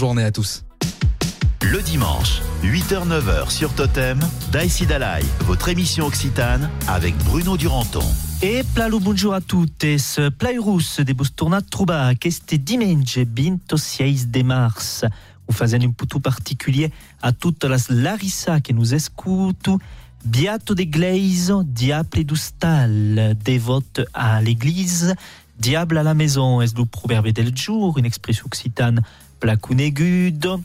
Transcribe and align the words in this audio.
Journée 0.00 0.22
à 0.22 0.30
tous. 0.30 0.64
Le 1.60 1.82
dimanche, 1.82 2.40
8h-9h 2.62 3.50
sur 3.50 3.74
Totem, 3.74 4.20
Daïsi 4.52 4.86
Dalai, 4.86 5.24
votre 5.40 5.70
émission 5.70 6.06
occitane 6.06 6.70
avec 6.86 7.18
Bruno 7.24 7.56
Duranton. 7.56 8.04
E 8.40 8.62
plalo 8.76 9.00
bonjour 9.00 9.34
a 9.34 9.40
tuttes, 9.40 10.20
plairus 10.38 11.00
de 11.00 11.12
bus 11.12 11.34
tornat 11.34 11.62
trobar 11.62 12.06
aquest 12.06 12.54
diumenge 12.54 13.18
26 13.18 14.28
de 14.28 14.42
mars. 14.44 15.04
Ho 15.48 15.52
fazem 15.52 15.82
un 15.82 15.90
putu 15.90 16.20
particulier 16.20 16.92
a 17.20 17.32
tutte 17.32 17.64
las 17.64 17.90
Larissa 17.90 18.60
que 18.60 18.72
nous 18.72 18.94
escutu, 18.94 19.78
Beato 20.24 20.76
de 20.76 20.84
Gleiso, 20.84 21.64
diable 21.64 22.22
du 22.22 22.36
stal, 22.36 23.36
dévote 23.44 24.02
à 24.14 24.40
l'église, 24.42 25.16
diable 25.58 25.98
à 25.98 26.04
la 26.04 26.14
maison, 26.14 26.60
est 26.60 26.78
le 26.78 26.84
proverbe 26.84 27.30
del 27.30 27.56
jour, 27.58 27.98
une 27.98 28.04
expression 28.04 28.46
occitane 28.46 29.02
placunegude. 29.40 30.60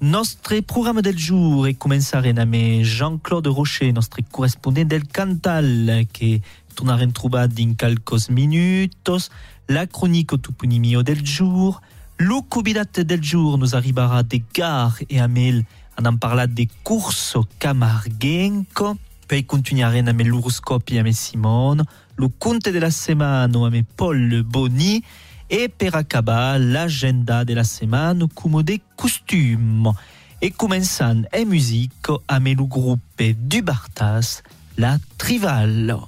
Nostre 0.00 0.60
programme 0.60 1.02
del 1.02 1.18
jour 1.18 1.66
est 1.66 1.74
commençare 1.74 2.26
avec 2.26 2.84
Jean-Claude 2.84 3.48
Rocher, 3.48 3.92
notre 3.92 4.20
correspondant 4.30 4.84
del 4.84 5.06
Cantal, 5.06 6.06
que 6.12 6.40
tornarem 6.74 7.10
trobar 7.10 7.48
din 7.48 7.74
calcos 7.74 8.30
minutos, 8.30 9.30
la 9.68 9.86
chronique 9.86 10.32
au 10.32 10.38
toponimio 10.38 11.02
del 11.02 11.26
jour, 11.26 11.82
le 12.18 12.40
convidat 12.48 13.02
del 13.02 13.22
jour 13.22 13.58
nous 13.58 13.74
arrivera 13.74 14.22
de 14.22 14.40
Gare 14.54 15.02
et 15.10 15.18
Amel 15.18 15.64
en 15.98 16.06
en 16.06 16.16
parlant 16.16 16.46
de 16.46 16.68
corso 16.84 17.48
camarguenco, 17.58 18.96
poi 19.26 19.42
continuarem 19.42 20.06
amb 20.08 20.22
l'horoscopi 20.22 21.00
amb 21.00 21.10
Simone, 21.10 21.82
le 22.16 22.28
conte 22.38 22.70
de 22.70 22.78
la 22.78 22.90
setmana 22.94 23.66
amb 23.66 23.82
Paul 23.96 24.44
Boni, 24.44 25.02
et 25.50 25.68
per 25.68 25.94
acabar 25.94 26.58
l'agenda 26.58 27.44
de 27.44 27.54
la 27.54 27.64
setmana 27.64 28.26
comme 28.34 28.62
de 28.62 28.78
costumes. 28.96 29.92
Et 30.40 30.50
commençant 30.50 31.22
en 31.34 31.44
musique 31.46 32.12
amb 32.28 32.46
le 32.46 32.64
groupe 32.64 33.00
du 33.18 33.60
Bartas, 33.62 34.42
la 34.76 34.98
Trival. 35.18 35.98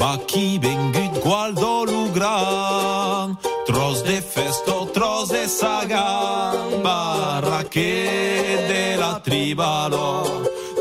Bacchi 0.00 0.58
vengut 0.58 1.20
guardo 1.22 1.84
lu 1.84 2.08
gran, 2.14 3.36
tros 3.66 4.02
de 4.02 4.22
festo, 4.22 4.88
tros 4.94 5.28
de 5.28 5.46
sagan, 5.46 6.80
barraque 6.82 8.06
de 8.70 8.96
la 8.98 9.20
tribalo, 9.20 10.24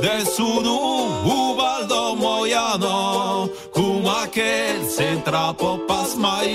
del 0.02 0.26
sudu 0.26 0.80
ubaldo 1.26 2.16
moiano, 2.16 3.50
Aquel 4.24 4.90
se 4.90 5.16
trapo 5.24 5.80
pasmai 5.88 6.50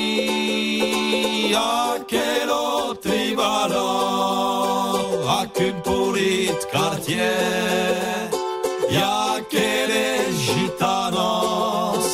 Aquel 1.55 2.51
o 2.51 2.95
tribala 2.95 3.81
Aquel 5.41 5.75
purit 5.83 6.67
cartier 6.71 8.29
Y 8.91 8.97
aquel 8.97 9.91
es 9.91 10.37
gitanos 10.41 12.05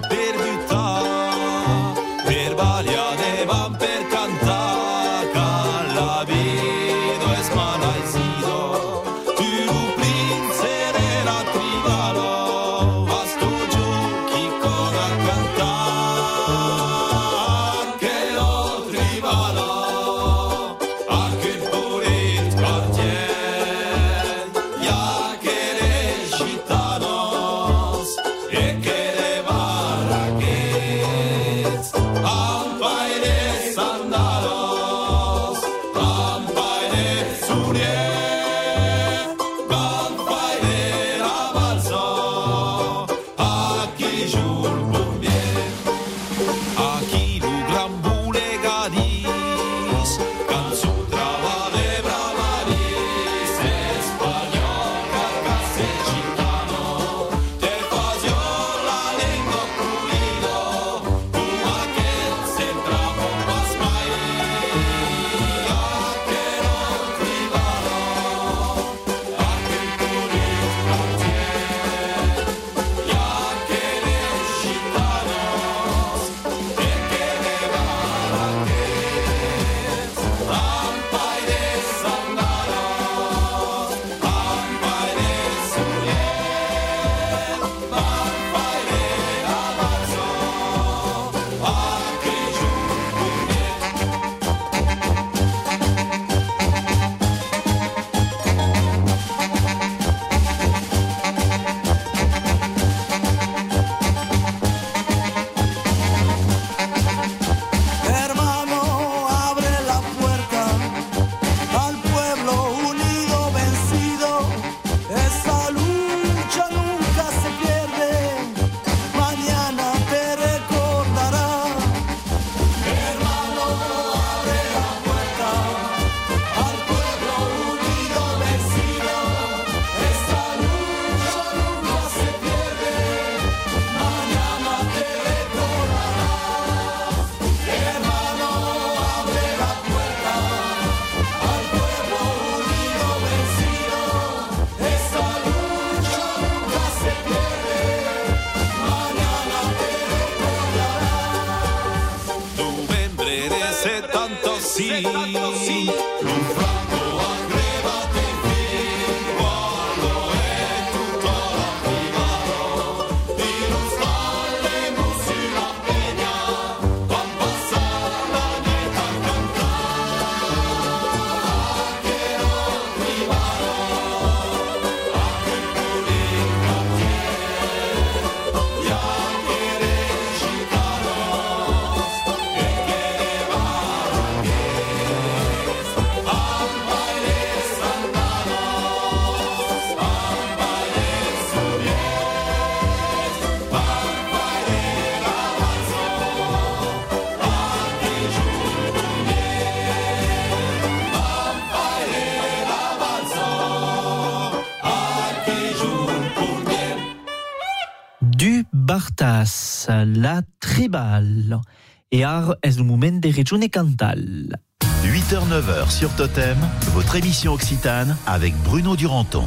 régions 213.39 213.61
Cantal. 213.69 214.59
8h-9h 215.05 215.91
sur 215.91 216.13
Totem, 216.17 216.57
votre 216.93 217.15
émission 217.15 217.53
Occitane 217.53 218.17
avec 218.27 218.53
Bruno 218.65 218.97
Duranton. 218.97 219.45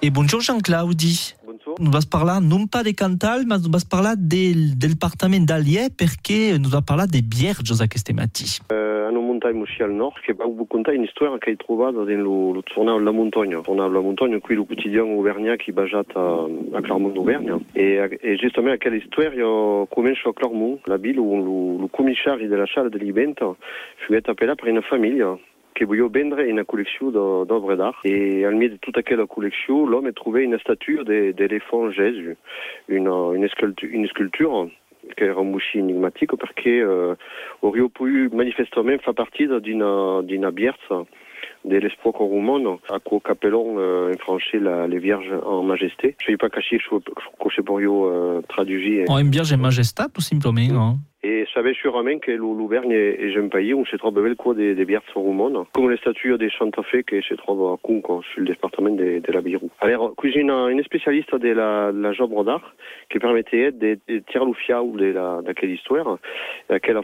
Et 0.00 0.08
bonjour 0.08 0.40
Jean-Claudi. 0.40 1.34
Bonjour. 1.44 1.74
Nous 1.78 1.90
vas 1.90 2.00
parler 2.08 2.38
non 2.40 2.66
pas 2.66 2.82
des 2.82 2.94
Cantal, 2.94 3.44
mais 3.46 3.58
nous 3.58 3.70
vas 3.70 3.80
parler 3.88 4.14
del, 4.16 4.78
département 4.78 5.40
d'Allier, 5.40 5.90
perché 5.90 6.58
nous 6.58 6.70
vas 6.70 6.80
parler 6.80 7.06
des 7.06 7.20
bières 7.20 7.60
a 7.80 7.86
queste 7.86 8.14
mati. 8.14 8.60
Montagne 9.44 9.60
aussi 9.60 9.82
al 9.82 9.92
nord, 9.92 10.14
che 10.22 10.32
va 10.32 10.46
vous 10.46 10.64
contar 10.66 10.94
une 10.94 11.04
histoire 11.04 11.38
che 11.38 11.50
hai 11.50 11.56
trovato 11.56 12.04
nello 12.04 12.52
lo 12.52 12.62
tornado 12.62 12.96
alla 12.96 13.10
montagna. 13.10 13.60
Tornado 13.60 13.90
alla 13.90 14.00
montagna, 14.00 14.38
qui 14.38 14.54
le 14.56 14.64
quotidien 14.64 15.04
auvergnat 15.12 15.62
qui 15.62 15.72
bajat 15.72 16.16
a, 16.16 16.46
a 16.72 16.80
Clermont 16.80 17.12
d'Auvergne. 17.12 17.60
E, 17.74 18.18
e 18.22 18.36
giustamente 18.36 18.76
aquella 18.76 19.02
storia 19.04 19.32
io 19.32 19.86
comincio 19.90 20.30
a 20.30 20.32
Clermont, 20.32 20.80
la 20.86 20.96
ville 20.96 21.18
où 21.18 21.76
le, 21.76 21.82
le 21.82 21.88
commissaire 21.90 22.38
de 22.38 22.56
la 22.56 22.66
salle 22.66 22.88
de 22.88 22.96
l'Ibenta 22.98 23.54
fut 24.06 24.16
appelé 24.26 24.54
par 24.56 24.66
une 24.68 24.80
famille 24.80 25.22
che 25.74 25.84
voglio 25.84 26.08
vendere 26.08 26.48
una 26.50 26.64
collection 26.64 27.10
d'o- 27.10 27.44
d'œuvres 27.44 27.76
d'art. 27.76 28.00
Et 28.04 28.44
al 28.46 28.54
milieu 28.54 28.70
de 28.70 28.78
toute 28.78 28.96
aquella 28.96 29.26
collection, 29.26 29.86
l'homme 29.86 30.06
a 30.06 30.12
trouvé 30.12 30.44
une 30.44 30.56
statue 30.58 31.02
de- 31.04 31.32
d'éléphant 31.32 31.90
Jésus, 31.90 32.36
une 32.88 33.46
sculpture 34.08 34.68
che 35.14 35.24
era 35.24 35.40
un 35.40 35.50
musci 35.50 35.78
enigmatico 35.78 36.36
perché 36.36 36.80
eh, 36.80 37.16
aurait 37.60 37.90
pu 37.90 38.06
manifestement 38.32 39.00
fa 39.02 39.12
partita 39.12 39.58
d'una 39.58 40.22
d'una 40.22 40.50
bierza 40.50 41.04
dell'espoco 41.64 42.26
romano 42.26 42.80
a 42.88 43.00
Capellon 43.20 43.76
euh, 43.78 44.14
la, 44.60 44.86
les 44.86 44.98
Vierges 44.98 45.32
en 45.44 45.62
majesté. 45.62 46.14
Je 46.20 46.30
ne 46.30 46.32
sais 46.32 46.36
pas 46.36 46.50
caché 46.50 46.78
que 46.78 47.48
je 47.50 47.60
pourrais 47.62 47.84
euh, 47.86 48.42
traduire. 48.48 49.08
En 49.08 49.18
une 49.18 49.30
Vierge 49.30 49.54
Majestat, 49.54 50.08
tout 50.12 50.20
simplement. 50.20 50.60
Hein. 50.60 50.98
E 51.24 51.46
savais 51.54 51.72
sûrement 51.72 52.18
que 52.18 52.32
l'Auvergne 52.32 52.92
est 52.92 53.34
un 53.38 53.48
pays 53.48 53.72
où 53.72 53.86
se 53.86 53.96
trouve 53.96 54.12
beaucoup 54.12 54.52
de, 54.52 54.74
de 54.74 54.84
Vierges 54.84 55.04
romanes, 55.14 55.64
comme 55.72 55.90
les 55.90 55.96
statues 55.96 56.36
de 56.36 56.50
Santa 56.50 56.82
Fe 56.82 57.02
qui 57.02 57.22
se 57.22 57.34
trouvent 57.34 57.72
à 57.72 57.76
Cunco, 57.82 58.22
sur 58.22 58.40
le 58.40 58.48
département 58.48 58.90
de, 58.90 59.20
de 59.20 59.32
la 59.32 59.40
Birou. 59.40 59.70
Alors, 59.80 60.12
j'ai 60.22 60.40
une, 60.40 60.50
une 60.50 60.82
spécialiste 60.82 61.34
de 61.34 61.48
la, 61.48 61.92
la 61.92 62.10
œuvre 62.20 62.44
d'art 62.44 62.74
qui 63.10 63.18
permettait 63.18 63.72
de, 63.72 63.98
de 64.06 64.18
tirer 64.30 64.44
le 64.44 64.52
fiau 64.52 64.92
de 64.96 65.06
la, 65.06 65.40
de 65.40 65.52
quelle 65.52 65.70
histoire, 65.70 66.18
euh, 66.70 66.78
qu'elle 66.80 66.98
a, 66.98 67.02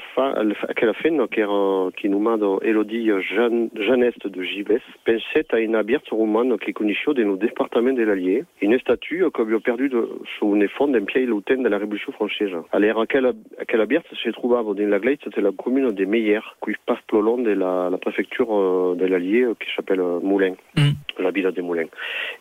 qu'elle 0.77 0.91
a 0.91 0.93
fait, 0.95 1.13
qui, 1.33 1.41
era, 1.41 1.89
qui 1.97 2.09
nous 2.11 2.19
manda 2.19 2.59
Elodie 2.63 3.11
Jean, 3.21 3.71
Jeanneste 3.75 4.27
de 4.27 4.43
Givès, 4.43 4.83
pensait 5.07 5.47
à 5.53 5.61
une 5.61 5.81
Vierge 5.81 6.11
romane 6.11 6.59
qui 6.59 6.75
connaissait 6.75 7.15
dans 7.15 7.33
le 7.33 7.39
département 7.39 7.95
de 7.95 8.03
l'Allier, 8.03 8.45
une 8.61 8.79
statue 8.81 9.25
qu'on 9.33 9.45
avait 9.45 9.61
perdue 9.61 9.89
de, 9.89 10.07
sur 10.37 10.55
une 10.55 10.69
fond 10.69 10.89
d'un 10.89 11.05
pied 11.05 11.25
l'automne 11.25 11.63
de 11.63 11.69
la 11.71 11.79
Révolution 11.79 12.13
française. 12.13 12.51
Alors, 12.73 13.07
quelle, 13.09 13.33
quelle 13.67 13.87
Vierge 13.87 14.05
se 14.17 14.81
la 14.87 14.99
Glade, 14.99 15.19
c'était 15.25 15.41
la 15.41 15.53
commune 15.53 15.91
de 15.93 16.05
Meyer, 16.05 16.41
qui 16.65 16.73
passe 16.87 16.99
le 17.13 17.21
long 17.21 17.39
de 17.39 17.51
la, 17.51 17.89
la 17.91 17.99
préfecture 17.99 18.49
euh, 18.53 18.95
de 18.97 19.07
l'Allier, 19.07 19.43
euh, 19.43 19.55
qui 19.55 19.67
s'appelle 19.75 20.01
euh, 20.01 20.21
Moulins, 20.21 20.55
Mm. 20.77 21.23
la 21.23 21.31
ville 21.31 21.51
de 21.51 21.63
Moulins. 21.63 21.89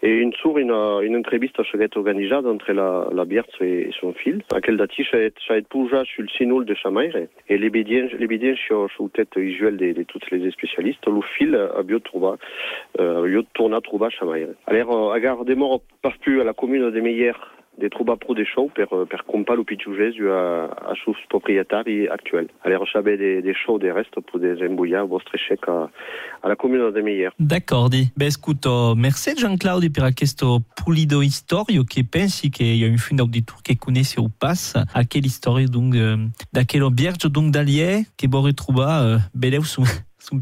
Et 0.01 0.11
une 0.11 0.33
sour, 0.33 0.57
une, 0.57 0.71
une 0.71 1.15
entrevista 1.17 1.63
s'est 1.63 1.97
organisée 1.97 2.35
entre 2.35 2.71
la, 2.71 3.07
la 3.11 3.25
Bierce 3.25 3.49
et, 3.61 3.89
son 3.99 4.13
fils, 4.13 4.41
à 4.51 4.55
laquelle 4.55 4.77
date, 4.77 4.91
ça 5.11 5.53
a 5.53 5.57
été 5.57 5.67
pouja 5.69 6.03
sur 6.05 6.23
le 6.23 6.29
sinul 6.29 6.65
de 6.65 6.73
Chamaire, 6.75 7.15
et 7.47 7.57
l'évidence, 7.57 8.11
l'évidence 8.13 8.57
sur, 8.57 8.89
sur 8.91 9.09
tête 9.11 9.37
visuelle 9.37 9.77
de, 9.77 9.91
de 9.93 10.03
tous 10.03 10.19
les 10.31 10.51
spécialistes, 10.51 11.05
le 11.07 11.21
fil 11.21 11.55
a 11.55 11.83
bien 11.83 11.99
trouvé, 11.99 12.37
euh, 12.99 13.23
a 13.23 13.27
bien 13.27 13.43
tourné 13.53 13.75
à 13.75 13.81
trouver 13.81 14.09
Chamaire. 14.11 14.49
Alors, 14.67 15.13
à 15.13 15.19
garde 15.19 15.45
des 15.47 15.55
morts, 15.55 15.81
pas 16.01 16.13
plus 16.21 16.41
à 16.41 16.43
la 16.43 16.53
commune 16.53 16.91
des 16.91 17.01
troba 17.01 17.58
des 17.79 18.45
shows 18.45 18.69
per, 18.73 18.87
per 19.07 19.23
compar 19.25 19.55
lo 19.55 19.63
pitjugès 19.63 20.15
a, 20.19 20.67
a 20.91 20.93
sus 21.03 21.17
proprietari 21.29 22.07
actuel. 22.07 22.47
Alors, 22.63 22.87
saber 22.91 23.17
des, 23.17 23.41
des 23.41 23.53
shows 23.53 23.79
des 23.79 23.91
restes 23.91 24.19
pour 24.27 24.39
des 24.39 24.61
embouillar 24.65 25.07
vostre 25.07 25.37
chèque 25.37 25.67
à, 25.67 25.89
à 26.43 26.49
la 26.49 26.55
commune 26.55 26.91
de 26.91 27.01
Meyer. 27.01 27.29
D'accord, 27.39 27.89
di. 27.89 28.09
Ben, 28.15 28.29
merci 28.95 29.33
Jean-Claudio 29.35 29.89
per 29.91 30.13
questo 30.13 30.61
pulido 30.75 31.21
historio 31.21 31.83
che 31.83 32.03
pensi 32.03 32.49
che 32.49 32.63
io 32.63 32.87
in 32.87 32.97
fin 32.97 33.17
d'auditor 33.17 33.61
che 33.61 33.77
conosce 33.77 34.19
o 34.19 34.29
pass 34.29 34.75
a 34.75 35.05
quelle 35.05 35.27
histoire 35.27 35.65
donc 35.65 35.95
euh, 35.95 36.27
da 36.51 36.65
quello 36.65 36.89
Vierge 36.89 37.29
donc 37.29 37.51
d'Allier 37.51 38.05
che 38.15 38.27
bo 38.27 38.41
retrouva 38.41 39.01
euh, 39.01 39.19
beleu 39.33 39.63
su, 39.63 39.83
su 40.17 40.35
un 40.35 40.41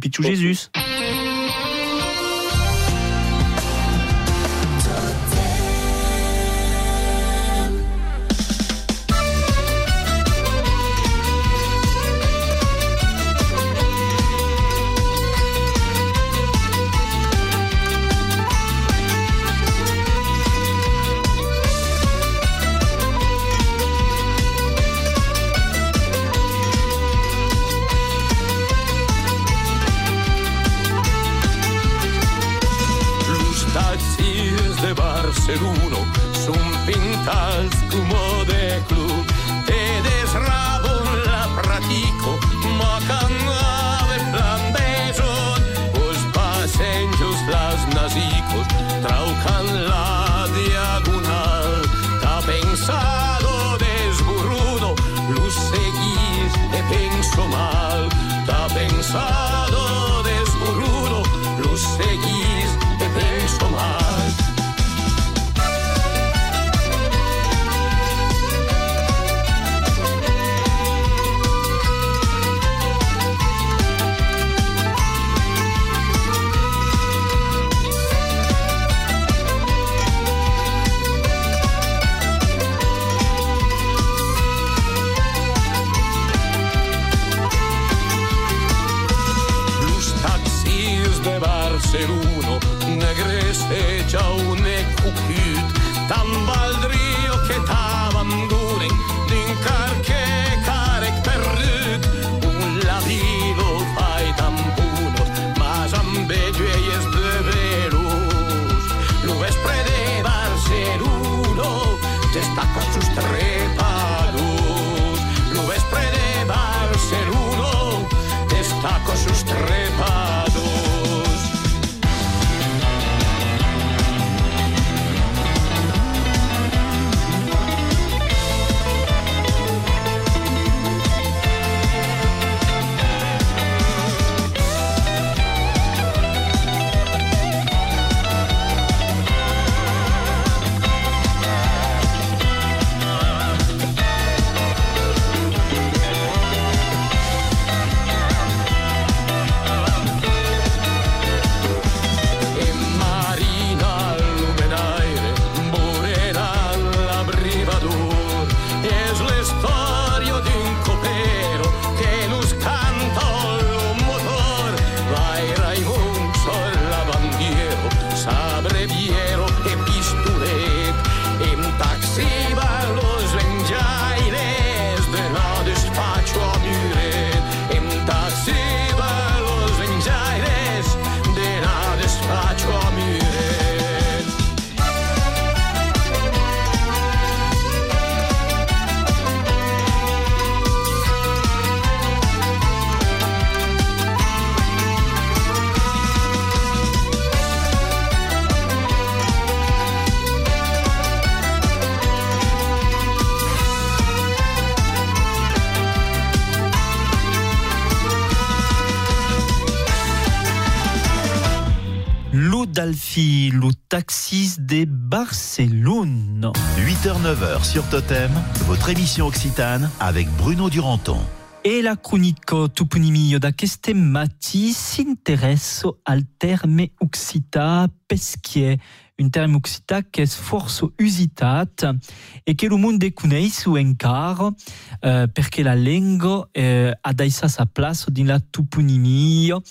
8h-9h 217.58 217.64
sur 217.64 217.84
Totem, 217.90 218.32
votre 218.66 218.90
émission 218.90 219.28
Occitane 219.28 219.90
avec 220.00 220.28
Bruno 220.38 220.70
Duranton. 220.70 221.20
E 221.64 221.82
la 221.82 221.96
cronico 221.96 222.70
toponimio 222.70 223.40
da 223.40 223.52
queste 223.52 223.94
mati 223.94 224.72
s'interesso 224.72 226.00
al 226.04 226.24
terme 226.38 226.92
uxita 227.00 227.88
peschier, 228.06 228.78
uxita 229.18 230.04
che 230.10 230.24
è 230.24 230.26
forse 230.28 230.86
usitat 231.00 231.96
e 232.44 232.56
che 232.56 232.68
lo 232.68 232.78
mondo 232.78 233.08
conosce 233.14 233.70
encara 233.78 234.54
eh, 235.00 235.28
perché 235.32 235.64
la 235.64 235.74
lingua 235.74 236.48
eh, 236.52 236.96
ha 237.02 237.14
daisa 237.14 237.48
sa 237.48 237.66
place 237.66 238.12
din 238.12 238.28
la 238.28 238.40
toponimio, 238.40 239.62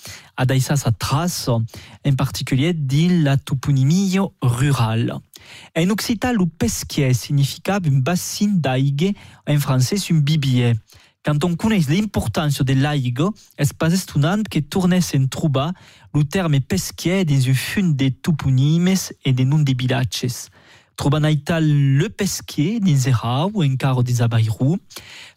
daisa 0.45 0.75
sa 0.75 0.91
trace, 0.91 1.51
in 2.03 2.15
particolare 2.15 2.73
din 2.75 3.23
la 3.23 3.37
toponimio 3.37 4.35
rural. 4.39 5.21
En 5.73 5.91
occitan, 5.91 6.33
le 6.33 6.45
peschier 6.45 7.13
significava 7.13 7.87
un 7.87 8.01
bassin 8.01 8.59
d'aigua, 8.59 9.13
en 9.47 9.59
français 9.59 10.11
un 10.11 10.19
bibier. 10.19 10.75
Quand 11.23 11.43
on 11.43 11.55
connaît 11.57 11.81
l'importance 11.89 12.61
de 12.61 12.73
l'aigua, 12.73 13.33
es 13.57 13.73
pas 13.77 13.93
étonnant 13.93 14.43
que 14.49 14.59
tournesse 14.59 15.13
en 15.13 15.27
trobar 15.27 15.73
le 16.13 16.23
terme 16.23 16.59
pesquier 16.59 17.25
dans 17.25 17.49
un 17.49 17.53
fund 17.53 17.95
de 17.95 18.09
toponymes 18.09 18.95
et 19.25 19.33
de 19.33 19.43
noms 19.43 19.59
de 19.59 19.73
villages. 19.77 20.49
Trobant 20.95 21.23
aital 21.23 21.67
le 21.69 22.09
pesquier 22.09 22.79
dins 22.79 23.07
Erau 23.07 23.51
ou 23.53 23.63
encara 23.63 24.01
des 24.01 24.21
Abairou, 24.21 24.77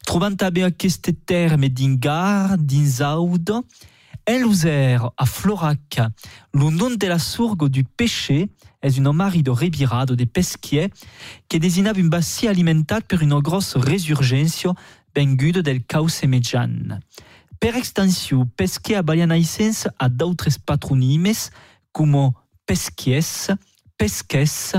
trobant 0.05 0.35
també 0.35 0.63
aquest 0.63 1.11
terme 1.25 1.69
d'Ingar, 1.69 2.57
dins 2.57 3.01
Aude, 3.01 3.61
en 4.27 4.37
l'user 4.39 4.97
a 5.17 5.25
Florac, 5.25 5.99
le 6.53 6.69
nom 6.69 6.91
de 6.91 7.07
la 7.07 7.19
sourgue 7.19 7.69
du 7.69 7.83
péché 7.83 8.49
est 8.81 8.99
un 8.99 9.13
mari 9.13 9.43
de 9.43 9.51
rebirado 9.51 10.15
de 10.15 10.25
pesquier 10.25 10.89
qui 11.47 11.59
désignava 11.59 11.99
un 11.99 12.07
bassin 12.07 12.49
alimentat 12.49 13.01
per 13.01 13.21
une 13.21 13.39
grosse 13.39 13.75
résurgence 13.75 14.67
venguda 15.15 15.61
del 15.61 15.83
cauce 15.83 16.23
median. 16.23 16.99
Per 17.61 17.75
extensió, 17.77 18.47
pesquer 18.57 18.95
a 18.97 19.03
balianaïsens 19.05 19.83
a 19.99 20.07
d'autres 20.09 20.57
patronymes 20.57 21.51
com 21.93 22.33
pesquies, 22.65 23.51
pesques, 23.99 24.73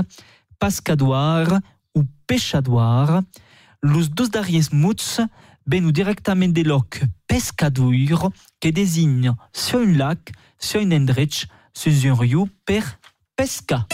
pescadoir 0.59 1.61
ou 1.95 2.03
pêchadoir. 2.27 3.23
Los 3.81 4.09
dos 4.09 4.27
darriers 4.27 4.73
muts 4.73 5.21
venu 5.65 5.93
directament 5.93 6.51
de 6.51 6.63
loc 6.63 7.01
pescadoir 7.25 8.29
que 8.59 8.67
désigne 8.67 9.33
sur 9.53 9.79
un 9.79 9.97
lac, 9.97 10.33
sur 10.59 10.81
un 10.81 10.91
endrech, 10.91 11.47
sur 11.73 11.93
un 12.11 12.15
riu 12.19 12.49
per 12.65 12.83
pesca. 13.37 13.87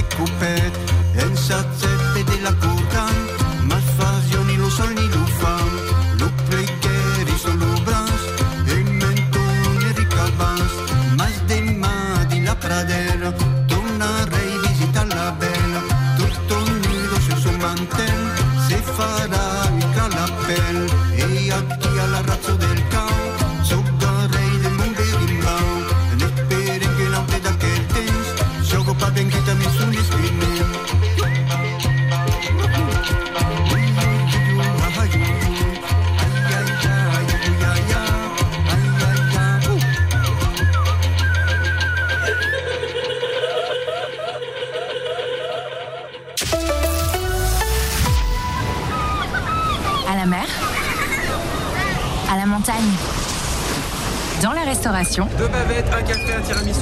L'accordo 0.00 0.08
si 0.08 0.16
cupet 0.16 0.92
e 1.14 1.26
in 1.26 1.36
sazzette 1.36 2.24
della 2.24 2.54
curcan 2.54 3.66
ma 3.66 3.78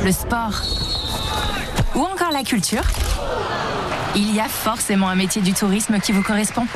Le 0.05 0.13
sport 0.13 0.63
Ou 1.95 2.01
encore 2.01 2.31
la 2.33 2.43
culture 2.43 2.83
Il 4.15 4.35
y 4.35 4.41
a 4.41 4.49
forcément 4.49 5.09
un 5.09 5.15
métier 5.15 5.43
du 5.43 5.53
tourisme 5.53 5.99
qui 6.01 6.13
vous 6.13 6.23
correspond. 6.23 6.67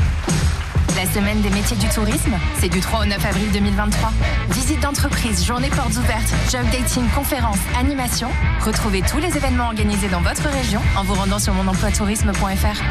La 0.96 1.06
semaine 1.06 1.40
des 1.40 1.50
métiers 1.50 1.76
du 1.76 1.88
tourisme, 1.88 2.34
c'est 2.58 2.68
du 2.68 2.80
3 2.80 3.02
au 3.02 3.04
9 3.04 3.24
avril 3.24 3.50
2023. 3.52 4.12
Visite 4.50 4.80
d'entreprise, 4.80 5.44
journée 5.44 5.70
portes 5.70 5.96
ouvertes, 5.96 6.32
job 6.50 6.64
dating, 6.72 7.04
conférences, 7.14 7.58
animations. 7.78 8.30
Retrouvez 8.60 9.02
tous 9.02 9.18
les 9.18 9.36
événements 9.36 9.66
organisés 9.66 10.08
dans 10.08 10.20
votre 10.20 10.48
région 10.48 10.80
en 10.96 11.04
vous 11.04 11.14
rendant 11.14 11.38
sur 11.38 11.54
monemploitourisme.fr. 11.54 12.82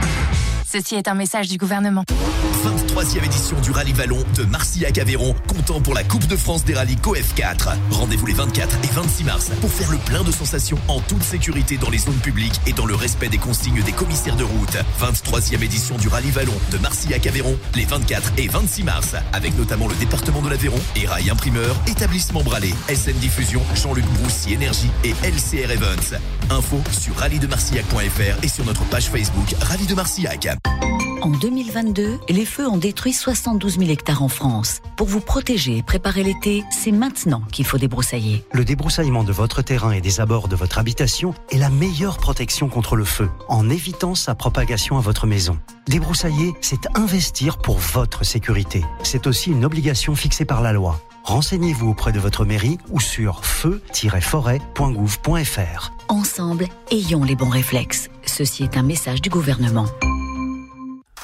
Ceci 0.66 0.96
est 0.96 1.10
un 1.10 1.16
message 1.16 1.50
du 1.50 1.58
gouvernement. 1.58 2.06
23e 2.64 3.26
édition 3.26 3.60
du 3.60 3.72
Rallye 3.72 3.92
Vallon 3.92 4.24
de 4.38 4.44
Marcillac-Aveyron, 4.44 5.36
pour 5.80 5.94
la 5.94 6.04
Coupe 6.04 6.28
de 6.28 6.36
France 6.36 6.66
des 6.66 6.74
rallyes 6.74 6.98
COF 6.98 7.34
4. 7.36 7.70
Rendez-vous 7.92 8.26
les 8.26 8.34
24 8.34 8.78
et 8.84 8.94
26 8.94 9.24
mars 9.24 9.52
pour 9.62 9.72
faire 9.72 9.90
le 9.92 9.98
plein 9.98 10.24
de 10.24 10.32
sensations 10.32 10.78
en 10.88 11.00
toute 11.00 11.24
sécurité 11.24 11.78
dans 11.78 11.90
les 11.90 12.00
zones 12.00 12.20
publiques 12.20 12.60
et 12.68 12.74
dans 12.74 12.86
le 12.86 12.96
respect 12.96 13.30
des 13.30 13.38
consignes 13.38 13.82
des 13.84 13.92
commissaires 13.92 14.36
de 14.36 14.44
route. 14.44 14.76
23e 15.00 15.64
édition 15.64 15.98
du 15.98 16.08
Rallye 16.08 16.32
Vallon 16.32 16.54
de 16.72 16.78
Marcillac-Aveyron 16.80 17.58
les 17.76 17.86
24 17.86 18.34
et 18.38 18.48
26 18.48 18.84
mars, 18.84 19.16
avec 19.32 19.58
notamment 19.58 19.88
le 19.88 19.96
département 19.96 20.42
de 20.42 20.50
l'Aveyron 20.50 20.80
et 20.96 21.08
Rail 21.08 21.30
Imprimeur, 21.30 21.76
Établissement 21.88 22.42
Bralé, 22.42 22.74
SN 22.94 23.18
Diffusion, 23.20 23.62
Jean-Luc 23.76 24.06
Broussy 24.20 24.54
Énergie 24.54 24.90
et 25.04 25.12
LCR 25.24 25.72
Events. 25.72 26.18
Info 26.50 26.82
sur 26.92 27.16
rallyedemarcillac.fr 27.16 28.44
et 28.44 28.48
sur 28.48 28.66
notre 28.66 28.84
page 28.86 29.10
Facebook 29.10 29.56
Rallye 29.62 29.86
de 29.86 29.96
Marcillac. 29.96 30.48
En 31.22 31.30
2022, 31.30 32.20
les 32.30 32.46
feux 32.46 32.68
ont 32.68 32.78
détruit 32.78 33.14
72 33.14 33.78
000 33.78 33.92
hectares 33.92 34.24
en 34.24 34.28
France. 34.28 34.82
Pour 34.98 35.06
vous 35.08 35.20
protéger 35.20 35.78
et 35.78 35.84
préparer 35.84 36.24
l'été, 36.24 36.64
c'est 36.72 36.92
maintenant 36.92 37.44
qu'il 37.52 37.66
faut 37.66 37.78
débroussailler. 37.78 38.44
Le 38.52 38.66
débroussaillement 38.66 39.24
de 39.24 39.32
votre 39.32 39.62
terrain 39.62 39.92
et 39.92 40.02
des 40.02 40.20
abords 40.20 40.48
de 40.48 40.56
votre 40.56 40.80
habitation 40.80 41.36
est 41.52 41.60
la 41.60 41.70
meilleure 41.70 42.18
protection 42.18 42.70
contre 42.70 42.96
le 42.96 43.06
feu, 43.06 43.30
en 43.48 43.70
évitant 43.70 44.16
sa 44.16 44.34
propagation 44.34 44.98
à 44.98 45.02
votre 45.02 45.28
maison. 45.28 45.60
Débroussailler, 45.88 46.54
c'est 46.62 46.88
investir 46.96 47.60
pour 47.60 47.78
votre 47.78 48.26
sécurité. 48.26 48.84
C'est 49.04 49.28
aussi 49.28 49.52
une 49.52 49.64
obligation 49.64 50.16
fixée 50.16 50.46
par 50.46 50.64
la 50.64 50.74
loi. 50.74 51.00
Renseignez-vous 51.24 51.90
auprès 51.90 52.14
de 52.14 52.20
votre 52.20 52.46
mairie 52.46 52.80
ou 52.90 53.00
sur 53.00 53.46
feu-forêt.gouv.fr. 53.46 55.92
Ensemble, 56.08 56.66
ayons 56.90 57.24
les 57.24 57.36
bons 57.36 57.50
réflexes. 57.50 58.10
Ceci 58.26 58.64
est 58.64 58.76
un 58.76 58.84
message 58.84 59.22
du 59.22 59.30
gouvernement. 59.30 59.86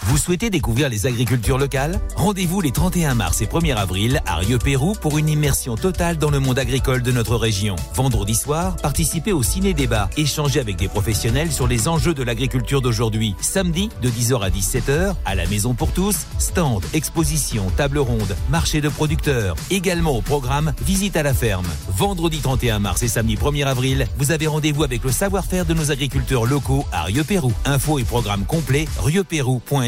Vous 0.04 0.18
souhaitez 0.18 0.50
découvrir 0.50 0.89
les 0.89 1.06
agricultures 1.06 1.58
locales? 1.58 2.00
Rendez-vous 2.16 2.62
les 2.62 2.72
31 2.72 3.16
mars 3.16 3.42
et 3.42 3.46
1er 3.46 3.75
avril 3.75 4.22
à 4.25 4.36
Rieux-Pérou 4.36 4.94
pour 4.94 5.18
une 5.18 5.27
immersion 5.27 5.75
totale 5.75 6.18
dans 6.18 6.30
le 6.30 6.39
monde 6.39 6.60
agricole 6.60 7.01
de 7.01 7.12
notre 7.12 7.36
région. 7.36 7.75
Vendredi 7.94 8.36
soir, 8.36 8.75
participez 8.77 9.34
au 9.34 9.44
ciné-débat, 9.44 10.10
échangez 10.16 10.60
avec 10.60 10.77
des 10.77 10.88
professionnels 10.88 11.51
sur 11.51 11.68
les 11.68 11.88
enjeux 11.88 12.13
de 12.13 12.24
l'agriculture 12.24 12.82
d'aujourd'hui. 12.82 13.36
Samedi, 13.42 13.89
de 14.01 14.10
10h 14.10 14.42
à 14.42 14.50
17h, 14.50 15.16
à 15.25 15.36
la 15.36 15.48
Maison 15.48 15.74
pour 15.74 15.92
tous, 15.92 16.27
stand, 16.38 16.84
exposition, 16.94 17.70
table 17.75 17.98
ronde, 17.98 18.36
marché 18.50 18.82
de 18.82 18.89
producteurs. 18.89 19.56
Également 19.72 20.16
au 20.16 20.22
programme, 20.22 20.74
visite 20.86 21.18
à 21.18 21.24
la 21.24 21.34
ferme. 21.34 21.68
Vendredi 21.89 22.38
31 22.38 22.80
mars 22.80 23.01
et 23.01 23.08
samedi 23.08 23.36
1er 23.36 23.66
avril, 23.66 24.08
vous 24.18 24.32
avez 24.32 24.48
rendez-vous 24.48 24.84
avec 24.84 25.04
le 25.04 25.12
savoir-faire 25.12 25.66
de 25.66 25.74
nos 25.74 25.92
agriculteurs 25.92 26.46
locaux 26.46 26.86
à 26.92 27.04
Rieux-Pérou. 27.04 27.51
Info 27.66 28.00
et 28.00 28.04
programme 28.04 28.46
complet, 28.46 28.88
rieupérou.fr. 29.04 29.87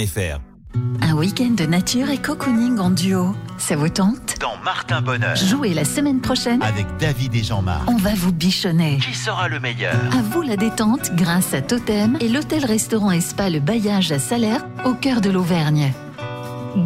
Un 1.01 1.13
week-end 1.13 1.55
de 1.57 1.65
nature 1.65 2.09
et 2.09 2.17
cocooning 2.17 2.79
en 2.79 2.89
duo. 2.89 3.35
Ça 3.57 3.75
vous 3.75 3.89
tente? 3.89 4.35
Dans 4.39 4.55
Martin 4.63 5.01
Bonheur. 5.01 5.35
Jouez 5.35 5.73
la 5.73 5.83
semaine 5.83 6.21
prochaine. 6.21 6.61
Avec 6.61 6.85
David 6.99 7.35
et 7.35 7.43
Jean-Marc. 7.43 7.89
On 7.89 7.97
va 7.97 8.13
vous 8.15 8.31
bichonner. 8.31 8.99
Qui 9.01 9.13
sera 9.13 9.49
le 9.49 9.59
meilleur? 9.59 9.95
À 10.17 10.21
vous 10.21 10.41
la 10.41 10.55
détente 10.55 11.13
grâce 11.15 11.53
à 11.53 11.61
Totem 11.61 12.17
et 12.21 12.29
l'hôtel-restaurant 12.29 13.11
et 13.11 13.19
spa 13.19 13.49
Le 13.49 13.59
Bailliage 13.59 14.13
à 14.13 14.19
Salaire 14.19 14.65
au 14.85 14.93
cœur 14.93 15.19
de 15.19 15.31
l'Auvergne. 15.31 15.91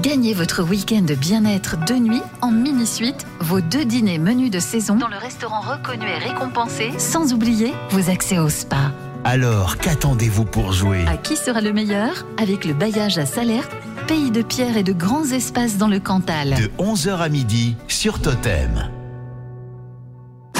Gagnez 0.01 0.33
votre 0.33 0.63
week-end 0.63 1.01
de 1.01 1.13
bien-être 1.13 1.77
de 1.85 1.93
nuit 1.93 2.23
en 2.41 2.49
mini-suite, 2.49 3.27
vos 3.41 3.61
deux 3.61 3.85
dîners 3.85 4.17
menus 4.17 4.49
de 4.49 4.59
saison 4.59 4.95
dans 4.95 5.07
le 5.07 5.17
restaurant 5.17 5.61
reconnu 5.61 6.05
et 6.07 6.29
récompensé, 6.29 6.91
sans 6.97 7.31
oublier 7.31 7.73
vos 7.91 8.09
accès 8.09 8.39
au 8.39 8.49
spa. 8.49 8.91
Alors, 9.25 9.77
qu'attendez-vous 9.77 10.45
pour 10.45 10.73
jouer 10.73 11.05
À 11.07 11.15
qui 11.17 11.37
sera 11.37 11.61
le 11.61 11.71
meilleur 11.71 12.25
Avec 12.37 12.65
le 12.65 12.73
Bailliage 12.73 13.17
à 13.17 13.25
Salaire, 13.25 13.67
pays 14.07 14.31
de 14.31 14.41
pierre 14.41 14.75
et 14.75 14.83
de 14.83 14.91
grands 14.91 15.25
espaces 15.25 15.77
dans 15.77 15.87
le 15.87 15.99
Cantal. 15.99 16.55
De 16.55 16.69
11h 16.83 17.17
à 17.19 17.29
midi 17.29 17.75
sur 17.87 18.19
Totem. 18.21 18.89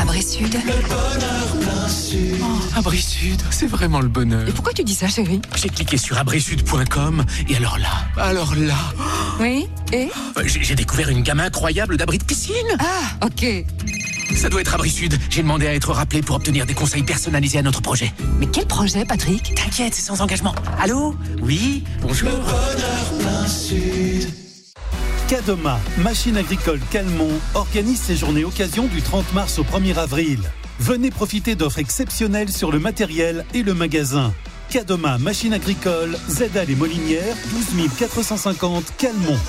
Abri 0.02 0.24
Sud. 0.24 0.58
Oh, 2.42 2.46
Abri 2.78 3.02
Sud, 3.02 3.42
c'est 3.50 3.68
vraiment 3.68 4.00
le 4.00 4.08
bonheur. 4.08 4.48
Et 4.48 4.52
pourquoi 4.52 4.72
tu 4.74 4.84
dis 4.84 4.96
ça, 4.96 5.08
chérie 5.08 5.42
J'ai 5.56 5.70
cliqué 5.70 5.98
sur 5.98 6.18
abrisud.com 6.18 7.26
et 7.50 7.56
alors 7.58 7.78
là, 7.80 8.22
alors 8.22 8.56
là, 8.56 8.76
Oui 9.40 9.68
Et 9.92 10.10
j'ai 10.46 10.64
j'ai 10.64 10.76
découvert 10.76 11.10
une 11.10 11.22
gamme 11.22 11.40
incroyable 11.42 11.98
d'abris 11.98 12.18
de 12.18 12.24
piscine. 12.24 12.56
Ah, 12.80 13.26
ok. 13.26 13.66
Ça 14.36 14.50
doit 14.50 14.62
être 14.62 14.74
Abri 14.74 14.90
Sud. 14.90 15.18
J'ai 15.30 15.42
demandé 15.42 15.68
à 15.68 15.74
être 15.74 15.92
rappelé 15.92 16.22
pour 16.22 16.36
obtenir 16.36 16.66
des 16.66 16.74
conseils 16.74 17.04
personnalisés 17.04 17.60
à 17.60 17.62
notre 17.62 17.82
projet. 17.82 18.12
Mais 18.40 18.48
quel 18.48 18.66
projet, 18.66 19.06
Patrick? 19.06 19.54
T'inquiète, 19.56 19.94
c'est 19.94 20.02
sans 20.02 20.22
engagement. 20.22 20.56
Allô? 20.80 21.16
Oui 21.42 21.84
Bonjour. 22.02 22.32
Cadoma, 25.28 25.80
machine 26.00 26.38
agricole 26.38 26.80
Calmont, 26.92 27.40
organise 27.56 28.02
ses 28.02 28.16
journées 28.16 28.44
occasion 28.44 28.88
du 28.88 29.02
30 29.02 29.34
mars 29.34 29.58
au 29.60 29.64
1er 29.64 29.98
avril. 29.98 30.40
Venez 30.80 31.12
profiter 31.12 31.56
d'offres 31.56 31.80
exceptionnelles 31.80 32.52
sur 32.52 32.72
le 32.72 32.80
matériel 32.80 33.46
et 33.54 33.64
le 33.64 33.74
magasin. 33.74 34.34
Cadoma, 34.70 35.18
machine 35.18 35.54
agricole, 35.54 36.18
ZA 36.30 36.66
les 36.66 36.76
Molinières, 36.76 37.36
12 37.76 37.90
450 37.98 38.94
Calmont. 38.98 39.40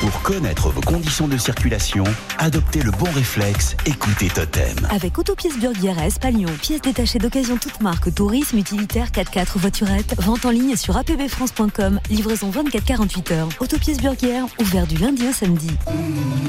Pour 0.00 0.22
connaître 0.22 0.70
vos 0.70 0.80
conditions 0.80 1.28
de 1.28 1.36
circulation, 1.36 2.04
adoptez 2.38 2.80
le 2.80 2.90
bon 2.90 3.10
réflexe, 3.14 3.76
écoutez 3.84 4.28
Totem. 4.28 4.74
Avec 4.88 5.18
Autopièces 5.18 5.58
Burguière 5.58 5.98
à 5.98 6.06
Espalion, 6.06 6.48
pièces 6.62 6.80
détachées 6.80 7.18
d'occasion 7.18 7.58
toute 7.58 7.82
marque, 7.82 8.14
tourisme, 8.14 8.56
utilitaire, 8.56 9.08
4x4, 9.08 9.58
voiturette, 9.58 10.14
vente 10.18 10.46
en 10.46 10.52
ligne 10.52 10.74
sur 10.74 10.96
apbfrance.com, 10.96 12.00
livraison 12.08 12.50
24-48 12.50 13.32
heures. 13.34 13.48
Autopièces 13.60 13.98
Burguière, 13.98 14.46
ouvert 14.58 14.86
du 14.86 14.96
lundi 14.96 15.28
au 15.28 15.32
samedi. 15.34 15.68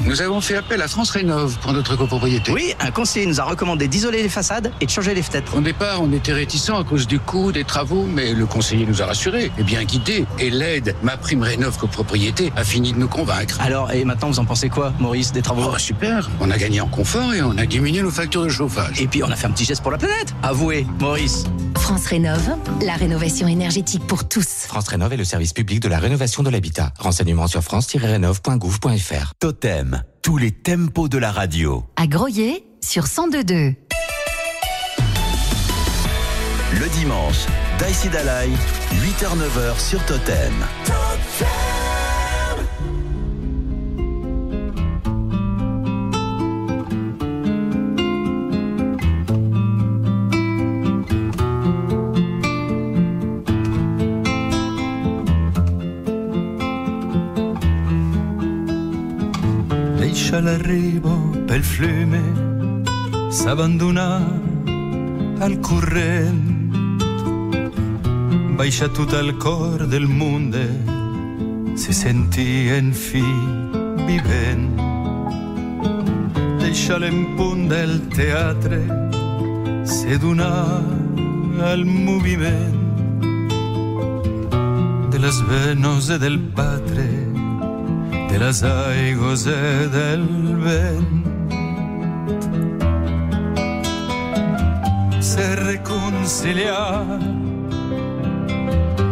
Nous 0.06 0.22
avons 0.22 0.40
fait 0.40 0.56
appel 0.56 0.80
à 0.80 0.88
France 0.88 1.10
Rénov 1.10 1.58
pour 1.58 1.74
notre 1.74 1.94
copropriété. 1.94 2.52
Oui, 2.52 2.72
un 2.80 2.90
conseiller 2.90 3.26
nous 3.26 3.38
a 3.38 3.44
recommandé 3.44 3.86
d'isoler 3.86 4.22
les 4.22 4.30
façades 4.30 4.72
et 4.80 4.86
de 4.86 4.90
changer 4.90 5.12
les 5.12 5.22
fenêtres. 5.22 5.58
Au 5.58 5.60
départ, 5.60 6.00
on 6.00 6.10
était 6.12 6.32
réticents 6.32 6.80
à 6.80 6.84
cause 6.84 7.06
du 7.06 7.20
coût 7.20 7.52
des 7.52 7.64
travaux, 7.64 8.06
mais 8.06 8.32
le 8.32 8.46
conseiller 8.46 8.86
nous 8.86 9.02
a 9.02 9.06
rassurés 9.06 9.52
et 9.58 9.62
bien 9.62 9.84
guidés. 9.84 10.24
Et 10.38 10.48
l'aide, 10.48 10.96
ma 11.02 11.18
prime 11.18 11.42
Rénov 11.42 11.76
copropriété, 11.76 12.50
a 12.56 12.64
fini 12.64 12.94
de 12.94 12.98
nous 12.98 13.08
convaincre. 13.08 13.41
Alors, 13.60 13.92
et 13.92 14.04
maintenant, 14.04 14.28
vous 14.28 14.38
en 14.38 14.44
pensez 14.44 14.68
quoi, 14.68 14.92
Maurice, 14.98 15.32
des 15.32 15.42
travaux 15.42 15.70
Oh, 15.74 15.78
super 15.78 16.30
On 16.40 16.50
a 16.50 16.58
gagné 16.58 16.80
en 16.80 16.88
confort 16.88 17.32
et 17.34 17.42
on 17.42 17.56
a 17.58 17.66
diminué 17.66 18.02
nos 18.02 18.10
factures 18.10 18.44
de 18.44 18.48
chauffage. 18.48 19.00
Et 19.00 19.06
puis, 19.06 19.22
on 19.22 19.30
a 19.30 19.36
fait 19.36 19.46
un 19.46 19.50
petit 19.50 19.64
geste 19.64 19.82
pour 19.82 19.90
la 19.90 19.98
planète. 19.98 20.34
Avouez, 20.42 20.86
Maurice. 21.00 21.44
France 21.76 22.06
Rénove, 22.06 22.56
la 22.84 22.94
rénovation 22.94 23.48
énergétique 23.48 24.06
pour 24.06 24.28
tous. 24.28 24.46
France 24.66 24.88
Rénov 24.88 25.12
est 25.12 25.16
le 25.16 25.24
service 25.24 25.52
public 25.52 25.80
de 25.80 25.88
la 25.88 25.98
rénovation 25.98 26.42
de 26.42 26.50
l'habitat. 26.50 26.92
Renseignements 26.98 27.48
sur 27.48 27.62
france-rénov.gouv.fr. 27.62 29.32
Totem, 29.38 30.02
tous 30.22 30.36
les 30.36 30.52
tempos 30.52 31.08
de 31.08 31.18
la 31.18 31.32
radio. 31.32 31.84
À 31.96 32.06
Groyer, 32.06 32.64
sur 32.82 33.04
102.2. 33.04 33.74
Le 36.74 36.88
dimanche, 36.98 37.46
Dalai, 38.12 38.48
8h-9h 38.92 39.78
sur 39.78 40.04
Totem. 40.06 40.52
Deixa 60.32 60.46
l'arrivo 60.48 61.14
pel 61.46 61.62
fiume, 61.62 62.20
s'abbandona 63.28 64.04
al 65.44 65.58
corrent, 65.60 66.72
baixa 68.56 68.88
tot 68.96 69.12
el 69.12 69.36
cor 69.36 69.84
del 69.92 70.06
monde, 70.08 70.64
se 71.76 71.92
senti 71.92 72.70
en 72.72 72.94
fi 72.94 73.20
vivent. 74.08 74.72
Deixa 76.64 76.96
l'empunt 76.96 77.68
del 77.68 78.00
teatre, 78.16 78.80
se 79.84 80.16
donar 80.16 80.80
al 81.60 81.84
moviment 81.84 82.80
de 85.12 85.18
les 85.18 85.44
venos 85.52 86.08
e 86.08 86.16
del 86.16 86.40
patre, 86.56 87.21
de 88.32 88.38
les 88.38 88.62
aigües 88.64 89.44
del 89.44 90.24
vent. 90.64 91.24
Se 95.20 95.56
reconciliar, 95.56 97.18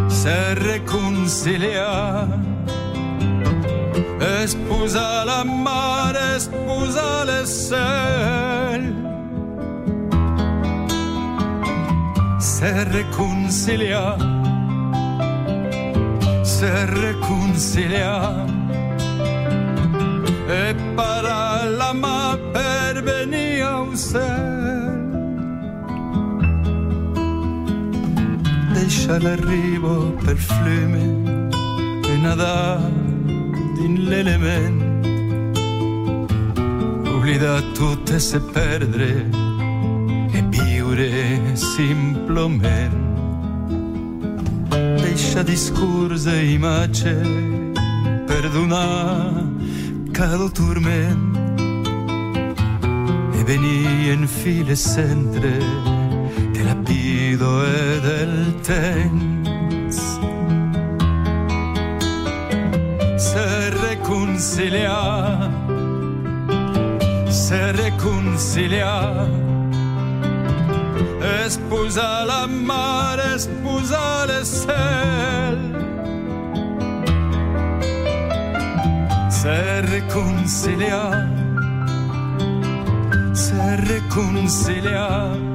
se 0.08 0.54
reconciliar, 0.54 2.28
posar 4.68 5.26
la 5.26 5.44
mar, 5.44 6.16
es 6.36 6.48
posar 6.48 7.28
el 7.28 7.46
cel. 7.46 8.84
Se 12.38 12.84
reconciliar, 12.84 14.16
se 16.42 16.86
reconciliar 16.86 18.59
e 20.50 20.74
para 20.96 21.64
la 21.64 21.92
mà 21.92 22.36
per 22.52 23.02
venir 23.02 23.62
al 23.62 23.96
cel. 23.96 24.98
Deixa 28.74 29.18
l'arrivo 29.18 29.94
per 30.24 30.36
flume 30.36 31.04
e 32.12 32.16
nadar 32.24 32.80
din 33.76 33.94
l'element. 34.10 34.80
Oblidar 37.14 37.62
tot 37.78 38.10
e 38.10 38.18
se 38.18 38.40
perdre 38.40 39.10
e 40.32 40.42
viure 40.50 41.10
simplement. 41.54 42.98
Deixa 45.04 45.42
discurs 45.44 46.26
e 46.26 46.52
imatge 46.54 47.14
per 48.26 48.48
donar 50.20 50.28
cada 50.28 50.50
turment 50.50 51.36
e 53.34 53.44
venir 53.44 54.12
en 54.12 54.28
file 54.28 54.76
centre 54.76 55.58
de 56.52 56.64
la 56.64 56.74
pido 56.84 57.64
e 57.64 58.00
del 58.00 58.54
temps. 58.62 60.18
Se 63.18 63.70
reconciliar, 63.88 65.50
se 67.30 67.72
reconciliar. 67.72 69.28
Esposa 71.46 72.24
la 72.24 72.46
mar, 72.46 73.18
esposa 73.34 74.26
le 74.26 74.44
cel. 74.44 75.69
Se 79.42 79.80
reconciliar, 79.80 81.26
se 83.32 83.76
reconciliar. 83.78 85.49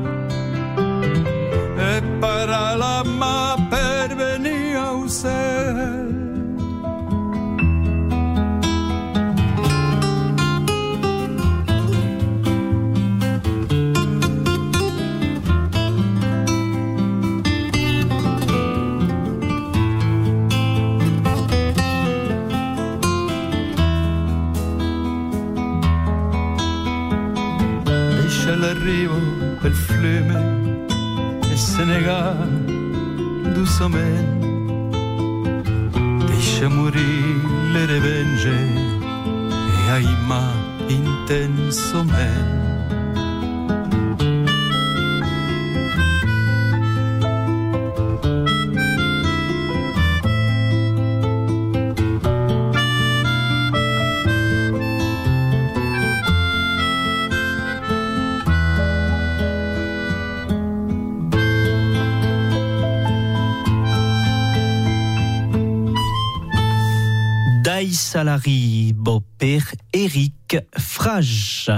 Doucement. 33.89 34.39
Deixa 36.27 36.69
morir 36.69 37.41
le 37.73 37.85
revenge 37.85 38.49
e 39.87 39.91
aima 39.91 40.53
intensament. 40.89 42.74
Salari 68.25 68.91
Boper 68.95 69.59
Eric 69.93 70.57
Frage 70.75 71.71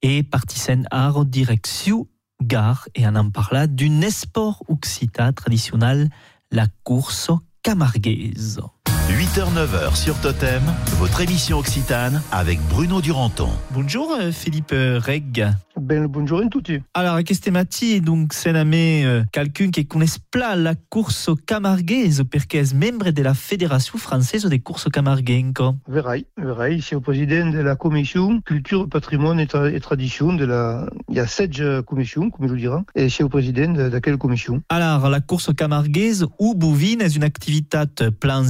et 0.00 0.22
partisan 0.22 0.84
art 0.90 1.26
direction 1.26 2.06
gare 2.42 2.88
et 2.94 3.06
on 3.06 3.14
en 3.14 3.28
parla 3.28 3.66
d'une 3.66 4.10
sport 4.10 4.62
occita 4.68 5.30
traditionnel 5.34 6.08
la 6.50 6.66
course 6.82 7.30
camarguaise. 7.62 8.62
8h-9h 9.08 9.94
sur 9.94 10.18
Totem, 10.20 10.62
votre 10.98 11.20
émission 11.20 11.58
Occitane 11.58 12.20
avec 12.32 12.58
Bruno 12.68 13.00
Duranton. 13.00 13.48
Bonjour 13.72 14.12
euh, 14.12 14.32
Philippe 14.32 14.72
euh, 14.72 14.98
Reg. 14.98 15.46
Ben, 15.80 16.00
le 16.02 16.08
bonjour 16.08 16.40
à 16.40 16.48
tutti. 16.48 16.80
Alors, 16.94 17.22
queste 17.22 17.48
matti, 17.50 18.00
donc, 18.00 18.32
c'est 18.32 18.52
nommé 18.52 19.04
euh, 19.04 19.22
quelqu'un 19.30 19.70
qui 19.70 19.86
connaît 19.86 20.06
pas 20.32 20.56
la 20.56 20.74
course 20.74 21.30
camarguaise, 21.46 22.24
perché 22.28 22.58
est 22.58 22.74
membre 22.74 23.10
de 23.10 23.22
la 23.22 23.34
Fédération 23.34 23.98
française 23.98 24.46
des 24.46 24.58
courses 24.58 24.88
camarguenses. 24.90 25.52
Verrai, 25.86 26.26
verrai, 26.38 26.80
c'est 26.82 26.96
au 26.96 27.00
président 27.00 27.50
de 27.50 27.58
la 27.58 27.76
commission 27.76 28.40
culture, 28.40 28.88
patrimoine 28.88 29.38
et, 29.38 29.44
tra- 29.44 29.72
et 29.72 29.78
tradition 29.80 30.32
de 30.32 30.46
la, 30.46 30.88
il 31.10 31.16
y 31.16 31.20
a 31.20 31.26
sept 31.26 31.60
euh, 31.60 31.82
commissions, 31.82 32.30
comme 32.30 32.48
je 32.48 32.54
le 32.54 32.58
dirais, 32.58 32.80
et 32.94 33.10
c'est 33.10 33.22
au 33.22 33.28
président 33.28 33.70
de, 33.72 33.90
de 33.90 33.98
quelle 33.98 34.16
commission? 34.16 34.62
Alors, 34.70 35.10
la 35.10 35.20
course 35.20 35.54
camarguaise 35.54 36.26
ou 36.38 36.54
bouvine 36.54 37.02
est 37.02 37.14
une 37.14 37.24
activité 37.24 37.82
plan 38.18 38.44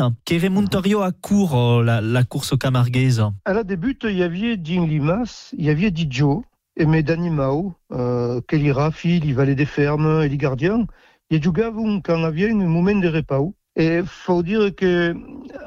ancienne 0.00 0.16
qui 0.24 0.38
remonterait 0.38 0.94
à 0.94 1.12
court 1.12 1.56
euh, 1.56 1.82
la, 1.82 2.00
la 2.00 2.24
course 2.24 2.56
camarguaise. 2.56 3.22
À 3.44 3.52
la 3.52 3.64
débute, 3.64 4.04
il 4.04 4.16
y 4.16 4.22
avait 4.22 4.56
Dean 4.56 4.86
Limas, 4.86 5.50
il 5.56 5.64
y 5.64 5.70
avait 5.70 5.90
Didio, 5.90 6.44
et 6.76 6.86
mes 6.86 7.02
Danimao, 7.02 7.74
euh, 7.92 8.40
Kelly 8.46 8.72
Raffi, 8.72 9.20
les 9.20 9.32
valets 9.32 9.54
des 9.54 9.66
fermes 9.66 10.22
et 10.22 10.28
les 10.28 10.36
gardiens. 10.36 10.86
Il 11.30 11.36
y 11.36 11.48
a 11.48 11.70
quand 12.04 12.16
il 12.16 12.24
avait 12.24 12.50
un 12.50 12.54
moment 12.54 12.94
de 12.94 13.08
repos. 13.08 13.54
Et 13.76 14.00
faut 14.04 14.42
dire 14.42 14.74
que 14.74 15.14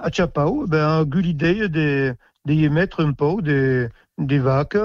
à 0.01 0.11
Chapao, 0.11 0.65
ben, 0.67 1.05
l'idée 1.13 1.69
de, 1.69 2.15
de 2.45 2.53
y 2.53 2.67
mettre 2.69 3.05
un 3.05 3.13
peu 3.13 3.41
des, 3.41 3.87
des 4.17 4.39
vaques, 4.39 4.77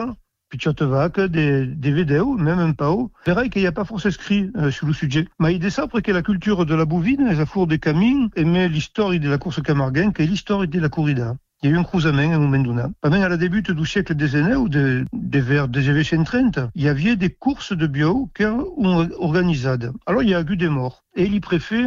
vaques, 0.82 1.20
des, 1.20 1.66
des 1.66 1.92
vidéos, 1.92 2.36
même 2.36 2.58
un. 2.58 3.10
C'est 3.24 3.32
vrai 3.32 3.48
qu'il 3.48 3.62
n'y 3.62 3.68
a 3.68 3.72
pas 3.72 3.84
forcément 3.84 4.14
écrit 4.14 4.50
euh, 4.56 4.70
sur 4.70 4.86
le 4.86 4.92
sujet. 4.92 5.26
Mais 5.38 5.54
il 5.54 5.70
ça 5.70 5.82
après 5.82 6.02
que 6.02 6.12
la 6.12 6.22
culture 6.22 6.64
de 6.64 6.74
la 6.74 6.84
bovine, 6.84 7.28
les 7.28 7.40
affaires 7.40 7.66
des 7.66 7.78
camins, 7.78 8.28
et 8.36 8.44
mais 8.44 8.68
l'histoire 8.68 9.10
de 9.10 9.28
la 9.28 9.38
course 9.38 9.62
camarguaine, 9.62 10.12
que 10.12 10.22
l'histoire 10.22 10.66
de 10.66 10.80
la 10.80 10.88
corrida. 10.88 11.36
Il 11.62 11.70
y 11.70 11.72
a 11.72 11.76
eu 11.76 11.78
un 11.78 11.84
croisement 11.84 12.32
à 12.32 12.58
donné. 12.58 12.82
Pas 13.00 13.08
même 13.08 13.22
à 13.22 13.28
la 13.30 13.38
début 13.38 13.62
du 13.62 13.86
siècle 13.86 14.14
années 14.36 14.56
ou 14.56 14.68
de, 14.68 15.06
des 15.12 15.40
vers 15.40 15.68
des 15.68 15.88
événements 15.88 16.24
30, 16.24 16.58
il 16.74 16.82
y 16.82 16.88
avait 16.88 17.16
des 17.16 17.30
courses 17.30 17.72
de 17.72 17.86
bio 17.86 18.28
qui 18.36 18.44
ont 18.44 19.08
organisées. 19.18 19.90
Alors 20.06 20.22
il 20.22 20.28
y 20.28 20.34
a 20.34 20.42
eu 20.42 20.56
des 20.56 20.68
morts. 20.68 21.02
Et 21.18 21.26
les 21.26 21.40
préfets 21.40 21.86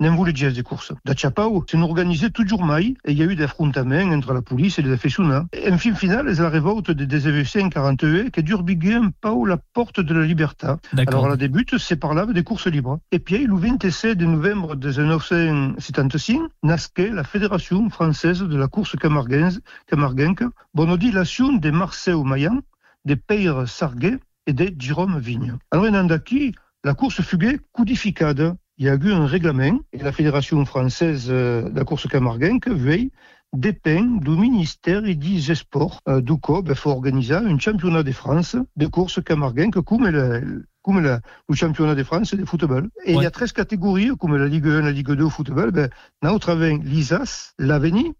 n'en 0.00 0.16
voulaient 0.16 0.32
pas 0.32 0.50
des 0.50 0.62
courses. 0.62 0.92
Da 1.04 1.14
Chapao, 1.14 1.64
c'est 1.68 1.76
organisé 1.76 2.30
toujours 2.30 2.64
mai, 2.64 2.94
et 3.04 3.12
il 3.12 3.18
y 3.18 3.22
a 3.22 3.26
eu 3.26 3.36
des 3.36 3.44
affrontements 3.44 4.10
entre 4.16 4.32
la 4.32 4.40
police 4.40 4.78
et 4.78 4.82
les 4.82 4.92
affectionnats. 4.92 5.44
Et 5.52 5.70
en 5.70 5.76
fin 5.76 5.94
final, 5.94 6.34
c'est 6.34 6.40
la 6.40 6.48
révolte 6.48 6.90
des 6.90 7.28
événements 7.28 7.68
41 7.68 8.30
qui 8.30 8.42
dure 8.42 8.62
biguer 8.62 8.94
un 8.94 9.10
peu 9.20 9.46
la 9.46 9.58
porte 9.58 10.00
de 10.00 10.14
la 10.14 10.24
liberté. 10.24 10.66
Alors 10.96 11.26
à 11.26 11.28
la 11.28 11.36
début, 11.36 11.66
c'est 11.78 11.96
par 11.96 12.14
là 12.14 12.24
des 12.24 12.42
courses 12.42 12.66
libres. 12.68 12.98
Et 13.12 13.18
puis, 13.18 13.46
le 13.46 13.54
27 13.54 14.16
de 14.16 14.24
novembre 14.24 14.76
1975, 14.76 16.48
nasquait 16.62 17.10
la 17.10 17.24
Fédération 17.24 17.90
française 17.90 18.40
de 18.40 18.56
la 18.56 18.68
course 18.68 18.96
camarguenque, 18.96 20.44
bonodilation 20.72 21.52
des 21.52 21.70
Marseille 21.70 22.22
Mayan, 22.24 22.60
des 23.04 23.16
Peyre 23.16 23.68
Sarguet 23.68 24.18
et 24.46 24.54
des 24.54 24.74
Jérôme 24.78 25.18
Vigne. 25.18 25.56
Alors, 25.70 25.84
en 25.84 25.94
Andaki, 25.94 26.54
la 26.84 26.94
course 26.94 27.20
fuguée 27.20 27.58
codificade. 27.72 28.56
Il 28.80 28.86
y 28.86 28.88
a 28.88 28.94
eu 28.94 29.12
un 29.12 29.26
règlement 29.26 29.78
et 29.92 29.98
la 29.98 30.10
Fédération 30.10 30.64
française 30.64 31.26
euh, 31.28 31.68
de 31.68 31.76
la 31.76 31.84
course 31.84 32.08
camarguenque 32.08 32.66
veille 32.66 33.10
dépend 33.52 34.00
du 34.00 34.30
ministère 34.30 35.04
et 35.04 35.14
des 35.14 35.54
sports. 35.54 36.00
Euh, 36.08 36.22
du 36.22 36.38
coup, 36.38 36.64
il 36.66 36.74
faut 36.74 36.88
organiser 36.88 37.34
un 37.34 37.58
championnat 37.58 38.02
de 38.02 38.12
France 38.12 38.56
de 38.76 38.86
course 38.86 39.22
camarguenque 39.22 39.82
comme 39.82 40.06
le, 40.06 40.64
comme 40.80 41.00
le, 41.00 41.18
le 41.50 41.54
championnat 41.54 41.94
de 41.94 42.02
France 42.04 42.34
de 42.34 42.42
football. 42.46 42.88
Et 43.04 43.12
il 43.12 43.22
y 43.22 43.26
a 43.26 43.30
13 43.30 43.52
catégories, 43.52 44.12
comme 44.18 44.34
la 44.34 44.48
Ligue 44.48 44.66
1, 44.66 44.80
la 44.80 44.92
Ligue 44.92 45.10
2 45.10 45.24
au 45.24 45.28
football. 45.28 45.72
Ben, 45.72 45.90
nous 46.22 46.38
l'ISAS, 46.82 47.52
l'Aveni, 47.58 48.14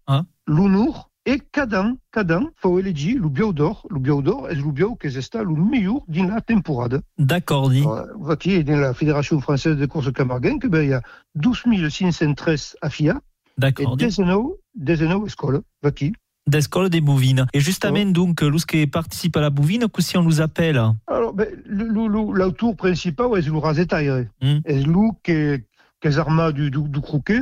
l'UNUR, 0.45 1.09
et 1.25 1.39
Cadan, 1.51 1.97
Cadan, 2.11 2.49
faut 2.55 2.79
élegir 2.79 3.21
le 3.21 3.29
bio 3.29 3.53
d'or, 3.53 3.85
le 3.91 3.99
bio 3.99 4.21
d'or 4.21 4.49
est 4.49 4.55
le 4.55 4.71
bio 4.71 4.95
qui 4.95 5.07
est 5.07 5.35
le 5.35 5.55
meilleur 5.55 6.01
dans 6.07 6.27
la 6.27 6.41
temporade. 6.41 7.01
D'accord, 7.19 7.69
dit. 7.69 7.85
Est 8.45 8.63
dans 8.63 8.77
la 8.77 8.93
Fédération 8.93 9.39
française 9.39 9.77
de 9.77 9.85
course 9.85 10.11
camarguaine, 10.11 10.59
que 10.59 10.67
ben, 10.67 10.81
il 10.81 10.89
y 10.89 10.93
a 10.93 11.01
12 11.35 11.89
513 11.89 12.77
affiliés. 12.81 13.13
D'accord. 13.57 13.95
Et 13.99 14.05
19, 14.05 14.39
19 14.75 15.21
écoles, 15.27 15.61
qui? 15.95 16.13
D'école 16.47 16.89
des 16.89 17.01
bouvines. 17.01 17.45
Et 17.53 17.59
justement, 17.59 18.03
donc, 18.05 18.41
lorsque 18.41 18.89
participe 18.89 19.37
à 19.37 19.41
la 19.41 19.51
bouvine, 19.51 19.87
que 19.87 20.01
si 20.01 20.17
on 20.17 20.23
nous 20.23 20.41
appelle? 20.41 20.81
Alors, 21.05 21.33
ben, 21.33 21.47
l'autour 21.67 22.75
principal 22.75 23.37
est 23.37 23.47
le 23.47 23.57
rasetaire. 23.57 24.25
Mm. 24.41 24.57
Et 24.65 24.81
le 24.81 25.11
qui 25.23 25.63
qui 26.01 26.07
est 26.07 26.17
armé 26.17 26.51
du, 26.51 26.71
du, 26.71 26.81
du 26.81 26.99
croquet, 26.99 27.41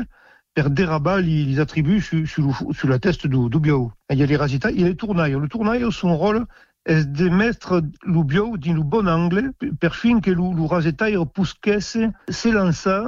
per 0.59 0.69
dérabat 0.69 1.21
les, 1.21 1.45
les 1.45 1.59
attributs 1.61 2.01
sur, 2.01 2.27
sur, 2.27 2.43
sur 2.71 2.87
la 2.89 2.99
teste 2.99 3.27
du, 3.27 3.49
du 3.49 3.59
bio. 3.59 3.93
Il 4.09 4.17
y 4.17 4.23
a 4.23 4.25
les 4.25 4.35
rasetaires, 4.35 4.71
il 4.71 4.81
y 4.81 4.83
a 4.83 4.89
les 4.89 4.95
tournailles. 4.95 5.37
Le 5.39 5.47
tournaille, 5.47 5.85
son 5.89 6.17
rôle 6.17 6.45
est 6.85 7.05
de 7.05 7.29
mettre 7.29 7.81
le 8.03 8.23
bio 8.23 8.57
dans 8.57 8.73
le 8.73 8.83
bon 8.83 9.07
angle, 9.07 9.53
per 9.79 9.95
fin 9.95 10.19
que 10.19 10.31
le, 10.31 10.53
le 10.53 10.65
rasetaire 10.65 11.25
puisse 11.27 11.55
s'élancer 12.27 13.03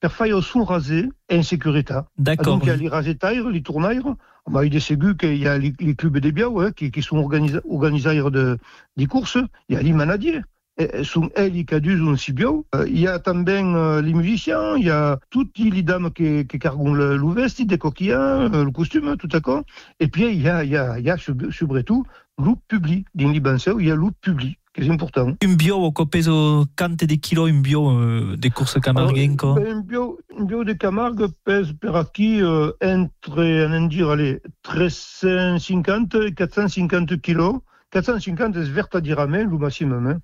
per 0.00 0.08
faire 0.10 0.42
son 0.42 0.64
rasé 0.64 1.08
en 1.30 1.42
sécurité. 1.42 2.00
D'accord. 2.18 2.58
Donc, 2.58 2.64
il 2.64 2.68
y 2.68 2.72
a 2.72 2.76
les 2.76 2.88
rasetaires, 2.88 3.48
les 3.48 3.62
tournailles, 3.62 4.02
bah, 4.50 4.64
il 4.64 4.74
est 4.74 4.80
ségur 4.80 5.16
qu'il 5.16 5.36
y 5.36 5.46
a 5.46 5.58
les, 5.58 5.74
les 5.78 5.94
clubs 5.94 6.18
des 6.18 6.32
biens 6.32 6.50
hein, 6.58 6.72
qui, 6.72 6.90
qui 6.90 7.02
sont 7.02 7.18
organisateurs 7.18 8.32
de, 8.32 8.58
des 8.96 9.06
courses. 9.06 9.38
Il 9.68 9.76
y 9.76 9.78
a 9.78 9.82
les 9.82 9.92
manadiers. 9.92 10.40
Et, 10.78 11.04
sont 11.04 11.30
elles 11.34 11.64
qui 11.64 11.74
adusent 11.74 12.06
un 12.06 12.16
si 12.16 12.32
bio. 12.32 12.66
Euh, 12.74 12.86
il 12.86 12.98
y 12.98 13.06
a 13.06 13.18
também 13.18 13.74
euh, 13.74 14.02
les 14.02 14.12
musiciens, 14.12 14.76
il 14.76 14.84
y 14.84 14.90
a 14.90 15.18
toutes 15.30 15.58
les 15.58 15.82
dames 15.82 16.10
qui, 16.10 16.46
qui 16.46 16.58
cargont 16.58 16.92
le, 16.92 17.16
le 17.16 17.32
veste, 17.32 17.62
des 17.62 17.78
coquilles, 17.78 18.12
euh, 18.12 18.64
le 18.64 18.70
costume, 18.70 19.16
tout 19.16 19.28
d'accord. 19.28 19.62
Et 20.00 20.08
puis, 20.08 20.26
il 20.26 20.42
y 20.42 20.48
a, 20.48 20.64
il 20.64 20.70
y 20.70 20.76
a, 20.76 20.98
il 20.98 21.04
y 21.04 21.10
a 21.10 21.16
surtout 21.16 22.04
le 22.38 22.52
public. 22.68 23.06
Dans 23.14 23.30
les 23.30 23.40
banseurs, 23.40 23.80
il 23.80 23.86
y 23.86 23.90
a 23.90 23.96
le 23.96 24.10
public 24.20 24.58
qui 24.76 24.86
est 24.86 24.90
important. 24.90 25.32
Un 25.42 25.56
bio, 25.56 25.76
o 25.76 26.06
peso 26.06 26.66
quante 26.76 27.06
de 27.06 27.16
kilos 27.16 27.48
un 27.48 27.60
bio 27.60 27.90
euh, 27.90 28.36
des 28.36 28.50
courses 28.50 28.78
camarguenques 28.80 29.42
Alors, 29.42 29.54
ben, 29.56 29.78
un, 29.78 29.80
bio, 29.80 30.18
un 30.38 30.44
bio 30.44 30.64
de 30.64 30.74
Camargue 30.74 31.28
pèse 31.44 31.72
per 31.72 31.96
acquis 31.96 32.42
euh, 32.42 32.72
entre, 32.82 33.42
on 33.42 33.72
en 33.72 33.86
dire, 33.86 34.10
allez, 34.10 34.40
350 34.62 36.14
et 36.16 36.34
450 36.34 37.20
kilos. 37.20 37.60
450 37.92 38.56
es 38.56 38.68
vertadirament 38.68 39.44
le 39.44 39.58
maximum, 39.58 40.06
hein, 40.06 40.18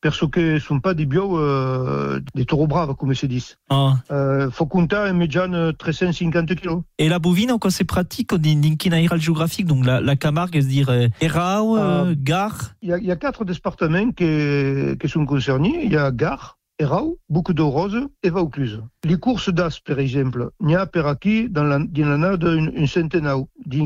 perso 0.00 0.28
que 0.28 0.54
ne 0.54 0.58
sont 0.58 0.80
pas 0.80 0.94
des 0.94 1.04
bio 1.04 1.38
euh, 1.38 2.20
des 2.34 2.44
taureaux 2.44 2.66
braves, 2.66 2.94
comme 2.94 3.14
se 3.14 3.26
dit. 3.26 3.54
Ah. 3.70 3.96
Euh, 4.10 4.50
faut 4.50 4.66
compter 4.66 4.96
en 4.96 5.14
médiane 5.14 5.72
350 5.74 6.54
kilos. 6.54 6.82
Et 6.98 7.08
la 7.08 7.18
bovine, 7.18 7.58
quoi, 7.58 7.70
c'est 7.70 7.84
pratique 7.84 8.30
quin 8.78 8.92
airal 8.92 9.20
géographique, 9.20 9.66
donc 9.66 9.84
la, 9.84 10.00
la 10.00 10.16
Camargue, 10.16 10.54
c'est 10.54 10.68
dire 10.68 10.90
euh, 10.90 11.08
Erau, 11.20 11.76
euh, 11.76 12.14
Gare 12.16 12.74
Il 12.82 12.90
y, 12.90 12.92
a, 12.92 12.98
il 12.98 13.06
y 13.06 13.10
a 13.10 13.16
quatre 13.16 13.44
départements 13.44 14.12
qui, 14.12 14.96
qui 15.00 15.08
sont 15.08 15.26
concernés. 15.26 15.80
Il 15.84 15.92
y 15.92 15.96
a 15.96 16.10
Gare, 16.12 16.57
Erau, 16.80 17.18
beaucoup 17.28 17.54
de 17.54 17.62
Rose 17.62 18.06
et 18.22 18.30
Vaucluse. 18.30 18.80
Les 19.02 19.16
courses 19.16 19.48
d'As, 19.48 19.80
par 19.84 19.98
exemple, 19.98 20.50
il 20.60 20.70
y 20.70 20.76
a 20.76 20.86
per 20.86 21.06
acquis 21.06 21.50
dans 21.50 21.64
la, 21.64 21.78
une, 21.78 22.86
centaine 22.86 23.28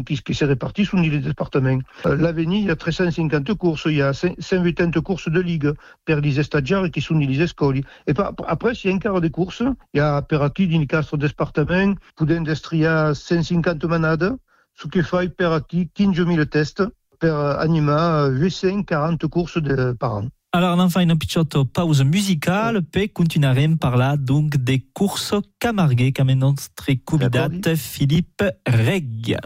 qui, 0.05 0.23
qui 0.23 0.35
se 0.35 0.45
répartissent 0.45 0.91
sur 0.91 0.99
les 0.99 1.19
départements. 1.19 1.81
Euh, 2.05 2.17
L'Avenir, 2.17 2.61
il 2.61 2.67
y 2.67 2.71
a 2.71 2.77
350 2.77 3.55
courses, 3.55 3.87
il 3.87 3.97
y 3.97 4.03
a 4.03 4.13
180 4.13 4.91
courses 5.01 5.31
de 5.31 5.41
ligue 5.41 5.73
per 6.05 6.21
les 6.21 6.39
estadiaires 6.39 6.91
qui 6.91 7.01
sont 7.01 7.17
les 7.17 7.41
escoli. 7.41 7.83
Et 8.07 8.13
après, 8.47 8.75
s'il 8.75 8.91
y 8.91 8.93
a 8.93 8.97
un 8.97 8.99
quart 8.99 9.23
de 9.23 9.29
courses, 9.29 9.63
il 9.95 9.97
y 9.97 10.01
a 10.01 10.21
per 10.21 10.43
acquis 10.43 10.69
dans 10.69 10.79
les 10.79 10.87
quatre 10.87 11.17
départements, 11.17 11.95
poudin 12.15 12.43
d'estria 12.43 13.15
150 13.15 13.85
manades, 13.87 14.37
ce 14.75 14.87
qui 14.87 15.03
fait 15.03 15.35
per 15.35 15.47
acquis 15.47 15.89
15 15.95 16.27
000 16.27 16.45
tests 16.45 16.83
per 17.19 17.57
anima 17.59 18.29
840 18.29 19.29
courses 19.29 19.63
de, 19.63 19.93
par 19.93 20.17
an. 20.17 20.29
Alors, 20.55 20.79
on 20.79 20.88
fait 20.91 21.03
une 21.03 21.17
petite 21.17 21.62
pause 21.73 22.05
musicale, 22.05 22.83
puis 22.83 23.09
continuerons 23.09 23.77
par 23.79 23.97
là, 23.97 24.19
donc, 24.19 24.59
des 24.59 24.81
courses 24.93 25.35
camarguées, 25.59 26.12
comme 26.12 26.31
notre 26.33 26.93
candidat 27.07 27.49
Philippe 27.75 28.45
Reg. 28.67 29.38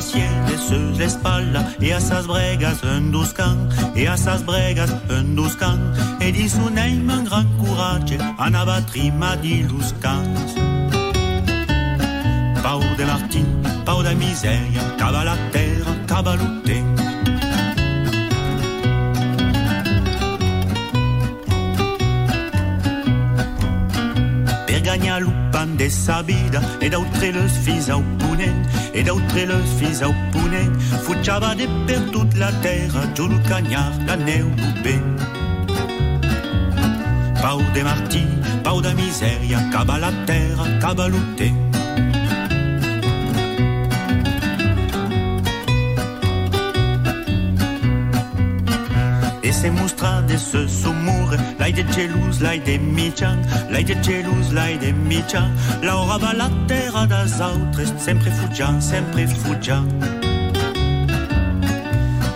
Sus 0.00 0.96
l'espalda 0.96 1.74
e 1.80 1.92
a 1.92 2.00
sas 2.00 2.26
bregas 2.26 2.82
un 2.82 3.10
duscan 3.10 3.68
e 3.94 4.06
a 4.06 4.16
sas 4.16 4.42
bregas 4.42 4.90
un 5.08 5.34
duscan 5.34 5.78
e 6.20 6.30
di 6.30 6.48
su 6.48 6.68
neim 6.68 7.08
un 7.08 7.24
gran 7.24 7.48
coratge 7.56 8.18
anava 8.36 8.80
trima 8.82 9.34
di 9.36 9.66
luscans 9.66 10.54
Pau 12.62 12.82
de 12.96 13.04
Martin, 13.04 13.46
pau 13.84 14.02
da 14.02 14.12
miseria, 14.12 14.82
cava 14.98 15.22
la 15.24 15.36
terra, 15.52 15.94
cava. 16.06 16.36
Gagnar 24.88 25.20
lupan 25.20 25.76
de 25.76 25.90
sabida 25.90 26.62
e 26.80 26.88
d'autre 26.88 27.20
les 27.20 27.52
fils 27.62 27.90
au 27.90 28.00
ponent 28.18 28.64
e 28.94 29.02
d'autre 29.02 29.36
les 29.36 29.66
fils 29.78 30.02
au 30.02 30.14
ponent 30.32 30.72
fugiava 31.04 31.54
de 31.54 31.66
per 31.86 32.00
toute 32.10 32.34
la 32.38 32.50
terra 32.62 33.02
giù 33.14 33.26
il 33.30 33.38
cagnar 33.42 33.92
la 34.06 34.16
neu 34.16 34.48
ben 34.82 35.04
Pau 37.42 37.60
de 37.74 37.82
Martí, 37.82 38.24
pau 38.64 38.80
de 38.80 38.94
miseria, 38.94 39.60
cava 39.70 39.98
la 39.98 40.10
terra, 40.26 40.64
cava 40.80 41.06
lutte. 41.06 41.77
E 49.48 49.52
se 49.52 49.70
mostra 49.70 50.20
de 50.20 50.36
se 50.36 50.68
sumur, 50.68 51.30
l'ai 51.58 51.72
de 51.72 51.82
gelus, 51.90 52.40
l'ai 52.42 52.60
de 52.60 52.76
mitjan, 52.76 53.38
l'ai 53.70 53.82
de 53.82 53.94
gelus, 54.02 54.52
l'ai 54.52 54.76
de 54.76 54.92
mitjan, 54.92 55.50
Laura 55.82 56.18
va 56.18 56.34
la 56.34 56.50
terra 56.66 57.06
das 57.06 57.40
autres, 57.40 57.94
sempre 57.98 58.30
fugian, 58.30 58.78
sempre 58.78 59.26
fugian. 59.26 59.88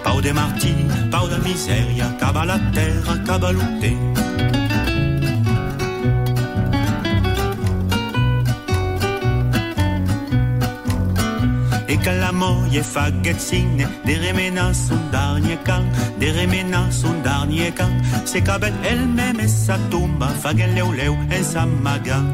Pau 0.03 0.23
de 0.23 0.33
Martí, 0.33 0.75
pau 1.11 1.29
de 1.29 1.37
miseria, 1.45 2.09
cava 2.19 2.47
la 2.47 2.59
terra, 2.73 3.19
cava 3.27 3.53
lutte. 3.53 4.62
E 12.03 12.05
que 12.05 12.11
la 12.11 12.33
moie 12.33 12.83
fa 12.83 13.11
getzine, 13.23 13.87
de 14.05 14.15
remena 14.15 14.75
son 14.75 14.99
dernier 15.13 15.57
camp, 15.65 15.85
de 16.19 16.27
remena 16.33 16.91
son 16.91 17.15
dernier 17.23 17.71
camp, 17.71 17.93
se 18.25 18.39
cabet 18.39 18.73
elle-même 18.85 19.39
et 19.39 19.47
sa 19.47 19.79
tomba, 19.89 20.27
fa 20.27 20.53
gen 20.57 20.75
leu 20.75 20.91
leu 20.91 21.13
en 21.13 21.45
sa 21.45 21.65
magan. 21.65 22.27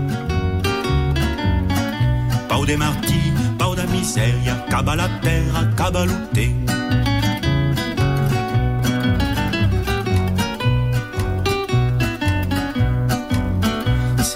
Pau 2.48 2.64
de 2.64 2.76
martí, 2.76 3.20
pau 3.58 3.74
de 3.74 3.82
miseria, 3.92 4.54
cava 4.70 4.96
la 4.96 5.08
terra, 5.20 5.64
cava 5.76 6.06
lutte. 6.06 6.67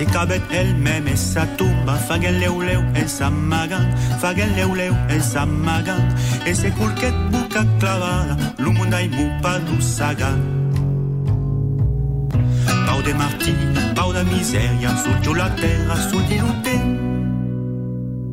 se 0.02 0.12
cabet 0.12 0.42
el 0.50 0.74
mem 0.74 1.06
e 1.06 1.16
sa 1.16 1.46
tumba 1.56 1.94
faguel 1.94 2.40
leu 2.40 2.58
leu 2.60 2.82
e 2.94 3.06
sa 3.06 3.30
magan 3.30 3.86
faguel 4.20 4.50
leu 4.56 4.74
leu 4.74 4.94
e 5.08 5.20
sa 5.20 5.46
magan 5.46 6.02
e 6.44 6.54
se 6.54 6.70
curquet 6.70 7.14
buca 7.30 7.62
clavada 7.78 8.34
lo 8.58 8.72
mundo 8.72 8.96
ai 8.96 9.08
mu 9.08 9.26
pa 9.42 9.58
du 9.66 9.80
saga 9.80 10.30
Pau 12.86 13.00
de 13.02 13.14
Martina, 13.14 13.80
pau 13.94 14.12
de 14.12 14.22
miseria, 14.24 14.90
sur 15.24 15.34
la 15.34 15.48
terra, 15.50 15.96
sur 16.08 16.20
di 16.28 16.38
lo 16.38 16.52
temps. 16.62 17.21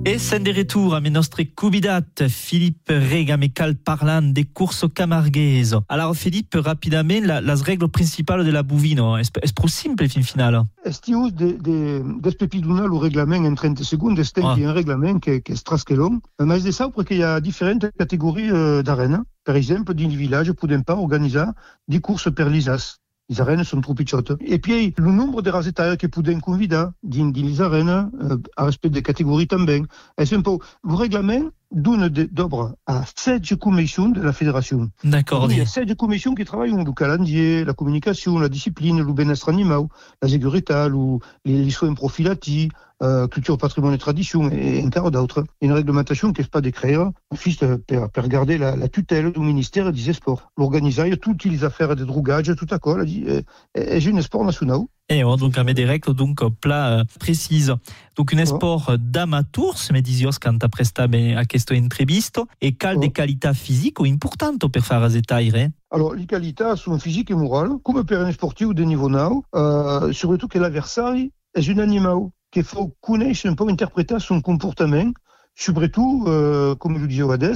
Lutte. 0.09 0.15
Et 0.15 0.19
c'est 0.19 0.39
de 0.39 0.51
retour 0.51 0.95
à 0.95 1.01
mes 1.01 1.09
nostres 1.09 1.43
cubidat, 1.43 2.01
Philippe 2.27 2.89
Rega, 2.89 3.37
mecal 3.37 3.75
parlant 3.75 4.21
des 4.21 4.43
courses 4.43 4.85
camarguaises. 4.93 5.77
Alors, 5.87 6.15
Philippe, 6.15 6.55
rapidement, 6.55 7.21
la, 7.23 7.41
las 7.41 7.61
règles 7.61 7.87
principales 7.89 8.45
de 8.45 8.51
la 8.51 8.63
bovino, 8.63 9.17
est-ce 9.17 9.31
est 9.41 9.55
trop 9.55 9.67
simple, 9.67 10.07
fin 10.07 10.21
final? 10.21 10.63
Estius 10.83 11.33
de, 11.33 11.57
de, 11.61 12.03
despepiduna 12.21 12.87
le 12.87 12.95
règlement 12.95 13.35
en 13.35 13.53
30 13.53 13.83
secondes, 13.83 14.19
este 14.19 14.39
ah. 14.43 14.55
un 14.57 14.71
règlement 14.71 15.19
qui, 15.19 15.29
est 15.29 15.55
strasque 15.55 15.91
long. 15.91 16.19
Mais 16.39 16.59
de 16.59 16.71
ça, 16.71 16.89
parce 16.89 17.07
qu'il 17.07 17.17
y 17.17 17.23
a 17.23 17.39
différentes 17.39 17.85
catégories 17.97 18.51
euh, 18.51 18.81
d'arènes. 18.81 19.23
Par 19.45 19.55
exemple, 19.55 19.93
dans 19.93 20.09
les 20.09 20.15
villages, 20.15 20.51
poden 20.53 20.83
pas 20.83 20.95
organiser 20.95 21.45
des 21.87 21.99
courses 21.99 22.33
per 22.33 22.49
lisas. 22.49 22.99
Les 23.29 23.41
arènes 23.41 23.63
sont 23.63 23.79
trop 23.81 23.93
petites. 23.93 24.33
Et 24.41 24.57
puis, 24.57 24.93
le 24.97 25.11
nombre 25.11 25.41
de 25.41 25.51
rasetaires 25.51 25.97
que 25.97 26.07
poden 26.07 26.41
convider 26.41 26.83
dans, 27.03 27.31
les 27.35 27.61
arènes, 27.61 28.09
euh, 28.21 28.37
à 28.57 28.65
respect 28.65 28.89
des 28.89 29.03
catégories 29.03 29.47
também. 29.47 29.85
Un 30.17 30.41
peu, 30.41 30.57
le 30.83 30.93
règlement 30.95 31.49
donne 31.71 32.09
d'ordre 32.09 32.75
à 32.87 33.03
sept 33.15 33.55
commissions 33.55 34.09
de 34.09 34.21
la 34.21 34.33
fédération. 34.33 34.89
D'accord. 35.03 35.51
Il 35.51 35.59
y 35.59 35.61
a 35.61 35.65
sept 35.65 35.95
commissions 35.95 36.33
qui 36.33 36.43
travaillent 36.43 36.73
le 36.73 36.91
calendrier, 36.91 37.63
la 37.63 37.73
communication, 37.73 38.39
la 38.39 38.49
discipline, 38.49 39.01
le 39.01 39.13
bien-être 39.13 39.49
animal, 39.49 39.83
la 40.21 40.29
sécurité, 40.29 40.87
le, 40.89 41.19
les, 41.45 41.69
soins 41.69 41.93
prophylaxie, 41.93 42.69
euh, 43.01 43.27
culture, 43.27 43.57
patrimoine 43.57 43.93
et 43.93 43.97
tradition, 43.97 44.49
et 44.49 44.87
quart 44.89 45.11
d'autres. 45.11 45.43
Une 45.61 45.71
réglementation 45.71 46.33
qui 46.33 46.41
n'est 46.41 46.47
pas 46.47 46.61
d'écrire, 46.61 47.11
fils 47.35 47.57
per, 47.87 48.05
per 48.13 48.27
garder 48.27 48.57
la, 48.57 48.75
la, 48.75 48.87
tutelle 48.87 49.31
du 49.31 49.39
ministère 49.39 49.91
des 49.91 50.13
Sports. 50.13 50.51
L'organiser 50.57 51.15
toutes 51.17 51.45
les 51.45 51.63
affaires 51.63 51.95
de 51.95 52.05
drogage, 52.05 52.53
tout 52.55 52.67
à 52.69 52.79
quoi, 52.79 53.03
et, 53.03 53.43
et, 53.75 53.97
et 53.97 54.07
un 54.13 54.21
sport 54.21 54.43
national. 54.43 54.81
Et 55.11 55.23
on 55.23 55.37
donc 55.37 55.57
met 55.57 55.73
des 55.73 55.85
règles 55.85 56.13
donc 56.13 56.43
plat 56.59 56.99
euh, 56.99 57.03
précises. 57.19 57.73
Donc 58.15 58.33
un 58.33 58.45
sport 58.45 58.93
d'amateur, 58.99 59.75
me 59.91 60.01
disios 60.01 60.37
quand 60.39 60.63
après 60.63 60.83
ça 60.83 61.05
a 61.05 61.45
questo 61.45 61.73
entrevisto 61.73 62.47
et 62.61 62.73
cal 62.73 62.99
des 62.99 63.11
qualités 63.11 63.53
physiques 63.55 63.99
ou 63.99 64.05
importantes 64.05 64.67
per 64.67 64.81
faire 64.81 65.07
les 65.09 65.21
taille. 65.23 65.71
Alors, 65.91 66.13
les 66.13 66.27
qualités 66.27 66.73
sont 66.75 66.99
physiques 66.99 67.31
et 67.31 67.35
morales, 67.35 67.71
comme 67.83 68.03
per 68.03 68.17
un 68.17 68.31
sportif 68.31 68.75
de 68.75 68.83
niveau 68.83 69.09
now, 69.09 69.43
euh, 69.55 70.11
surtout 70.13 70.47
que 70.47 70.59
l'adversaire 70.59 71.15
est 71.15 71.31
un 71.69 71.77
animal 71.79 72.29
qu'il 72.51 72.63
faut 72.63 72.95
connaître 73.01 73.47
un 73.47 73.53
peu 73.53 73.67
interpréter 73.69 74.19
son 74.19 74.41
comportement, 74.41 75.11
surtout, 75.55 76.25
euh, 76.27 76.75
comme 76.75 76.99
je 76.99 77.05
disais 77.05 77.23
au 77.23 77.31
Hades, 77.31 77.55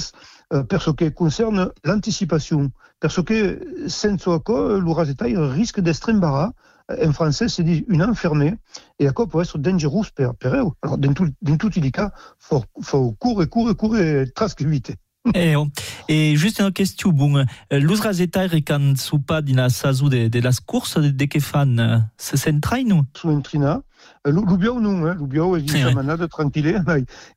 euh, 0.54 0.64
pour 0.64 0.82
ce 0.82 0.92
qui 0.92 1.12
concerne 1.12 1.72
l'anticipation. 1.84 2.72
Parce 3.00 3.22
que, 3.24 3.60
sans 3.88 4.18
quoi, 4.40 4.80
l'ourazetai 4.80 5.36
risque 5.38 5.80
d'être 5.80 6.12
embarras. 6.12 6.52
En 6.90 7.14
français, 7.14 7.48
c'est 7.48 7.64
dit 7.64 7.86
une 7.88 8.04
enfermée, 8.04 8.56
et 9.00 9.06
la 9.06 9.14
peut 9.14 9.42
être 9.42 9.58
dangerous 9.58 10.06
per, 10.14 10.32
per 10.38 10.50
eux. 10.50 10.72
Alors, 10.82 10.98
dans, 10.98 11.14
tout, 11.14 11.30
tous 11.58 11.80
les 11.80 11.92
cas, 11.92 12.12
il 12.16 12.36
faut, 12.40 12.64
faut 12.82 13.14
courir, 13.14 13.50
courir, 13.50 13.76
courir, 13.78 14.28
presque 14.36 14.62
vite. 14.64 14.94
Et, 15.34 15.56
oh. 15.56 15.68
et 16.10 16.36
juste 16.36 16.60
une 16.60 16.72
question, 16.72 17.12
bon, 17.12 17.38
euh, 17.38 17.46
l'us 17.72 18.02
razetar 18.02 18.54
quand 18.68 18.98
soupa 18.98 19.42
dina 19.42 19.70
sazu 19.70 20.10
de, 20.10 20.28
de 20.28 20.40
las 20.40 20.60
courses 20.60 20.98
de, 20.98 21.12
de 21.12 21.26
que 21.26 21.40
fan, 21.40 22.10
se 22.18 22.38
s'entraîne 22.38 22.92
ou? 22.92 23.06
Su 23.16 23.30
entrina. 23.30 23.82
L'ubiau 24.26 24.80
non, 24.80 25.08
eh? 25.08 25.16
l'ubiau 25.16 25.58
és 25.58 25.66
Sí, 25.68 25.78
yeah, 25.78 25.88
ouais. 25.88 25.94
manada 25.94 26.28
tranquille. 26.28 26.80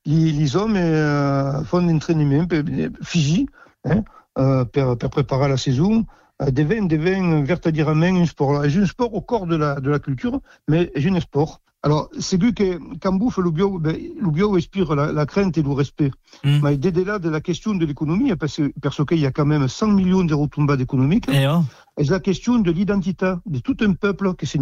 Li, 0.07 0.33
li 0.33 0.51
hommes 0.55 0.77
eh, 0.79 1.65
fan 1.67 1.89
d'entraînement 1.89 2.47
per, 2.47 2.63
fisi 3.03 3.49
eh? 3.85 3.99
eh, 4.39 4.65
per, 4.73 4.97
per 4.97 5.11
preparar 5.11 5.49
la 5.49 5.57
saison. 5.57 6.05
Eh, 6.43 6.53
Devient, 6.53 6.87
devient 6.87 7.43
vertadirament 7.43 8.17
un 8.17 8.27
sport. 8.27 8.65
És 8.65 8.77
un 8.77 8.87
sport 8.87 9.15
au 9.15 9.21
corps 9.21 9.47
de 9.47 9.57
la, 9.57 9.81
de 9.81 9.91
la 9.91 9.99
culture, 9.99 10.41
mais 10.69 10.91
és 10.95 11.11
un 11.11 11.19
sport. 11.21 11.61
Alors, 11.87 12.09
c'est 12.19 12.41
vu 12.43 12.53
que 12.53 12.79
quand 13.01 13.13
bouffe 13.13 13.39
le 13.39 13.51
bio, 13.51 13.79
ben, 13.79 13.97
le 14.21 14.31
bio 14.31 14.57
inspire 14.57 14.95
la, 14.95 15.13
la 15.13 15.25
crainte 15.27 15.57
et 15.57 15.63
le 15.63 15.71
respect. 15.71 16.11
Mm. 16.45 16.59
Mais 16.63 16.77
dès 16.77 17.05
là 17.05 17.19
de 17.19 17.29
la 17.31 17.41
question 17.41 17.75
de 17.75 17.85
l'économie, 17.87 18.35
parce, 18.37 18.57
que- 18.57 18.73
parce 18.83 19.05
qu'il 19.05 19.21
y 19.21 19.27
a 19.27 19.31
quand 19.33 19.47
même 19.47 19.67
100 19.69 19.89
millions 19.89 20.25
de 20.25 20.35
retombées 20.35 20.81
économiques, 20.83 21.29
Et 21.29 21.47
oh. 21.49 21.63
c'est 21.99 22.11
la 22.11 22.21
question 22.21 22.59
de 22.59 22.71
l'identité 22.71 23.35
de 23.47 23.59
tout 23.61 23.77
un 23.81 23.93
peuple 23.95 24.35
que 24.35 24.45
c'est. 24.47 24.59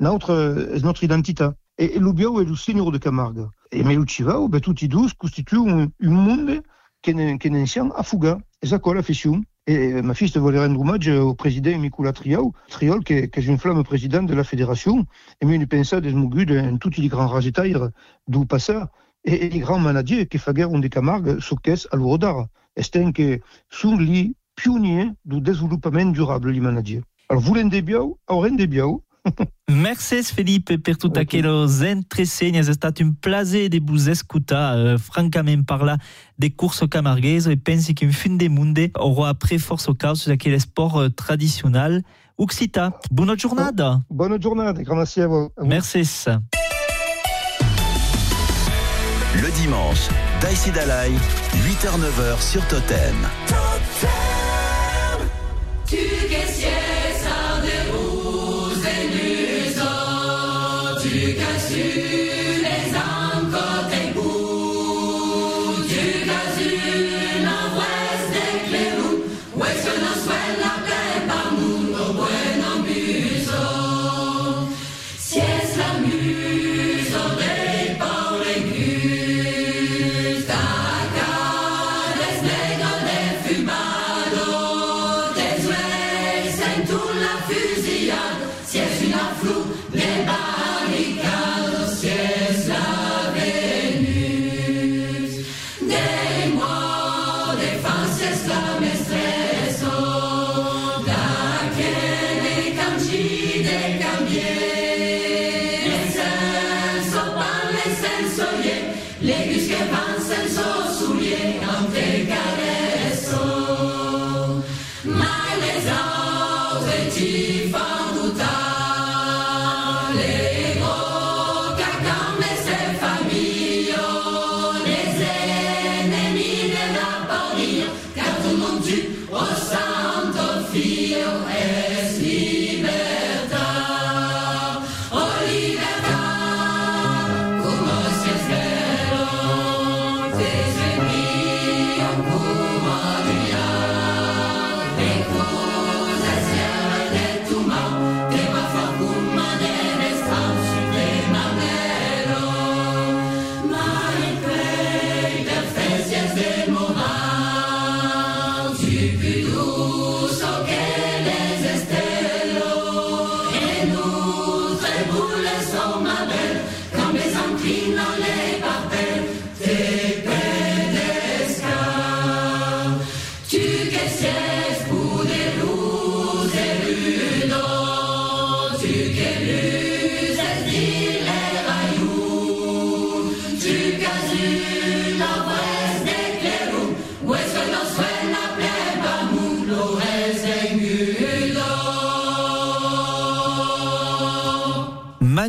Notre, 0.00 0.30
euh, 0.30 0.78
notre 0.82 1.04
identité. 1.04 1.48
Et, 1.78 1.96
et 1.96 1.98
le 1.98 2.12
bio 2.12 2.40
est 2.40 2.44
le 2.44 2.56
seigneur 2.56 2.90
de 2.90 2.98
Camargue. 2.98 3.46
Et 3.72 3.82
mais 3.84 3.94
le 3.96 4.04
Chivao, 4.06 4.48
ben, 4.48 4.60
tout 4.60 4.74
i 4.82 4.88
douze 4.88 5.12
constitue 5.14 5.58
un, 5.58 5.88
un 6.02 6.10
monde 6.10 6.62
qui 7.02 7.10
est, 7.10 7.44
est 7.46 7.62
ancien 7.62 7.90
à 7.94 8.02
Fuga. 8.02 8.38
Et 8.62 8.66
ça, 8.66 8.78
quoi, 8.78 8.94
la 8.94 9.02
fashion. 9.02 9.42
Et 9.68 9.92
euh, 9.92 10.02
ma 10.02 10.14
fille 10.14 10.30
voulait 10.36 10.60
rendre 10.60 10.80
hommage 10.80 11.08
au 11.08 11.34
président 11.34 11.76
Mikula 11.76 12.12
Triau, 12.12 12.52
Triol, 12.68 13.02
qui 13.02 13.14
est, 13.14 13.28
qui 13.28 13.40
est 13.40 13.46
une 13.46 13.58
flamme 13.58 13.82
président 13.82 14.22
de 14.22 14.32
la 14.32 14.44
fédération, 14.44 15.04
et 15.40 15.46
mais 15.46 15.56
une 15.56 15.66
pensée 15.66 16.00
des 16.00 16.12
mogus 16.12 16.46
d'un 16.46 16.76
tout 16.76 16.90
les 16.96 17.08
grands 17.08 17.26
ragetaires 17.26 17.90
d'où 18.28 18.44
passa, 18.44 18.90
et, 19.24 19.48
les 19.48 19.58
grands 19.58 19.80
managers 19.80 20.26
qui 20.26 20.38
font 20.38 20.78
des 20.78 20.88
Camargue 20.88 21.40
sur 21.40 21.60
caisse 21.60 21.88
à 21.90 21.96
l'Ourodar. 21.96 22.46
Et 22.76 22.82
c'est 22.82 23.12
que 23.12 23.40
sont 23.68 23.96
les 23.96 24.34
pionniers 24.54 25.10
du 25.24 25.40
développement 25.40 26.12
durable, 26.12 26.50
les 26.50 26.60
managers. 26.60 27.02
Alors, 27.28 27.42
vous 27.42 27.54
l'en 27.54 27.66
des 27.66 27.82
biao, 27.82 28.20
aurez 28.28 28.52
des 29.26 29.32
biao, 29.34 29.46
Merci 29.68 30.22
Felipe 30.22 30.78
per 30.78 30.96
tutte 30.96 31.18
aquellos 31.18 31.82
entresegnes. 31.82 32.68
È 32.68 32.72
stato 32.72 33.02
un 33.02 33.14
plaisir 33.20 33.68
de 33.68 33.80
vous 33.84 34.08
escutar 34.08 34.76
uh, 34.76 34.98
francament 34.98 35.64
parlar 35.64 35.98
de 36.38 36.48
course 36.48 36.86
camarguese 36.88 37.50
e 37.50 37.56
pensi 37.56 37.94
qu'un 37.94 38.12
fin 38.12 38.36
de 38.36 38.48
monde 38.48 38.90
aurà 38.94 39.30
après 39.30 39.58
force 39.58 39.88
au 39.88 39.94
caos 39.94 40.26
d'aquel 40.26 40.60
sport 40.60 41.02
uh, 41.02 41.10
traditionnel 41.10 42.02
occità. 42.36 42.98
Bonne 43.10 43.36
giornata. 43.36 44.02
Bonne 44.10 44.40
journée, 44.40 44.72
grand 44.82 44.96
merci 44.96 45.20
à 45.20 45.26
vous. 45.26 45.50
Merci. 45.62 46.02
Le 49.34 49.50
dimanche, 49.60 50.08
Daïsi 50.40 50.70
Dalai, 50.70 51.10
8h-9h 51.52 52.40
sur 52.40 52.66
Totem. 52.68 53.16
Tu 54.00 54.55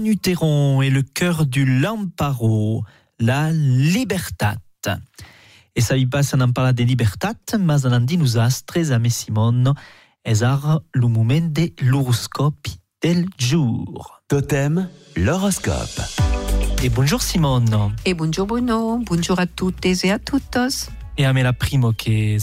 Et 0.10 0.90
le 0.90 1.02
cœur 1.02 1.46
du 1.46 1.66
Lamparo, 1.66 2.86
la 3.20 3.52
Libertat. 3.52 4.56
Et 5.76 5.82
ça 5.82 5.98
y 5.98 6.06
passe, 6.06 6.34
on 6.34 6.40
en 6.40 6.52
parle 6.54 6.74
de 6.74 6.84
Libertat, 6.84 7.34
mais 7.60 7.86
on 7.86 7.92
en 7.92 8.00
dit 8.00 8.18
nous 8.18 8.38
astres 8.38 8.92
à 8.92 9.00
Messimon, 9.00 9.74
et 10.24 10.44
ar 10.44 10.80
le 10.94 11.08
moment 11.08 11.42
de 11.42 11.72
l'horoscope 11.82 12.68
del 13.02 13.26
jour. 13.38 14.22
Totem, 14.30 14.88
l'horoscope. 15.18 16.02
Et 16.84 16.90
bonjour 16.90 17.22
Simone. 17.22 17.94
Et 18.06 18.14
bonjour 18.14 18.48
Bruno, 18.48 19.00
bonjour 19.00 19.40
à 19.40 19.46
toutes 19.46 19.86
et 19.86 20.12
à 20.12 20.20
tous. 20.20 20.90
E 21.20 21.26
a 21.26 21.34
me 21.34 21.42
la 21.42 21.52
primo 21.54 21.94
che 21.96 22.38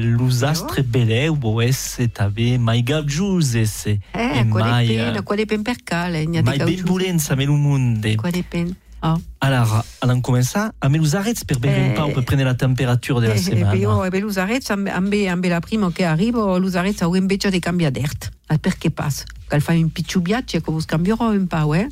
los 0.00 0.42
astres 0.42 0.82
belle 0.86 1.28
boes 1.30 1.98
et 1.98 2.18
ave 2.20 2.56
mai 2.58 2.82
gagiuse 2.82 3.66
se 3.66 3.98
Eh, 4.12 4.38
e 4.38 4.48
quale 4.48 4.70
mai 4.70 4.86
pena, 4.86 5.22
quale 5.22 5.44
pen 5.44 5.60
per 5.62 5.76
cale, 5.84 6.24
gna 6.24 6.40
mai 6.40 6.56
ben 6.56 6.82
bulenza 6.84 7.34
me 7.34 7.44
lo 7.44 7.52
monde. 7.54 8.14
Quale 8.16 8.42
pen. 8.48 8.74
Oh. 9.00 9.20
Alors, 9.40 9.84
allons 10.00 10.22
commencer 10.22 10.70
a 10.78 10.88
me 10.88 10.96
los 10.96 11.12
arrêts 11.14 11.44
per 11.44 11.58
bere 11.58 11.80
un 11.80 11.90
Eh. 11.90 11.92
po' 11.92 12.06
per 12.12 12.22
prendere 12.24 12.48
la 12.48 12.54
temperatura 12.56 13.20
della 13.20 13.34
Eh, 13.34 13.36
eh, 13.36 13.40
settimana. 13.40 13.72
Però 13.72 14.04
eh, 14.06 14.18
l'usaret, 14.20 14.70
ambe, 14.70 15.28
ambe 15.28 15.48
la 15.48 15.60
prima 15.60 15.90
che 15.92 16.04
arrivo, 16.04 16.56
l'usaret 16.56 17.02
ha 17.02 17.10
invece 17.16 17.50
di 17.50 17.58
cambiare 17.58 17.92
d'ert. 17.92 18.30
Ah, 18.46 18.56
Perché 18.58 18.90
passa? 18.90 19.24
Che 19.46 19.60
fa 19.60 19.72
un 19.72 19.90
picciubiaccio 19.92 20.60
che 20.60 20.72
vi 20.72 20.82
cambierò 20.86 21.30
un 21.30 21.46
po', 21.46 21.74
eh? 21.74 21.88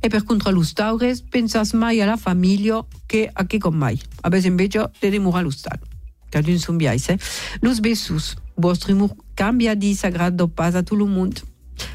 E 0.00 0.08
per 0.08 0.22
contro 0.22 0.50
lo 0.50 0.62
staures, 0.62 1.22
pensas 1.22 1.72
mai 1.72 2.00
alla 2.00 2.16
famiglia 2.16 2.84
che 3.06 3.28
a 3.32 3.46
che 3.46 3.58
con 3.58 3.74
mai. 3.74 4.00
Abes 4.22 4.44
invece 4.44 4.90
de 5.00 5.10
demura 5.10 5.40
lo 5.40 5.50
stato. 5.50 5.86
Che 6.28 6.42
d'un 6.42 6.58
son 6.58 6.76
biais, 6.76 7.08
eh? 7.08 7.18
Los 7.60 7.80
besus, 7.80 8.36
vostro 8.54 8.92
imur 8.92 9.14
cambia 9.34 9.74
di 9.74 9.94
sagrado 9.94 10.46
pas 10.48 10.74
a 10.74 10.82
tout 10.82 11.00
le 11.00 11.06
monde. 11.06 11.40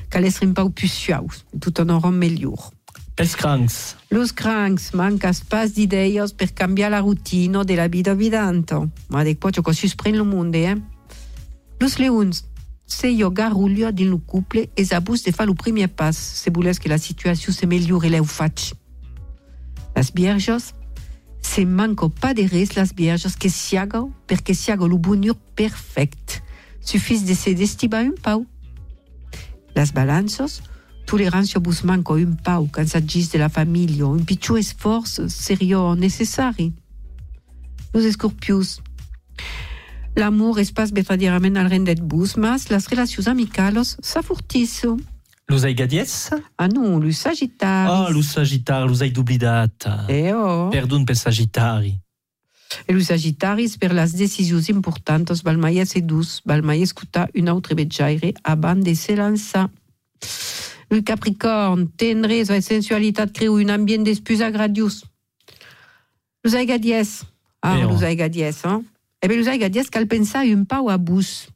Che 0.10 0.20
l'estri 0.20 0.47
un 0.47 0.54
po' 0.54 0.70
più 0.70 0.88
suaus, 0.88 1.45
tutto 1.60 1.84
un 1.84 1.99
rom 1.99 2.16
miglior. 2.16 2.72
Pels 3.16 3.36
cranks. 3.36 3.95
Los 4.10 4.34
cranks 4.34 4.91
mancas 4.93 5.41
pas 5.41 5.72
d'ideias 5.72 6.34
per 6.34 6.54
cambiar 6.54 6.89
la 6.89 6.99
routine 6.99 7.64
de 7.64 7.76
la 7.76 7.88
vida 7.88 8.16
vidanto. 8.16 8.89
Ma 9.10 9.24
de 9.24 9.36
pocio 9.36 9.62
così 9.62 9.88
spren 9.88 10.18
lo 10.18 10.26
mondo, 10.26 10.58
eh? 10.58 10.82
Los 11.78 11.97
leons, 11.97 12.43
se 12.94 13.10
io 13.10 13.32
garulio 13.32 13.91
din 13.91 14.10
lo 14.10 14.20
couple 14.20 14.70
es 14.76 14.94
abus 14.94 15.24
de 15.24 15.32
fa 15.32 15.46
lo 15.46 15.56
premier 15.56 15.89
pas, 15.89 16.16
se 16.16 16.52
voles 16.52 16.80
que 16.80 16.89
la 16.89 16.98
situació 16.98 17.52
se 17.52 17.66
meliore 17.66 18.10
le 18.10 18.24
faig. 18.24 18.76
Las 19.96 20.14
vierges, 20.14 20.76
se 21.41 21.66
manco 21.66 22.10
pas 22.10 22.36
de 22.36 22.48
res 22.48 22.76
las 22.76 22.94
vierges 22.94 23.36
que 23.36 23.50
siago 23.50 24.14
perché 24.28 24.54
siago 24.54 24.88
lo 24.88 24.98
bonheur 24.98 25.36
perfect. 25.56 26.44
Suffis 26.82 27.26
de 27.26 27.36
se 27.36 27.56
destiba 27.56 28.02
un 28.02 28.16
pau. 28.16 28.46
Las 29.74 29.91
balanços, 29.91 30.62
tolerança 31.08 31.60
bus 31.60 31.84
manco 31.84 32.16
un 32.16 32.36
pau 32.36 32.70
quand 32.72 32.88
s'agis 32.88 33.32
de 33.32 33.39
la 33.39 33.50
família, 33.50 34.06
un 34.06 34.24
pitjor 34.24 34.60
esforç 34.60 35.28
serio 35.30 35.96
necessari. 35.96 36.74
Los 37.94 38.06
escorpius, 38.06 38.82
L'amour 40.16 40.59
es 40.59 40.72
pas 40.72 40.91
verdaderament 40.91 41.57
al 41.57 41.70
rendet 41.70 42.01
bus, 42.01 42.36
mas 42.38 42.70
las 42.70 42.88
relacions 42.88 43.28
amicalos 43.28 43.97
s'afurtisso. 44.01 44.97
Los 45.49 45.64
aigadies? 45.64 46.30
Ah 46.57 46.68
non, 46.68 46.99
lu 46.99 47.11
sagittaris. 47.11 47.91
Ah, 47.91 48.09
los 48.09 48.32
sagittari, 48.32 48.88
los 48.88 49.01
ai 49.01 49.11
dublidat. 49.11 49.88
Eh 50.07 50.34
oh. 50.34 50.70
Perdon 50.70 51.03
per 51.03 51.16
sagittari. 51.18 51.99
E 52.86 52.93
lu 52.93 53.01
sagittaris 53.01 53.78
per 53.78 53.93
las 53.93 54.14
decisions 54.14 54.70
importantes 54.70 55.41
val 55.41 55.57
mai 55.57 55.86
sedus, 55.86 56.41
val 56.45 56.61
mai 56.61 56.82
escutar 56.82 57.30
un 57.36 57.61
abans 58.43 58.84
de 58.84 58.95
se 58.95 59.16
lançar. 59.16 59.70
Le 60.89 61.01
capricorn, 61.01 61.88
tendresa 61.97 62.55
e 62.55 62.61
sensualitat 62.61 63.32
creu 63.32 63.55
un 63.55 63.70
ambient 63.70 64.03
despus 64.05 64.41
agradius. 64.41 65.03
Los 66.43 66.53
aigadies. 66.53 67.26
Ah, 67.61 67.80
Eh 67.80 67.86
oh. 67.86 67.91
los 67.91 68.03
aigadies, 68.03 68.64
hein? 68.64 68.86
Eh 69.24 69.30
bien, 69.30 69.40
los 69.40 69.48
aigadies 69.48 69.90
cal 69.90 70.06
pensar 70.06 70.46
un 70.48 70.66
pau 70.66 70.90
a 70.90 70.98
bus. 70.98 71.48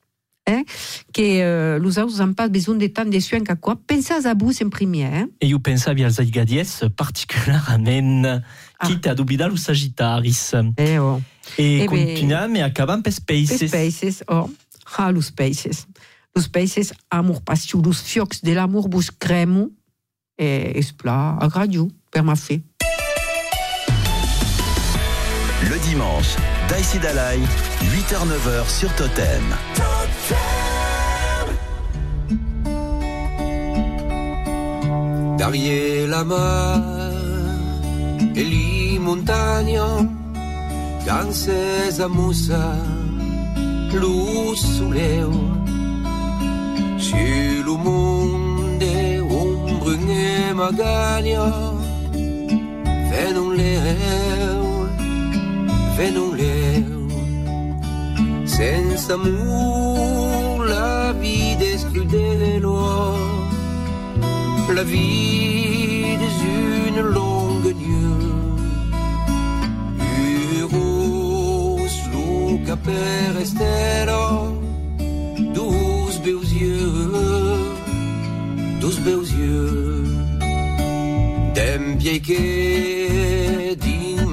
Eh? 0.45 0.63
Que 1.11 1.43
uh, 1.43 1.83
los 1.83 1.97
aus 1.97 2.21
han 2.21 2.33
pas 2.33 2.47
besoin 2.47 2.77
de 2.77 2.87
tant 2.87 3.03
de 3.03 3.19
soin 3.19 3.43
qu'à 3.43 3.57
quoi? 3.57 3.75
Pensas 3.75 4.25
a 4.25 4.33
bus 4.33 4.61
en 4.61 4.69
premier, 4.69 5.09
eh? 5.11 5.25
E 5.41 5.47
io 5.47 5.59
pensavi 5.59 6.05
als 6.05 6.19
aigadies 6.19 6.85
particularment 6.95 8.41
quitte 8.79 9.13
los 9.49 9.63
sagittaris. 9.63 10.53
Eh 10.77 10.97
oh. 10.99 11.19
E 11.57 11.83
Eh 11.83 11.87
ben- 11.89 13.05
e 13.05 13.11
spaces. 13.11 13.67
Spaces, 13.67 14.23
oh. 14.29 14.49
Ah, 14.95 15.11
los 15.11 15.25
spaces. 15.25 15.85
Los 16.33 16.45
spaces, 16.45 16.93
amour, 17.09 17.41
passion, 17.41 17.81
los 17.81 18.01
fiocs 18.01 18.41
de 18.41 18.53
l'amour 18.53 18.87
bus 18.87 19.11
cremo. 19.11 19.69
E 20.39 20.71
espla, 20.75 21.35
agradiu, 21.41 21.91
per 22.09 22.23
ma. 22.23 22.35
Le 25.69 25.79
dimanche, 25.79 26.56
Dalai, 26.99 27.39
8h-9h 27.81 28.69
sur 28.69 28.93
Totem. 28.95 29.43
Derrière 35.37 36.07
la 36.07 36.23
mer 36.23 36.81
et 38.35 38.43
les 38.43 38.99
montagnes, 38.99 39.79
ces 41.31 42.01
amusa, 42.01 42.75
le 43.93 44.55
sur 44.55 44.89
le 47.65 47.75
monde, 47.77 48.83
ombre 49.29 49.93
et 49.93 50.53
magagne, 50.53 51.39
venons 53.11 53.51
les, 53.51 53.77
venons 53.77 54.56
les, 55.97 56.83
sans 58.45 59.13
amour, 59.13 60.63
la 60.63 61.13
vie 61.13 61.55
d'escudero 61.57 63.17
la 64.73 64.83
vie 64.83 66.17
des 66.21 66.33
une 66.87 67.01
longue 67.01 67.73
nuit. 67.75 67.97
Douze 75.55 76.19
beaux 76.25 76.43
yeux, 76.43 77.11
douze 78.81 78.99
beaux 78.99 79.23
yeux. 79.23 80.03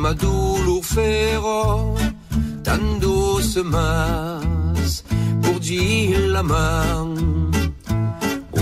Ma 0.05 0.13
ferro, 0.83 1.95
tant 2.63 2.89
doucement 3.01 4.41
pour 5.43 5.59
dire 5.61 6.21
la 6.37 6.43
main. 6.43 7.15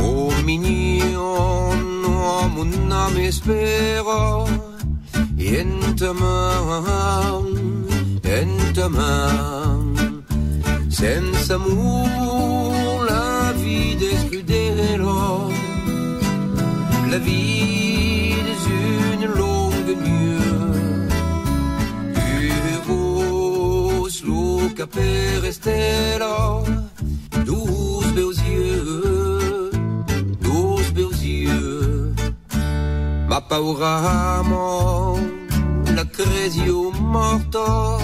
Oh 0.03 0.31
mignon, 0.47 1.73
oh 2.07 2.45
mon 2.55 2.73
âme 3.05 3.19
espère, 3.31 4.07
en 5.63 5.93
ta 6.01 6.13
main, 6.23 6.55
en 8.39 8.53
ta 8.77 8.89
main. 8.89 9.81
Sans 10.99 11.51
amour, 11.57 13.05
la 13.11 13.53
vie 13.63 13.97
d'escudero, 13.97 15.51
la 17.11 17.19
vie 17.19 17.82
Luca 24.73 24.87
per 24.87 25.45
Estero, 25.45 26.65
douze 27.45 28.11
beaux 28.15 28.33
yeux, 28.33 29.71
douze 30.41 30.91
beaux 30.95 31.13
yeux. 31.13 32.15
Ma 33.29 33.43
paura 33.43 34.39
amo, 34.39 35.19
la 35.95 36.07
cresio 36.07 36.91
morto, 36.91 38.01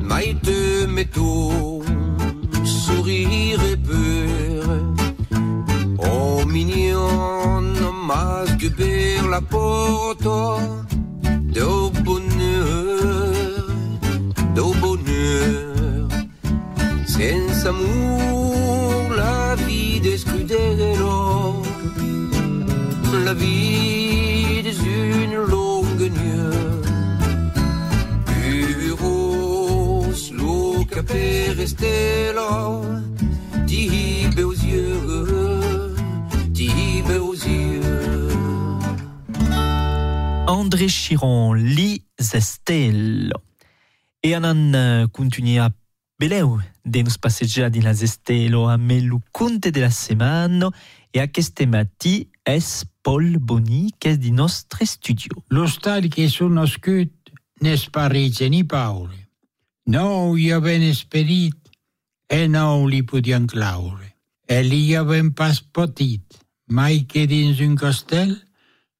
mai 0.00 0.38
te 0.40 0.86
metto, 0.86 1.82
sourire 2.62 3.60
et 3.72 3.76
peur. 3.76 4.66
Oh 5.98 6.44
mignon, 6.46 7.74
masque 8.06 8.70
per 8.70 9.26
la 9.28 9.40
porta, 9.40 10.60
do 11.56 11.90
bonheur, 12.04 13.34
do 14.54 14.72
bonheur. 14.80 15.63
Sans 17.14 17.66
amour, 17.68 19.14
la 19.16 19.54
vie 19.54 20.00
d'escudero, 20.00 21.62
la 23.24 23.32
vie 23.34 24.60
des 24.64 24.76
une 25.22 25.36
longue 25.48 26.10
nuit. 26.10 26.34
Euros, 28.90 30.12
Luca 30.32 31.04
per 31.04 31.60
Estelo, 31.60 32.82
ti 33.64 34.26
beaux 34.34 34.52
yeux, 34.52 35.94
ti 36.52 37.00
beaux 37.06 37.32
yeux. 37.32 38.28
André 40.48 40.88
Chiron, 40.88 41.54
Li 41.54 42.02
Zestello. 42.20 43.40
E 44.20 44.34
anan 44.34 44.74
uh, 44.74 45.08
continua 45.12 45.70
beleu 46.18 46.60
de 46.84 47.02
nos 47.02 47.18
passejar 47.18 47.70
di 47.70 47.80
la 47.80 47.94
Zestello 47.94 48.68
a 48.68 48.76
me 48.76 49.00
lo 49.00 49.20
conte 49.32 49.70
de 49.70 49.80
la 49.80 49.90
setmana 49.90 50.70
e 51.12 51.20
aquest 51.20 51.66
matí 51.66 52.28
es 52.44 52.86
Paul 53.02 53.38
Boni 53.38 53.92
è 53.98 54.16
di 54.16 54.30
nostre 54.30 54.86
studio. 54.86 55.44
Lo 55.48 55.66
stali 55.66 56.08
che 56.08 56.28
sono 56.28 56.66
scut 56.66 57.32
ne 57.60 57.76
sparizze 57.76 58.48
ni 58.48 58.64
paure. 58.64 59.30
No, 59.86 60.34
io 60.36 60.60
ben 60.60 60.82
esperit 60.82 61.70
e 62.26 62.46
no 62.46 62.86
li 62.86 63.04
podiam 63.04 63.46
claure. 63.46 64.16
E 64.46 64.62
li 64.62 64.96
ben 65.04 65.32
pas 65.32 65.60
potit, 65.60 66.24
mai 66.66 67.04
che 67.06 67.26
dins 67.26 67.60
un 67.60 67.74
castell, 67.74 68.32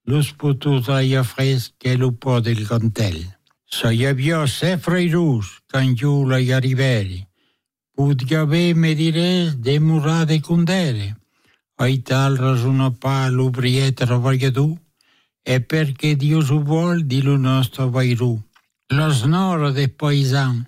los 0.04 0.32
potus 0.32 0.88
aia 0.88 1.22
fresc 1.22 1.74
che 1.78 1.96
lo 1.96 2.12
po 2.12 2.40
del 2.40 2.66
cantel. 2.66 3.38
so 3.66 3.90
ye 3.90 4.06
jeg 4.06 4.16
bjøsse 4.16 4.78
freirus 4.78 5.60
kan 5.70 5.94
jula 5.94 6.38
jariveri. 6.38 7.26
Putgave 7.96 8.74
medires 8.74 9.54
demurade 9.56 10.40
cundere. 10.40 11.14
Aital 11.78 12.36
rasuna 12.36 12.90
palu 12.90 13.50
prietra 13.50 14.18
vargadu. 14.18 14.78
E 15.46 15.60
perché 15.60 16.16
Dio 16.16 16.40
su 16.40 16.62
vuol 16.62 17.04
di 17.04 17.20
lo 17.22 17.36
nostro 17.36 17.90
vairu. 17.90 18.42
Lo 18.88 19.10
snoro 19.12 19.72
de 19.72 19.88
paesan, 19.88 20.66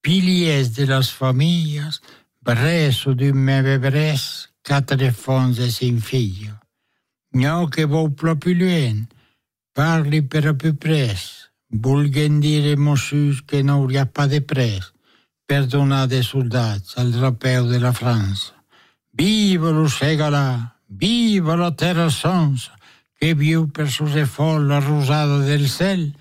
pilies 0.00 0.74
de 0.74 0.86
las 0.86 1.10
famiglias, 1.10 2.00
bresso 2.40 3.12
di 3.12 3.32
me 3.32 3.62
bebres, 3.62 4.48
catre 4.62 5.12
fonze 5.12 5.70
sin 5.70 6.00
figlio. 6.00 6.58
Gno 7.30 7.68
che 7.68 7.84
vou 7.84 8.12
proprio 8.14 8.54
luen, 8.54 9.06
parli 9.72 10.22
per 10.22 10.54
più 10.56 10.76
presso. 10.76 11.47
Vulguen 11.70 12.40
dire 12.40 12.76
Mossus 12.76 13.42
que 13.42 13.62
n'hauria 13.62 14.06
pas 14.06 14.26
de 14.26 14.40
pres 14.40 14.86
per 15.46 15.66
donar 15.66 16.08
soldats 16.24 16.96
al 16.96 17.12
drapeu 17.12 17.68
de 17.68 17.78
la 17.78 17.92
França. 17.92 18.54
Viva 19.12 19.70
l'Ocegala! 19.70 20.74
Viva 20.88 21.56
la 21.56 21.70
terra 21.76 22.08
sons, 22.08 22.70
que 23.20 23.34
viu 23.34 23.68
per 23.68 23.90
sus 23.90 24.16
efol 24.16 24.64
la 24.68 24.80
rosada 24.80 25.44
del 25.44 25.68
cel, 25.68 26.14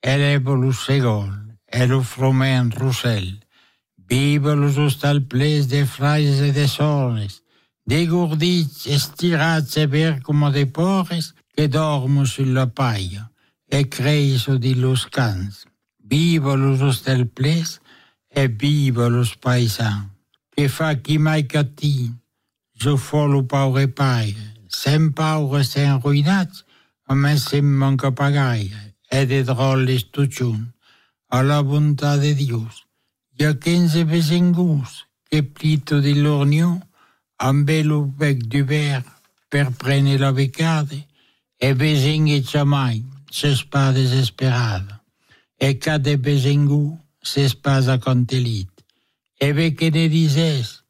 eleva 0.00 0.54
l'Ocegol, 0.54 1.34
e 1.66 1.86
lo 1.86 2.00
froment 2.02 2.70
Rossell. 2.78 3.42
Viva 3.96 4.54
los 4.54 4.78
hostalplers 4.78 5.66
de 5.66 5.84
frases 5.86 6.40
e 6.40 6.52
de 6.52 6.68
soles, 6.68 7.42
de 7.84 8.06
gordits 8.06 8.86
estirats 8.86 9.76
e 9.76 9.86
ver 9.86 10.22
com 10.22 10.48
de 10.50 10.66
porres 10.66 11.34
que 11.56 11.66
dormo 11.66 12.24
sur 12.26 12.46
la 12.46 12.68
paia 12.68 13.33
e 13.74 13.88
creixo 13.88 14.56
di 14.56 14.74
los 14.74 15.06
cans. 15.06 15.66
Viva 15.98 16.54
los 16.54 16.80
hostalplers 16.80 17.80
e 18.30 18.46
viva 18.46 19.08
los 19.08 19.34
paisans. 19.36 20.06
Que 20.54 20.68
fa 20.68 20.94
qui 21.02 21.18
mai 21.18 21.42
catí, 21.50 22.14
jo 22.78 22.96
folo 22.96 23.42
paure 23.42 23.88
paire, 23.88 24.44
sem 24.68 25.10
paure 25.10 25.64
sem 25.66 25.98
ruïnats, 25.98 26.62
a 27.10 27.18
més 27.18 27.48
sem 27.50 27.66
manca 27.66 28.12
pagaire, 28.14 28.94
e 29.10 29.26
de 29.26 29.42
droles 29.42 30.06
tutxun, 30.14 30.70
a 31.34 31.42
la 31.42 31.58
bontat 31.66 32.22
de 32.22 32.30
Dios. 32.38 32.84
Hi 33.34 33.48
ha 33.48 33.58
quinze 33.58 34.04
besengus 34.06 35.02
que 35.26 35.42
plito 35.42 35.98
di 35.98 36.14
l'ornió, 36.22 36.78
amb 37.42 37.74
el 37.74 37.90
bec 38.22 38.46
du 38.46 38.62
vert 38.62 39.10
per 39.50 39.72
prendre 39.74 40.22
la 40.22 40.30
becade, 40.30 41.02
e 41.58 41.74
besenghe 41.74 42.38
jamais 43.34 43.56
s'espa 43.56 43.92
desesperada, 43.92 45.00
e 45.58 45.74
cada 45.74 46.16
besengu 46.16 46.98
s'espasa 47.22 47.98
contelit, 47.98 48.70
e 49.40 49.52
ve 49.52 49.74
que 49.74 49.90
ne 49.90 50.08
dises 50.08 50.84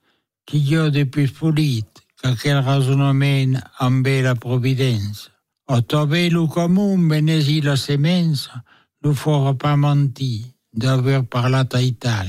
que 0.44 0.58
jo 0.58 0.90
depuis 0.90 1.32
polit, 1.32 1.88
que 2.20 2.28
aquel 2.28 2.62
razonament 2.62 3.56
amb 3.78 4.06
la 4.06 4.34
providència. 4.34 5.32
O 5.66 5.80
tove 5.80 6.28
lo 6.30 6.46
comú 6.48 6.96
venesi 7.08 7.62
la 7.62 7.76
semença, 7.76 8.64
no 9.02 9.14
fora 9.14 9.54
pas 9.54 9.78
mentir 9.78 10.52
d'aver 10.72 11.24
parlat 11.24 11.74
a 11.74 11.80
tal. 11.98 12.28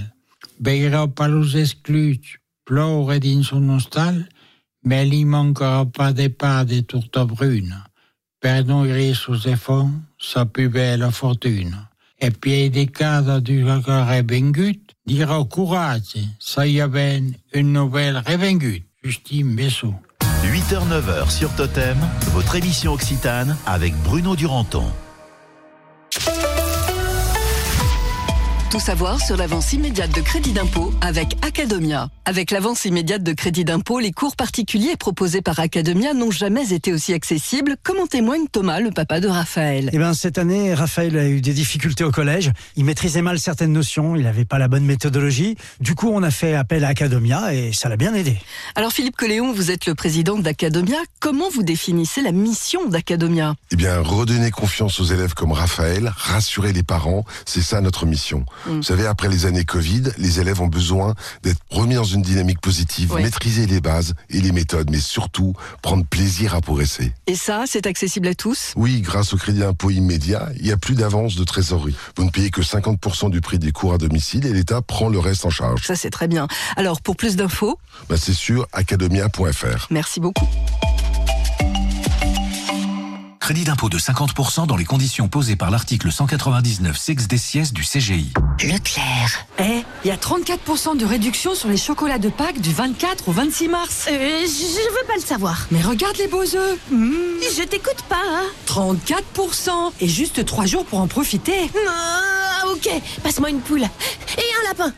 Veirà 0.59 1.07
pas 1.07 1.27
los 1.27 1.55
excluts, 1.55 2.39
ploure 2.63 3.19
dins 3.19 3.51
hostal, 3.51 4.29
mais 4.81 5.03
li 5.03 5.25
manquera 5.25 5.85
pas 5.85 6.13
de 6.13 6.29
pas 6.29 6.63
de 6.63 6.79
tourta 6.81 7.25
bruna, 7.25 7.91
per 8.39 8.63
nourrir 8.65 9.15
sus 9.15 9.47
efforts 9.47 9.89
sa 10.19 10.45
plus 10.45 10.69
belle 10.69 11.09
fortune. 11.11 11.75
E 12.21 12.29
pied 12.31 12.69
de 12.69 12.85
cada 12.85 13.41
du 13.41 13.65
regard 13.65 14.07
vengut, 14.23 14.79
dira 15.05 15.43
courage, 15.43 16.17
ça 16.39 16.65
y 16.65 16.79
avait 16.79 17.21
une 17.53 17.73
nouvelle 17.73 18.17
revengue. 18.25 18.83
Justine 19.03 19.55
Bessot. 19.55 19.93
8h-9h 20.43 21.29
sur 21.29 21.53
Totem, 21.55 21.97
votre 22.31 22.55
émission 22.55 22.93
Occitane 22.93 23.55
avec 23.65 23.93
Bruno 24.03 24.35
Duranton. 24.35 24.85
Tout 28.71 28.79
savoir 28.79 29.21
sur 29.21 29.37
l'avance 29.37 29.71
immédiate 29.71 30.13
de 30.13 30.19
crédit 30.19 30.51
d'impôt 30.51 30.93
avec 30.99 31.37
Academia. 31.41 32.09
Avec 32.25 32.51
l'avance 32.51 32.83
immédiate 32.83 33.23
de 33.23 33.31
crédit 33.31 33.63
d'impôt, 33.63 33.99
les 33.99 34.11
cours 34.11 34.35
particuliers 34.35 34.97
proposés 34.97 35.41
par 35.41 35.59
Academia 35.59 36.13
n'ont 36.13 36.31
jamais 36.31 36.73
été 36.73 36.91
aussi 36.91 37.13
accessibles, 37.13 37.77
comme 37.83 37.99
en 37.99 38.07
témoigne 38.07 38.47
Thomas, 38.51 38.81
le 38.81 38.91
papa 38.91 39.21
de 39.21 39.27
Raphaël. 39.29 39.91
Eh 39.93 39.97
ben, 39.97 40.13
cette 40.13 40.37
année, 40.37 40.73
Raphaël 40.73 41.17
a 41.17 41.27
eu 41.27 41.39
des 41.39 41.53
difficultés 41.53 42.03
au 42.03 42.11
collège. 42.11 42.51
Il 42.75 42.83
maîtrisait 42.83 43.21
mal 43.21 43.39
certaines 43.39 43.71
notions, 43.71 44.15
il 44.15 44.23
n'avait 44.23 44.43
pas 44.43 44.57
la 44.57 44.67
bonne 44.67 44.83
méthodologie. 44.83 45.55
Du 45.79 45.95
coup, 45.95 46.09
on 46.11 46.23
a 46.23 46.31
fait 46.31 46.55
appel 46.55 46.83
à 46.83 46.89
Academia 46.89 47.53
et 47.53 47.71
ça 47.71 47.87
l'a 47.87 47.97
bien 47.97 48.13
aidé. 48.13 48.37
Alors 48.75 48.91
Philippe 48.91 49.15
Coléon, 49.15 49.53
vous 49.53 49.71
êtes 49.71 49.85
le 49.85 49.95
président 49.95 50.37
d'Academia. 50.37 50.97
Comment 51.21 51.49
vous 51.49 51.63
définissez 51.63 52.21
la 52.21 52.33
mission 52.33 52.89
d'Academia? 52.89 53.55
Eh 53.71 53.77
bien, 53.77 54.01
redonner 54.01 54.51
confiance 54.51 54.99
aux 54.99 55.05
élèves 55.05 55.33
comme 55.33 55.53
Raphaël, 55.53 56.11
rassurer 56.17 56.73
les 56.73 56.83
parents, 56.83 57.23
c'est 57.45 57.61
ça 57.61 57.79
notre 57.79 58.05
mission. 58.05 58.43
Mm. 58.65 58.71
Vous 58.77 58.83
savez, 58.83 59.05
après 59.05 59.29
les 59.29 59.45
années 59.45 59.65
Covid, 59.65 60.03
les 60.17 60.39
élèves 60.39 60.61
ont 60.61 60.67
besoin 60.67 61.13
d'être 61.43 61.59
remis 61.69 61.95
dans 61.95 62.03
une 62.03 62.21
dynamique 62.21 62.61
positive, 62.61 63.11
Ouais. 63.13 63.21
maîtriser 63.23 63.65
les 63.67 63.81
bases 63.81 64.13
et 64.29 64.41
les 64.41 64.51
méthodes, 64.51 64.89
mais 64.89 64.99
surtout 64.99 65.53
prendre 65.81 66.05
plaisir 66.05 66.55
à 66.55 66.61
progresser. 66.61 67.13
Et 67.27 67.35
ça, 67.35 67.63
c'est 67.67 67.85
accessible 67.87 68.27
à 68.27 68.35
tous? 68.35 68.73
Oui, 68.75 69.01
grâce 69.01 69.33
au 69.33 69.37
crédit 69.37 69.63
impôt 69.63 69.89
immédiat, 69.89 70.49
il 70.57 70.63
n'y 70.63 70.71
a 70.71 70.77
plus 70.77 70.95
d'avance 70.95 71.35
de 71.35 71.43
trésorerie. 71.43 71.95
Vous 72.17 72.23
ne 72.23 72.29
payez 72.29 72.49
que 72.51 72.61
50% 72.61 73.29
du 73.29 73.41
prix 73.41 73.59
des 73.59 73.71
cours 73.71 73.93
à 73.93 73.97
domicile 73.97 74.45
et 74.45 74.53
l'État 74.53 74.81
prend 74.81 75.09
le 75.09 75.19
reste 75.19 75.45
en 75.45 75.49
charge. 75.49 75.83
Ça, 75.85 75.95
c'est 75.95 76.09
très 76.09 76.27
bien. 76.27 76.47
Alors, 76.75 77.01
pour 77.01 77.15
plus 77.15 77.35
d'infos, 77.35 77.79
Bah, 78.09 78.15
c'est 78.17 78.33
sur 78.33 78.67
academia.fr. 78.73 79.87
merci 79.89 80.19
beaucoup. 80.19 80.45
Crédit 83.45 83.63
d'impôt 83.63 83.89
de 83.89 83.99
50% 83.99 84.65
dans 84.65 84.75
les 84.75 84.85
conditions 84.85 85.27
posées 85.27 85.55
par 85.55 85.69
l'article 85.69 86.11
199 86.11 86.97
sex 86.97 87.27
des 87.27 87.37
sièges 87.37 87.73
du 87.73 87.83
CGI. 87.83 88.33
Leclerc. 88.63 89.45
Eh, 89.59 89.83
il 90.03 90.07
y 90.07 90.09
a 90.09 90.15
34% 90.15 90.97
de 90.97 91.05
réduction 91.05 91.53
sur 91.53 91.69
les 91.69 91.77
chocolats 91.77 92.17
de 92.17 92.29
Pâques 92.29 92.59
du 92.59 92.73
24 92.73 93.29
au 93.29 93.31
26 93.31 93.67
mars. 93.67 94.07
Euh, 94.09 94.39
je 94.47 94.99
veux 94.99 95.07
pas 95.07 95.13
le 95.13 95.21
savoir. 95.21 95.67
Mais 95.69 95.79
regarde 95.79 96.17
les 96.17 96.27
beaux 96.27 96.41
œufs. 96.41 96.79
Je 96.89 97.63
t'écoute 97.67 98.01
pas, 98.09 98.15
hein. 98.27 98.45
34% 98.65 99.93
Et 100.01 100.07
juste 100.07 100.43
3 100.43 100.65
jours 100.65 100.85
pour 100.85 100.99
en 100.99 101.07
profiter. 101.07 101.69
Ah, 101.87 102.63
ok, 102.73 102.89
passe-moi 103.21 103.51
une 103.51 103.59
poule. 103.59 103.83
Et 103.83 103.85
un 103.85 104.69
lapin. 104.69 104.91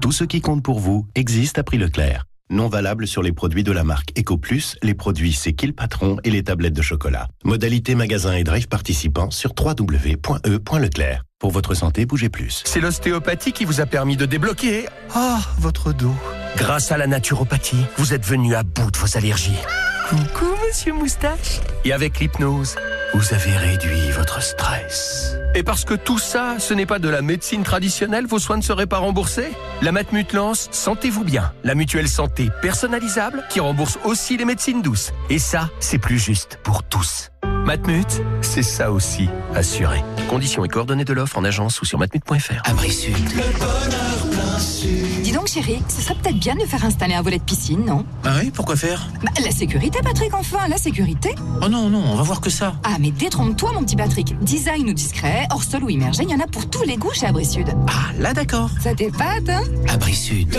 Tout 0.00 0.10
ce 0.10 0.24
qui 0.24 0.40
compte 0.40 0.64
pour 0.64 0.80
vous 0.80 1.06
existe 1.14 1.56
à 1.60 1.62
prix 1.62 1.78
Leclerc. 1.78 2.24
Non 2.52 2.68
valable 2.68 3.06
sur 3.06 3.22
les 3.22 3.30
produits 3.30 3.62
de 3.62 3.70
la 3.70 3.84
marque 3.84 4.10
EcoPlus, 4.18 4.76
les 4.82 4.94
produits 4.94 5.32
C'est 5.32 5.52
qui 5.52 5.68
le 5.68 5.72
patron 5.72 6.16
et 6.24 6.30
les 6.30 6.42
tablettes 6.42 6.74
de 6.74 6.82
chocolat. 6.82 7.28
Modalité 7.44 7.94
magasin 7.94 8.32
et 8.34 8.42
drive 8.42 8.66
participants 8.66 9.30
sur 9.30 9.52
www.e.leclerc. 9.56 11.22
Pour 11.38 11.52
votre 11.52 11.74
santé, 11.74 12.06
bougez 12.06 12.28
plus. 12.28 12.62
C'est 12.66 12.80
l'ostéopathie 12.80 13.52
qui 13.52 13.64
vous 13.64 13.80
a 13.80 13.86
permis 13.86 14.16
de 14.16 14.26
débloquer. 14.26 14.86
Ah, 15.14 15.38
votre 15.58 15.92
dos. 15.92 16.14
Grâce 16.56 16.90
à 16.90 16.98
la 16.98 17.06
naturopathie, 17.06 17.84
vous 17.96 18.14
êtes 18.14 18.26
venu 18.26 18.56
à 18.56 18.64
bout 18.64 18.90
de 18.90 18.98
vos 18.98 19.16
allergies. 19.16 19.54
Coucou, 20.08 20.50
monsieur 20.66 20.92
Moustache. 20.92 21.60
Et 21.84 21.92
avec 21.92 22.18
l'hypnose, 22.18 22.74
vous 23.14 23.34
avez 23.34 23.56
réduit 23.56 24.10
votre 24.10 24.42
stress. 24.42 25.36
Et 25.54 25.62
parce 25.62 25.84
que 25.84 25.94
tout 25.94 26.18
ça, 26.18 26.56
ce 26.58 26.74
n'est 26.74 26.86
pas 26.86 26.98
de 26.98 27.08
la 27.08 27.22
médecine 27.22 27.62
traditionnelle, 27.62 28.26
vos 28.26 28.38
soins 28.38 28.56
ne 28.56 28.62
seraient 28.62 28.86
pas 28.86 28.98
remboursés? 28.98 29.50
La 29.82 29.92
Matmut 29.92 30.32
lance 30.32 30.68
Sentez-vous 30.70 31.24
bien, 31.24 31.52
la 31.64 31.74
mutuelle 31.74 32.08
santé 32.08 32.50
personnalisable 32.62 33.44
qui 33.48 33.60
rembourse 33.60 33.98
aussi 34.04 34.36
les 34.36 34.44
médecines 34.44 34.82
douces. 34.82 35.12
Et 35.28 35.38
ça, 35.38 35.70
c'est 35.80 35.98
plus 35.98 36.18
juste 36.18 36.58
pour 36.62 36.82
tous. 36.82 37.29
Matmut, 37.70 38.20
c'est 38.40 38.64
ça 38.64 38.90
aussi, 38.90 39.28
assuré. 39.54 40.02
Conditions 40.28 40.64
et 40.64 40.68
coordonnées 40.68 41.04
de 41.04 41.12
l'offre 41.12 41.38
en 41.38 41.44
agence 41.44 41.80
ou 41.80 41.84
sur 41.84 42.00
matmut.fr. 42.00 42.68
Abri 42.68 42.90
Sud. 42.90 43.14
Dis 45.22 45.30
donc, 45.30 45.46
chérie, 45.46 45.80
ce 45.86 46.02
serait 46.02 46.16
peut-être 46.16 46.40
bien 46.40 46.56
de 46.56 46.62
faire 46.62 46.84
installer 46.84 47.14
un 47.14 47.22
volet 47.22 47.38
de 47.38 47.44
piscine, 47.44 47.84
non? 47.84 48.04
Ah 48.24 48.38
oui, 48.40 48.50
pourquoi 48.50 48.74
faire? 48.74 49.06
Bah, 49.22 49.30
la 49.44 49.52
sécurité, 49.52 50.00
Patrick, 50.02 50.34
enfin, 50.34 50.66
la 50.66 50.78
sécurité. 50.78 51.36
Oh 51.62 51.68
non, 51.68 51.88
non, 51.88 52.02
on 52.10 52.16
va 52.16 52.24
voir 52.24 52.40
que 52.40 52.50
ça. 52.50 52.74
Ah, 52.82 52.96
mais 52.98 53.12
détrompe-toi, 53.12 53.70
mon 53.72 53.84
petit 53.84 53.94
Patrick. 53.94 54.36
Design 54.40 54.90
ou 54.90 54.92
discret, 54.92 55.46
hors 55.52 55.62
sol 55.62 55.84
ou 55.84 55.90
immergé, 55.90 56.24
il 56.24 56.30
y 56.30 56.34
en 56.34 56.40
a 56.40 56.48
pour 56.48 56.68
tous 56.68 56.82
les 56.82 56.96
goûts 56.96 57.14
chez 57.14 57.26
Abri 57.26 57.44
Sud. 57.44 57.68
Ah, 57.86 58.10
là 58.18 58.34
d'accord. 58.34 58.70
Ça 58.82 58.96
t'épate, 58.96 59.48
hein? 59.48 59.62
Abri 59.88 60.16
Sud. 60.16 60.58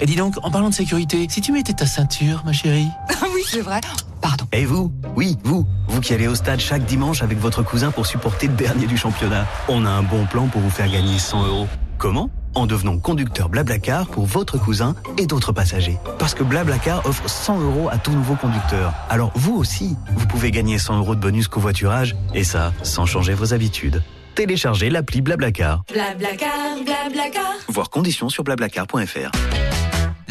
Et 0.00 0.06
dis 0.06 0.16
donc, 0.16 0.34
en 0.42 0.50
parlant 0.50 0.70
de 0.70 0.74
sécurité, 0.74 1.26
si 1.28 1.40
tu 1.40 1.52
mettais 1.52 1.74
ta 1.74 1.86
ceinture, 1.86 2.42
ma 2.44 2.52
chérie. 2.52 2.88
Ah 3.22 3.26
oui, 3.34 3.42
c'est 3.46 3.60
vrai. 3.60 3.80
Pardon. 4.22 4.46
Et 4.52 4.64
vous 4.64 4.90
Oui, 5.14 5.36
vous 5.44 5.66
Vous 5.88 6.00
qui 6.00 6.14
allez 6.14 6.26
au 6.26 6.34
stade 6.34 6.58
chaque 6.60 6.84
dimanche 6.86 7.22
avec 7.22 7.38
votre 7.38 7.62
cousin 7.62 7.90
pour 7.90 8.06
supporter 8.06 8.46
le 8.46 8.54
dernier 8.54 8.86
du 8.86 8.96
championnat. 8.96 9.46
On 9.68 9.84
a 9.84 9.90
un 9.90 10.02
bon 10.02 10.24
plan 10.24 10.46
pour 10.46 10.60
vous 10.62 10.70
faire 10.70 10.90
gagner 10.90 11.18
100 11.18 11.46
euros. 11.46 11.68
Comment 11.98 12.30
En 12.54 12.66
devenant 12.66 12.98
conducteur 12.98 13.50
Blablacar 13.50 14.06
pour 14.06 14.24
votre 14.24 14.56
cousin 14.58 14.94
et 15.18 15.26
d'autres 15.26 15.52
passagers. 15.52 15.98
Parce 16.18 16.34
que 16.34 16.42
Blablacar 16.42 17.04
offre 17.04 17.28
100 17.28 17.60
euros 17.60 17.88
à 17.90 17.98
tout 17.98 18.12
nouveau 18.12 18.36
conducteur. 18.36 18.94
Alors 19.10 19.32
vous 19.34 19.54
aussi, 19.56 19.96
vous 20.16 20.26
pouvez 20.26 20.50
gagner 20.50 20.78
100 20.78 20.98
euros 20.98 21.14
de 21.14 21.20
bonus 21.20 21.46
covoiturage. 21.48 22.16
Et 22.34 22.44
ça, 22.44 22.72
sans 22.82 23.04
changer 23.04 23.34
vos 23.34 23.52
habitudes. 23.52 24.02
Téléchargez 24.34 24.88
l'appli 24.88 25.20
Blablacar. 25.20 25.82
Blablacar, 25.92 26.50
blablacar. 26.84 27.52
Voir 27.68 27.90
conditions 27.90 28.30
sur 28.30 28.44
blablacar.fr. 28.44 29.30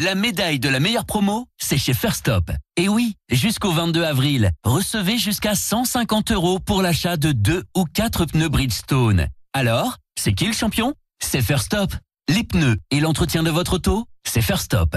La 0.00 0.14
médaille 0.14 0.58
de 0.58 0.70
la 0.70 0.80
meilleure 0.80 1.04
promo, 1.04 1.46
c'est 1.58 1.76
chez 1.76 1.92
First 1.92 2.20
Stop. 2.20 2.50
Et 2.78 2.88
oui, 2.88 3.16
jusqu'au 3.30 3.70
22 3.70 4.02
avril, 4.02 4.50
recevez 4.64 5.18
jusqu'à 5.18 5.54
150 5.54 6.32
euros 6.32 6.58
pour 6.58 6.80
l'achat 6.80 7.18
de 7.18 7.32
deux 7.32 7.64
ou 7.76 7.84
quatre 7.84 8.24
pneus 8.24 8.48
Bridgestone. 8.48 9.26
Alors, 9.52 9.98
c'est 10.18 10.32
qui 10.32 10.46
le 10.46 10.54
champion? 10.54 10.94
C'est 11.22 11.42
First 11.42 11.66
Stop. 11.66 11.92
Les 12.30 12.44
pneus 12.44 12.78
et 12.90 13.00
l'entretien 13.00 13.42
de 13.42 13.50
votre 13.50 13.74
auto, 13.74 14.06
c'est 14.26 14.40
First 14.40 14.64
Stop. 14.64 14.96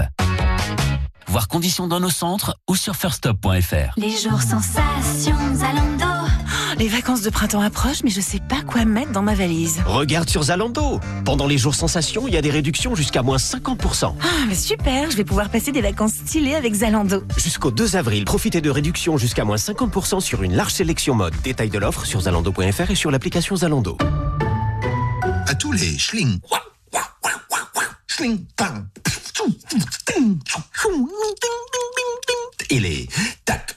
Voir 1.26 1.48
conditions 1.48 1.86
dans 1.86 2.00
nos 2.00 2.08
centres 2.08 2.56
ou 2.66 2.74
sur 2.74 2.96
firstop.fr. 2.96 3.98
Les 3.98 4.16
jours 4.16 4.40
sensations 4.40 5.54
Zalando. 5.54 6.13
Les 6.78 6.88
vacances 6.88 7.22
de 7.22 7.30
printemps 7.30 7.60
approchent, 7.60 8.02
mais 8.02 8.10
je 8.10 8.20
sais 8.20 8.40
pas 8.40 8.62
quoi 8.66 8.84
mettre 8.84 9.12
dans 9.12 9.22
ma 9.22 9.34
valise. 9.34 9.80
Regarde 9.86 10.28
sur 10.28 10.42
Zalando. 10.44 10.98
Pendant 11.24 11.46
les 11.46 11.56
jours 11.56 11.74
sensations, 11.74 12.26
il 12.26 12.34
y 12.34 12.36
a 12.36 12.42
des 12.42 12.50
réductions 12.50 12.96
jusqu'à 12.96 13.22
moins 13.22 13.36
50%. 13.36 14.12
Ah, 14.20 14.26
mais 14.48 14.56
super, 14.56 15.10
je 15.10 15.16
vais 15.16 15.24
pouvoir 15.24 15.50
passer 15.50 15.70
des 15.70 15.82
vacances 15.82 16.14
stylées 16.14 16.54
avec 16.54 16.74
Zalando. 16.74 17.22
Jusqu'au 17.36 17.70
2 17.70 17.94
avril, 17.94 18.24
profitez 18.24 18.60
de 18.60 18.70
réductions 18.70 19.16
jusqu'à 19.18 19.44
moins 19.44 19.56
50% 19.56 20.20
sur 20.20 20.42
une 20.42 20.56
large 20.56 20.72
sélection 20.72 21.14
mode. 21.14 21.34
Détail 21.44 21.70
de 21.70 21.78
l'offre 21.78 22.06
sur 22.06 22.22
zalando.fr 22.22 22.90
et 22.90 22.94
sur 22.96 23.12
l'application 23.12 23.56
Zalando. 23.56 23.96
À 25.46 25.54
tous 25.54 25.72
les 25.72 25.96
schling. 25.96 26.40
Schling. 28.08 28.44
Et 32.70 32.80
les 32.80 33.08
tac, 33.44 33.76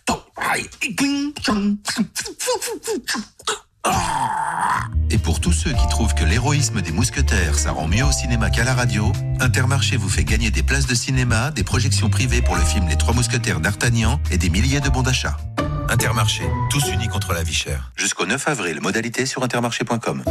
Et 5.09 5.17
pour 5.17 5.39
tous 5.39 5.53
ceux 5.53 5.71
qui 5.71 5.87
trouvent 5.89 6.13
que 6.13 6.25
l'héroïsme 6.25 6.81
des 6.81 6.91
mousquetaires, 6.91 7.57
ça 7.57 7.71
rend 7.71 7.87
mieux 7.87 8.03
au 8.03 8.11
cinéma 8.11 8.49
qu'à 8.49 8.63
la 8.63 8.73
radio, 8.73 9.11
Intermarché 9.39 9.95
vous 9.97 10.09
fait 10.09 10.23
gagner 10.23 10.51
des 10.51 10.63
places 10.63 10.87
de 10.87 10.95
cinéma, 10.95 11.51
des 11.51 11.63
projections 11.63 12.09
privées 12.09 12.41
pour 12.41 12.55
le 12.55 12.61
film 12.61 12.87
Les 12.87 12.97
Trois 12.97 13.13
Mousquetaires 13.13 13.59
d'Artagnan 13.59 14.19
et 14.31 14.37
des 14.37 14.49
milliers 14.49 14.81
de 14.81 14.89
bons 14.89 15.03
d'achat. 15.03 15.37
Intermarché, 15.89 16.43
tous 16.69 16.91
unis 16.91 17.07
contre 17.07 17.33
la 17.33 17.43
vie 17.43 17.53
chère. 17.53 17.91
Jusqu'au 17.95 18.25
9 18.25 18.47
avril, 18.47 18.81
modalité 18.81 19.25
sur 19.25 19.43
intermarché.com. 19.43 20.23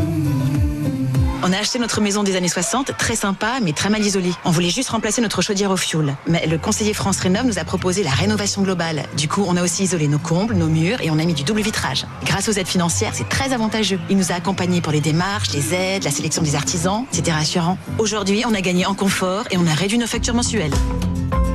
On 1.48 1.52
a 1.52 1.58
acheté 1.58 1.78
notre 1.78 2.00
maison 2.00 2.24
des 2.24 2.34
années 2.34 2.48
60, 2.48 2.96
très 2.98 3.14
sympa, 3.14 3.60
mais 3.62 3.72
très 3.72 3.88
mal 3.88 4.04
isolée. 4.04 4.32
On 4.44 4.50
voulait 4.50 4.68
juste 4.68 4.88
remplacer 4.88 5.20
notre 5.20 5.42
chaudière 5.42 5.70
au 5.70 5.76
fioul. 5.76 6.12
Mais 6.26 6.44
le 6.44 6.58
conseiller 6.58 6.92
France 6.92 7.20
Rénov 7.20 7.46
nous 7.46 7.60
a 7.60 7.64
proposé 7.64 8.02
la 8.02 8.10
rénovation 8.10 8.62
globale. 8.62 9.04
Du 9.16 9.28
coup, 9.28 9.44
on 9.46 9.56
a 9.56 9.62
aussi 9.62 9.84
isolé 9.84 10.08
nos 10.08 10.18
combles, 10.18 10.56
nos 10.56 10.66
murs 10.66 11.00
et 11.02 11.10
on 11.12 11.20
a 11.20 11.24
mis 11.24 11.34
du 11.34 11.44
double 11.44 11.60
vitrage. 11.60 12.04
Grâce 12.24 12.48
aux 12.48 12.52
aides 12.52 12.66
financières, 12.66 13.12
c'est 13.14 13.28
très 13.28 13.52
avantageux. 13.52 14.00
Il 14.10 14.16
nous 14.16 14.32
a 14.32 14.34
accompagnés 14.34 14.80
pour 14.80 14.90
les 14.90 15.00
démarches, 15.00 15.52
les 15.52 15.72
aides, 15.72 16.02
la 16.02 16.10
sélection 16.10 16.42
des 16.42 16.56
artisans. 16.56 17.04
C'était 17.12 17.30
rassurant. 17.30 17.78
Aujourd'hui, 17.98 18.42
on 18.44 18.52
a 18.52 18.60
gagné 18.60 18.84
en 18.84 18.94
confort 18.94 19.44
et 19.52 19.56
on 19.56 19.68
a 19.68 19.74
réduit 19.74 19.98
nos 19.98 20.08
factures 20.08 20.34
mensuelles. 20.34 20.74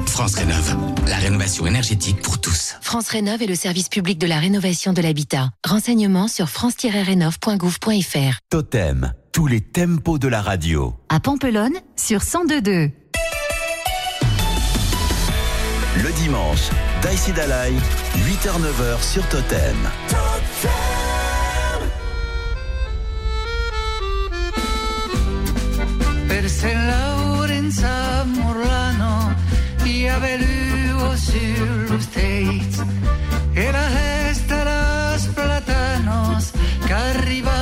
France 0.05 0.35
Rénov, 0.35 0.77
la 1.05 1.17
rénovation 1.17 1.65
énergétique 1.65 2.21
pour 2.21 2.39
tous. 2.39 2.75
France 2.79 3.09
Rénov 3.09 3.41
est 3.41 3.47
le 3.47 3.55
service 3.55 3.89
public 3.89 4.17
de 4.19 4.27
la 4.27 4.39
rénovation 4.39 4.93
de 4.93 5.01
l'habitat. 5.01 5.49
Renseignements 5.67 6.29
sur 6.29 6.47
france-rénov.gouv.fr. 6.47 8.39
Totem, 8.49 9.11
tous 9.31 9.47
les 9.47 9.61
tempos 9.61 10.17
de 10.17 10.27
la 10.27 10.41
radio. 10.41 10.93
À 11.09 11.19
Pampelonne, 11.19 11.75
sur 11.95 12.19
102.2. 12.19 12.91
Le 16.03 16.11
dimanche, 16.23 16.69
Daïsi 17.01 17.31
Dalai, 17.31 17.71
8h-9h 18.25 19.01
sur 19.01 19.27
Totem. 19.29 19.77
per 26.41 26.49
Saint 26.49 26.87
Laurens 26.87 27.83
a 27.83 28.23
Morlano 28.23 29.35
i 29.83 30.07
aveluo 30.07 31.15
sullos 31.15 32.09
teits 32.09 32.83
e 33.53 33.71
la 33.71 33.87
gesta 33.89 34.63
las 34.63 35.27
platanos 35.27 36.51
que 36.87 36.93
arribavi 36.93 37.60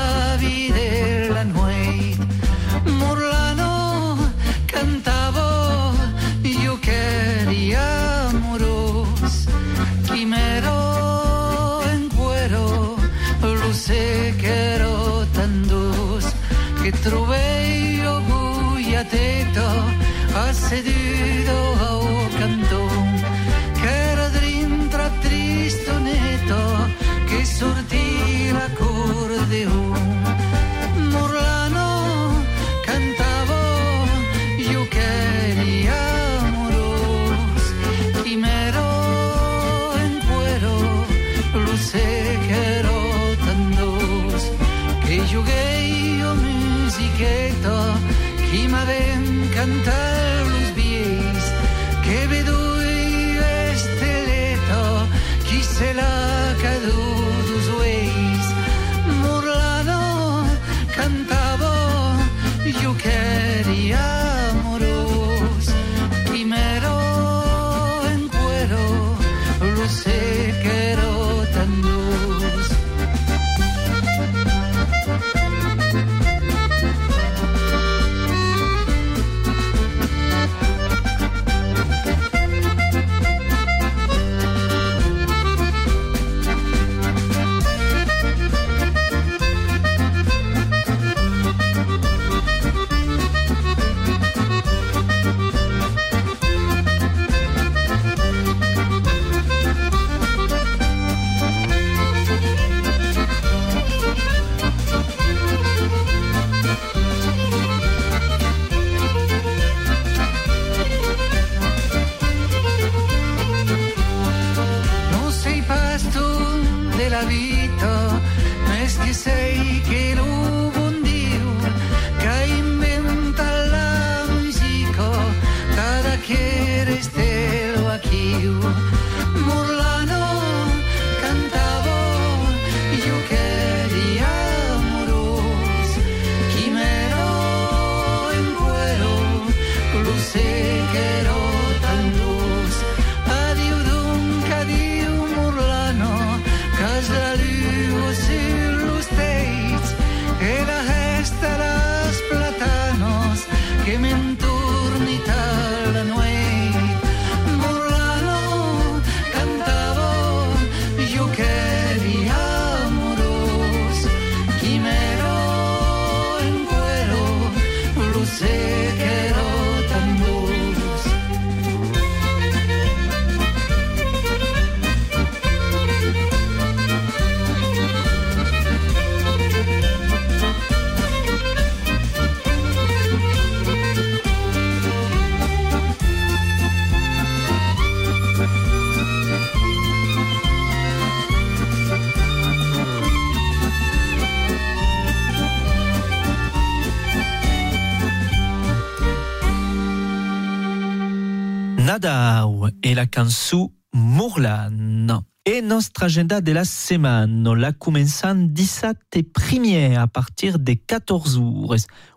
Nadao 202.00 202.68
et 202.82 202.96
la 202.96 203.06
cançó 203.06 203.74
Mourlan. 203.94 205.22
Et 205.46 205.62
notre 205.62 206.04
agenda 206.04 206.40
de 206.40 206.54
la 206.54 206.64
semaine, 206.64 207.52
la 207.54 207.74
commençant 207.74 208.36
17 208.36 208.98
premier 209.34 209.98
à 209.98 210.08
partir 210.08 210.60
de 210.60 210.74
14 210.74 211.36
jours, 211.36 211.76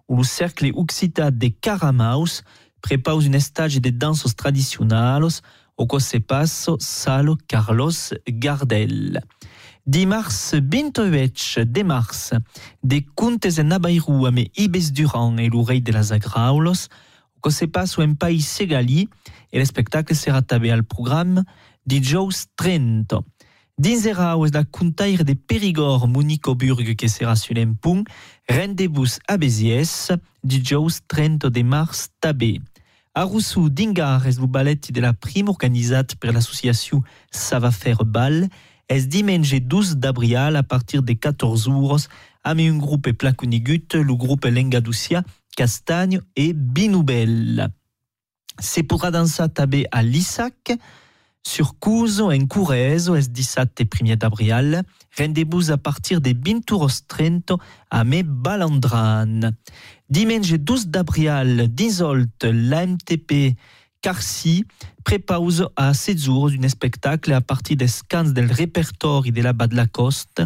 où 0.08 0.16
le 0.18 0.22
cercle 0.22 0.70
occità 0.74 1.32
de 1.32 1.48
Caramaus 1.48 2.42
prépare 2.80 3.20
une 3.20 3.40
stage 3.40 3.80
de 3.80 3.90
danses 3.90 4.36
traditionnelles 4.36 5.24
au 5.76 5.98
se 5.98 6.76
Salo 6.78 7.36
Carlos 7.48 7.90
Gardel. 8.28 9.20
Dimarts 9.86 10.52
28 10.52 11.58
de 11.58 11.82
mars, 11.82 12.34
de 12.84 13.02
contes 13.16 13.58
en 13.58 13.64
Nabairou 13.64 14.26
amb 14.26 14.38
Ibes 14.56 14.92
Durand 14.92 15.36
et 15.38 15.48
l'oreille 15.48 15.82
de 15.82 15.90
las 15.90 16.12
Agraulos, 16.12 16.88
que 17.42 17.50
se 17.50 17.64
passe 17.64 17.98
un 17.98 18.14
pays 18.14 18.40
segali 18.40 19.08
et 19.52 19.58
le 19.58 19.64
spectacle 19.64 20.14
sera 20.14 20.42
tabé 20.42 20.70
al 20.70 20.84
programme 20.84 21.44
dijous 21.86 22.46
30. 22.56 23.14
Dins 23.78 24.06
erau 24.06 24.46
la 24.46 24.64
contaire 24.64 25.24
de 25.24 25.34
Périgord 25.34 26.06
Municoburg 26.06 26.94
que 26.94 27.08
sera 27.08 27.36
sur 27.36 27.56
un 27.56 27.74
punt, 27.74 28.04
rendez-vous 28.48 29.18
a 29.28 29.36
Béziès 29.36 30.12
dijous 30.44 31.00
30 31.08 31.46
de 31.46 31.62
mars 31.62 32.10
tabé. 32.20 32.60
A 33.14 33.24
Roussou 33.24 33.68
Dingar 33.68 34.26
es 34.26 34.38
le 34.40 34.46
ballet 34.46 34.80
de 34.90 35.00
la 35.00 35.12
prime 35.12 35.50
organisat 35.50 36.14
per 36.16 36.32
l'associació 36.32 37.02
Sava 37.30 37.70
Faire 37.70 38.06
Ball 38.06 38.46
es 38.88 39.08
diumenge 39.08 39.60
12 39.60 39.96
d'abril 39.96 40.56
a 40.56 40.62
partir 40.62 41.02
de 41.02 41.12
14 41.12 41.68
euros 41.68 42.08
amb 42.44 42.60
un 42.60 42.78
groupe 42.78 43.12
placonigut, 43.12 43.94
le 43.94 44.14
groupe 44.14 44.46
Lengaducia, 44.46 45.22
Castagne 45.56 46.20
et 46.36 46.52
Binoubel. 46.52 47.68
Pourra 48.88 49.10
danser 49.10 49.48
tabé 49.48 49.86
à 49.90 50.02
l'Issac, 50.02 50.72
sur 51.44 51.78
Couso 51.78 52.30
en 52.30 52.46
Courezo 52.46 53.16
es 53.16 53.28
17 53.28 53.80
et 53.80 53.84
1er 53.84 54.16
d'abril, 54.16 54.82
rendez-vous 55.18 55.70
à 55.72 55.76
partir 55.76 56.20
de 56.20 56.30
20 56.30 56.70
euros 56.70 56.88
30 57.08 57.52
a 57.90 58.04
me 58.04 58.22
Balandran. 58.22 59.52
Dimanche 60.08 60.52
12 60.52 60.86
d'abril, 60.88 61.68
d'Isolt, 61.68 62.44
l'AMTP 62.44 63.56
Carcy 64.02 64.64
prépause 65.04 65.68
à 65.76 65.94
7 65.94 66.18
jours 66.18 66.50
d'un 66.50 66.68
spectacle 66.68 67.32
à 67.32 67.40
partir 67.40 67.76
des 67.76 67.86
scans 67.86 68.24
del 68.24 68.50
répertoire 68.50 69.22
de 69.22 69.40
la 69.40 69.52
Bad 69.52 69.72
Lacoste 69.72 70.42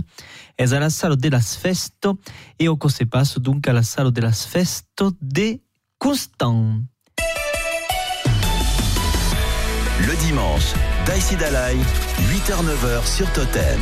es 0.58 0.72
à 0.72 0.78
la 0.78 0.90
salle 0.90 1.16
de 1.16 1.28
las 1.28 1.56
Festo 1.56 2.18
et 2.58 2.68
au 2.68 2.76
que 2.76 2.88
se 2.88 3.04
passe 3.04 3.38
donc 3.38 3.66
à 3.66 3.72
la 3.72 3.82
salle 3.82 4.12
de 4.12 4.20
las 4.20 4.46
Festo 4.46 5.12
de 5.20 5.58
Constant. 5.98 6.82
Le 10.06 10.14
dimanche, 10.26 10.74
Daïsi 11.06 11.36
Dalai, 11.36 11.76
8h-9h 12.30 13.06
sur 13.06 13.32
Totem. 13.32 13.80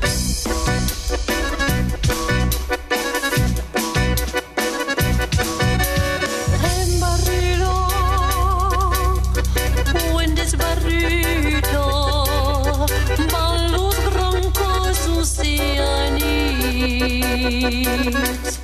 En 0.00 0.33
knees 17.70 18.63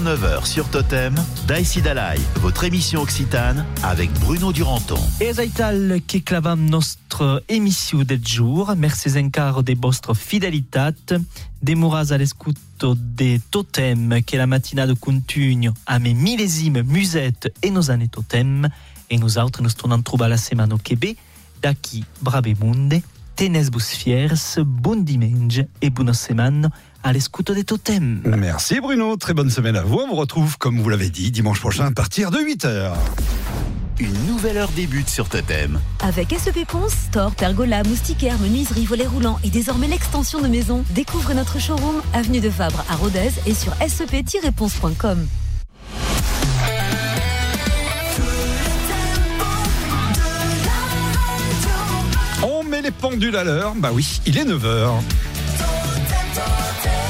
8h-9h 0.00 0.46
sur 0.46 0.68
Totem, 0.68 1.14
Daïsi 1.46 1.82
Dalai, 1.82 2.18
votre 2.36 2.64
émission 2.64 3.02
occitane 3.02 3.66
avec 3.82 4.10
Bruno 4.20 4.52
Duranton. 4.52 4.98
Et 5.20 5.32
Zaital 5.32 6.00
qui 6.06 6.22
clavam 6.22 6.68
notre 6.68 7.42
émission 7.48 7.98
del 8.02 8.26
jour. 8.26 8.72
Merci 8.76 9.10
encore 9.18 9.62
de 9.62 9.74
votre 9.80 10.14
fidélité. 10.14 10.88
Demoras 11.62 12.12
à 12.12 12.18
l'escoute 12.18 12.56
de 12.80 13.38
Totem, 13.50 14.22
qui 14.22 14.36
est 14.36 14.38
la 14.38 14.46
matinade 14.46 14.94
continue 14.94 15.70
à 15.86 15.98
mes 15.98 16.14
millésimes 16.14 16.82
musettes 16.82 17.52
et 17.62 17.70
nos 17.70 17.90
années 17.90 18.08
Totem. 18.08 18.68
Et 19.10 19.18
nous 19.18 19.38
autres, 19.38 19.62
nous 19.62 19.70
tornons 19.70 20.00
trouver 20.00 20.28
la 20.28 20.38
semaine 20.38 20.72
au 20.72 20.78
Québec. 20.78 21.18
Daqui, 21.62 22.04
brave 22.22 22.54
monde, 22.58 22.94
tenez 23.36 23.64
vos 23.70 23.80
fiers, 23.80 24.28
bon 24.64 25.02
dimanche 25.02 25.60
et 25.82 25.90
bonne 25.90 26.14
semaine 26.14 26.70
à 27.02 27.12
l'escoute 27.12 27.50
des 27.52 27.64
totems. 27.64 28.22
Merci 28.24 28.80
Bruno, 28.80 29.16
très 29.16 29.34
bonne 29.34 29.50
semaine 29.50 29.76
à 29.76 29.82
vous. 29.82 29.98
On 29.98 30.08
vous 30.08 30.16
retrouve, 30.16 30.58
comme 30.58 30.80
vous 30.80 30.88
l'avez 30.88 31.10
dit, 31.10 31.30
dimanche 31.30 31.60
prochain 31.60 31.86
à 31.86 31.90
partir 31.90 32.30
de 32.30 32.38
8h. 32.38 32.92
Une 34.00 34.26
nouvelle 34.26 34.56
heure 34.56 34.70
débute 34.70 35.10
sur 35.10 35.28
Totem. 35.28 35.78
Avec 36.00 36.32
SEP 36.32 36.66
Ponce, 36.66 36.94
store, 37.10 37.34
pergola, 37.34 37.82
moustiquaire, 37.82 38.38
menuiserie, 38.38 38.86
volets 38.86 39.06
roulants 39.06 39.38
et 39.44 39.50
désormais 39.50 39.88
l'extension 39.88 40.40
de 40.40 40.48
maison, 40.48 40.84
découvre 40.90 41.34
notre 41.34 41.58
showroom 41.58 42.00
avenue 42.14 42.40
de 42.40 42.48
Fabre 42.48 42.82
à 42.88 42.96
Rodez 42.96 43.30
et 43.46 43.52
sur 43.52 43.74
sep-ponce.com. 43.74 45.26
On 52.42 52.64
met 52.64 52.80
les 52.80 52.90
pendules 52.90 53.36
à 53.36 53.44
l'heure. 53.44 53.74
Bah 53.76 53.90
oui, 53.92 54.20
il 54.24 54.38
est 54.38 54.44
9h. 54.44 55.02
Doctor 56.34 57.09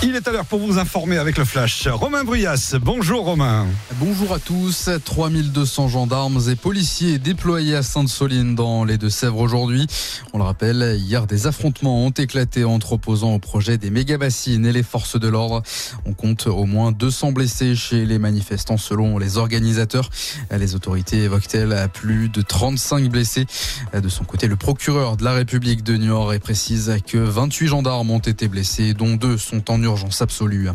Il 0.00 0.14
est 0.14 0.28
à 0.28 0.30
l'heure 0.30 0.44
pour 0.44 0.60
vous 0.60 0.78
informer 0.78 1.18
avec 1.18 1.38
le 1.38 1.44
flash. 1.44 1.88
Romain 1.88 2.22
Bruyas, 2.22 2.76
bonjour 2.80 3.24
Romain. 3.24 3.66
Bonjour 3.98 4.32
à 4.32 4.38
tous. 4.38 4.88
3200 5.04 5.88
gendarmes 5.88 6.40
et 6.48 6.54
policiers 6.54 7.18
déployés 7.18 7.74
à 7.74 7.82
Sainte-Soline 7.82 8.54
dans 8.54 8.84
les 8.84 8.96
Deux-Sèvres 8.96 9.40
aujourd'hui. 9.40 9.88
On 10.32 10.38
le 10.38 10.44
rappelle, 10.44 10.96
hier 11.00 11.26
des 11.26 11.48
affrontements 11.48 12.06
ont 12.06 12.10
éclaté 12.10 12.62
entre 12.62 12.92
opposants 12.92 13.34
au 13.34 13.40
projet 13.40 13.76
des 13.76 13.90
méga-bassines 13.90 14.64
et 14.66 14.72
les 14.72 14.84
forces 14.84 15.18
de 15.18 15.26
l'ordre. 15.26 15.64
On 16.06 16.14
compte 16.14 16.46
au 16.46 16.64
moins 16.64 16.92
200 16.92 17.32
blessés 17.32 17.74
chez 17.74 18.06
les 18.06 18.20
manifestants 18.20 18.76
selon 18.76 19.18
les 19.18 19.36
organisateurs. 19.36 20.10
Les 20.56 20.76
autorités 20.76 21.24
évoquent-elles 21.24 21.88
plus 21.92 22.28
de 22.28 22.40
35 22.40 23.08
blessés? 23.08 23.46
De 23.92 24.08
son 24.08 24.22
côté, 24.22 24.46
le 24.46 24.54
procureur 24.54 25.16
de 25.16 25.24
la 25.24 25.32
République 25.32 25.82
de 25.82 25.96
Niort 25.96 26.32
précise 26.40 26.98
que 27.04 27.18
28 27.18 27.66
gendarmes 27.66 28.12
ont 28.12 28.20
été 28.20 28.46
blessés, 28.46 28.94
dont 28.94 29.16
deux 29.16 29.36
sont 29.36 29.68
en 29.72 29.82
urgence 29.82 29.87
absolue. 30.20 30.68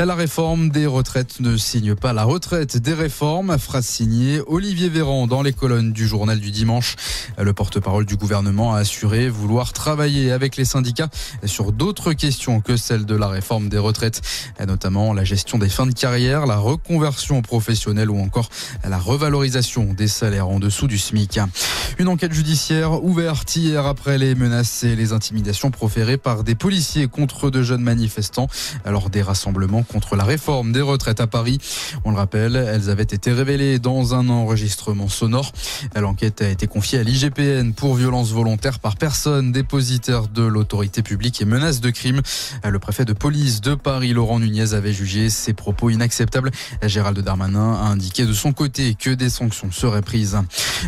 La 0.00 0.14
réforme 0.14 0.70
des 0.70 0.86
retraites 0.86 1.40
ne 1.40 1.56
signe 1.56 1.94
pas 1.94 2.12
la 2.12 2.24
retraite 2.24 2.76
des 2.76 2.92
réformes. 2.92 3.58
Phrase 3.58 3.86
signée 3.86 4.40
Olivier 4.46 4.88
Véran 4.88 5.26
dans 5.26 5.42
les 5.42 5.52
colonnes 5.52 5.92
du 5.92 6.06
journal 6.06 6.40
du 6.40 6.50
dimanche. 6.50 6.96
Le 7.38 7.52
porte-parole 7.52 8.04
du 8.04 8.16
gouvernement 8.16 8.74
a 8.74 8.78
assuré 8.78 9.28
vouloir 9.28 9.72
travailler 9.72 10.32
avec 10.32 10.56
les 10.56 10.64
syndicats 10.64 11.08
sur 11.44 11.72
d'autres 11.72 12.12
questions 12.12 12.60
que 12.60 12.76
celles 12.76 13.06
de 13.06 13.14
la 13.14 13.28
réforme 13.28 13.68
des 13.68 13.78
retraites, 13.78 14.22
notamment 14.66 15.12
la 15.12 15.24
gestion 15.24 15.58
des 15.58 15.68
fins 15.68 15.86
de 15.86 15.94
carrière, 15.94 16.46
la 16.46 16.58
reconversion 16.58 17.42
professionnelle 17.42 18.10
ou 18.10 18.20
encore 18.20 18.50
la 18.84 18.98
revalorisation 18.98 19.92
des 19.92 20.08
salaires 20.08 20.48
en 20.48 20.58
dessous 20.58 20.86
du 20.86 20.98
SMIC. 20.98 21.40
Une 21.98 22.08
enquête 22.08 22.32
judiciaire 22.32 23.04
ouverte 23.04 23.56
hier 23.56 23.86
après 23.86 24.18
les 24.18 24.34
menaces 24.34 24.84
et 24.84 24.96
les 24.96 25.12
intimidations 25.12 25.70
proférées 25.70 26.16
par 26.16 26.44
des 26.44 26.54
policiers 26.54 27.06
contre 27.06 27.50
de 27.50 27.62
jeunes 27.62 27.82
manifestants 27.82 28.47
lors 28.84 29.10
des 29.10 29.22
rassemblements 29.22 29.82
contre 29.82 30.16
la 30.16 30.24
réforme 30.24 30.72
des 30.72 30.80
retraites 30.80 31.20
à 31.20 31.26
Paris. 31.26 31.58
On 32.04 32.10
le 32.10 32.16
rappelle, 32.16 32.56
elles 32.56 32.90
avaient 32.90 33.02
été 33.02 33.32
révélées 33.32 33.78
dans 33.78 34.14
un 34.14 34.28
enregistrement 34.28 35.08
sonore. 35.08 35.52
L'enquête 35.96 36.42
a 36.42 36.48
été 36.48 36.66
confiée 36.66 36.98
à 36.98 37.02
l'IGPN 37.02 37.72
pour 37.72 37.94
violence 37.94 38.30
volontaire 38.32 38.78
par 38.78 38.96
personne 38.96 39.52
dépositaire 39.52 40.28
de 40.28 40.42
l'autorité 40.42 41.02
publique 41.02 41.40
et 41.40 41.44
menace 41.44 41.80
de 41.80 41.90
crime. 41.90 42.22
Le 42.64 42.78
préfet 42.78 43.04
de 43.04 43.12
police 43.12 43.60
de 43.60 43.74
Paris, 43.74 44.12
Laurent 44.12 44.40
Nunez, 44.40 44.74
avait 44.74 44.92
jugé 44.92 45.30
ces 45.30 45.52
propos 45.52 45.90
inacceptables. 45.90 46.50
Gérald 46.82 47.18
Darmanin 47.18 47.74
a 47.74 47.86
indiqué 47.86 48.24
de 48.24 48.32
son 48.32 48.52
côté 48.52 48.94
que 48.94 49.10
des 49.10 49.30
sanctions 49.30 49.70
seraient 49.70 50.02
prises. 50.02 50.38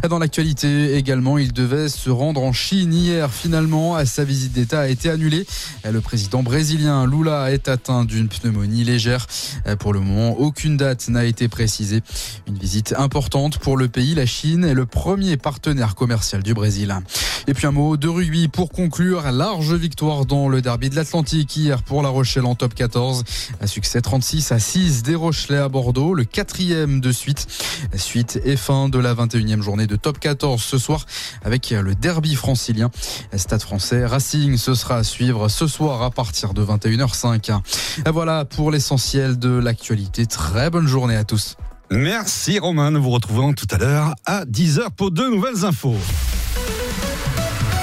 Dans 0.09 0.19
l'actualité 0.19 0.95
également, 0.95 1.39
il 1.39 1.53
devait 1.53 1.89
se 1.89 2.11
rendre 2.11 2.43
en 2.43 2.53
Chine 2.53 2.93
hier. 2.93 3.31
Finalement, 3.33 4.05
sa 4.05 4.25
visite 4.25 4.53
d'État 4.53 4.81
a 4.81 4.89
été 4.89 5.11
annulée. 5.11 5.47
Le 5.91 6.01
président 6.01 6.43
brésilien 6.43 7.07
Lula 7.07 7.50
est 7.51 7.69
atteint 7.69 8.05
d'une 8.05 8.29
pneumonie 8.29 8.85
légère. 8.85 9.27
Pour 9.79 9.93
le 9.93 10.01
moment, 10.01 10.39
aucune 10.39 10.77
date 10.77 11.09
n'a 11.09 11.25
été 11.25 11.49
précisée. 11.49 12.03
Une 12.47 12.59
visite 12.59 12.95
importante 12.97 13.59
pour 13.59 13.77
le 13.77 13.89
pays. 13.89 14.15
La 14.15 14.27
Chine 14.27 14.65
est 14.65 14.75
le 14.75 14.87
premier 14.87 15.37
partenaire 15.37 15.95
commercial 15.95 16.43
du 16.43 16.55
Brésil. 16.55 16.95
Et 17.47 17.55
puis 17.55 17.67
un 17.67 17.73
mot 17.73 17.97
de 17.97 18.09
rugby 18.09 18.49
pour 18.49 18.71
conclure. 18.71 19.31
Large 19.31 19.75
victoire 19.75 20.27
dans 20.27 20.49
le 20.49 20.61
derby 20.63 20.91
de 20.91 20.97
l'Atlantique 20.97 21.57
hier 21.57 21.83
pour 21.83 22.03
La 22.03 22.09
Rochelle 22.09 22.45
en 22.45 22.55
top 22.55 22.75
14. 22.75 23.25
Un 23.61 23.67
succès 23.67 24.01
36 24.01 24.53
à 24.53 24.59
6 24.59 25.03
des 25.03 25.15
Rochelais 25.15 25.59
à 25.59 25.69
Bordeaux, 25.69 26.15
le 26.15 26.25
quatrième 26.25 27.01
de 27.01 27.13
suite. 27.13 27.47
Suite 27.97 28.41
et 28.45 28.57
fin 28.57 28.89
de 28.89 28.99
la 28.99 29.15
21e 29.15 29.63
journée 29.63 29.87
de 29.87 29.97
top 29.97 30.19
14 30.19 30.63
ce 30.63 30.79
soir 30.79 31.07
avec 31.43 31.71
le 31.71 31.95
derby 31.95 32.35
francilien. 32.35 32.91
Stade 33.35 33.63
français 33.63 34.05
Racing, 34.05 34.57
ce 34.57 34.75
sera 34.75 34.97
à 34.97 35.05
suivre 35.05 35.49
ce 35.49 35.67
soir 35.67 36.03
à 36.03 36.11
partir 36.11 36.55
de 36.55 36.65
21h05. 36.65 37.40
Et 37.49 38.11
voilà 38.11 38.45
pour 38.45 38.71
l'essentiel 38.71 39.39
de 39.39 39.51
l'actualité. 39.51 40.27
Très 40.27 40.71
bonne 40.71 40.87
journée 40.87 41.17
à 41.17 41.25
tous. 41.25 41.57
Merci 41.91 42.59
Romain, 42.59 42.93
nous 42.93 43.03
vous 43.03 43.11
retrouvons 43.11 43.53
tout 43.53 43.67
à 43.71 43.79
l'heure 43.79 44.15
à 44.25 44.45
10h 44.45 44.91
pour 44.97 45.11
deux 45.11 45.29
nouvelles 45.29 45.65
infos. 45.65 45.97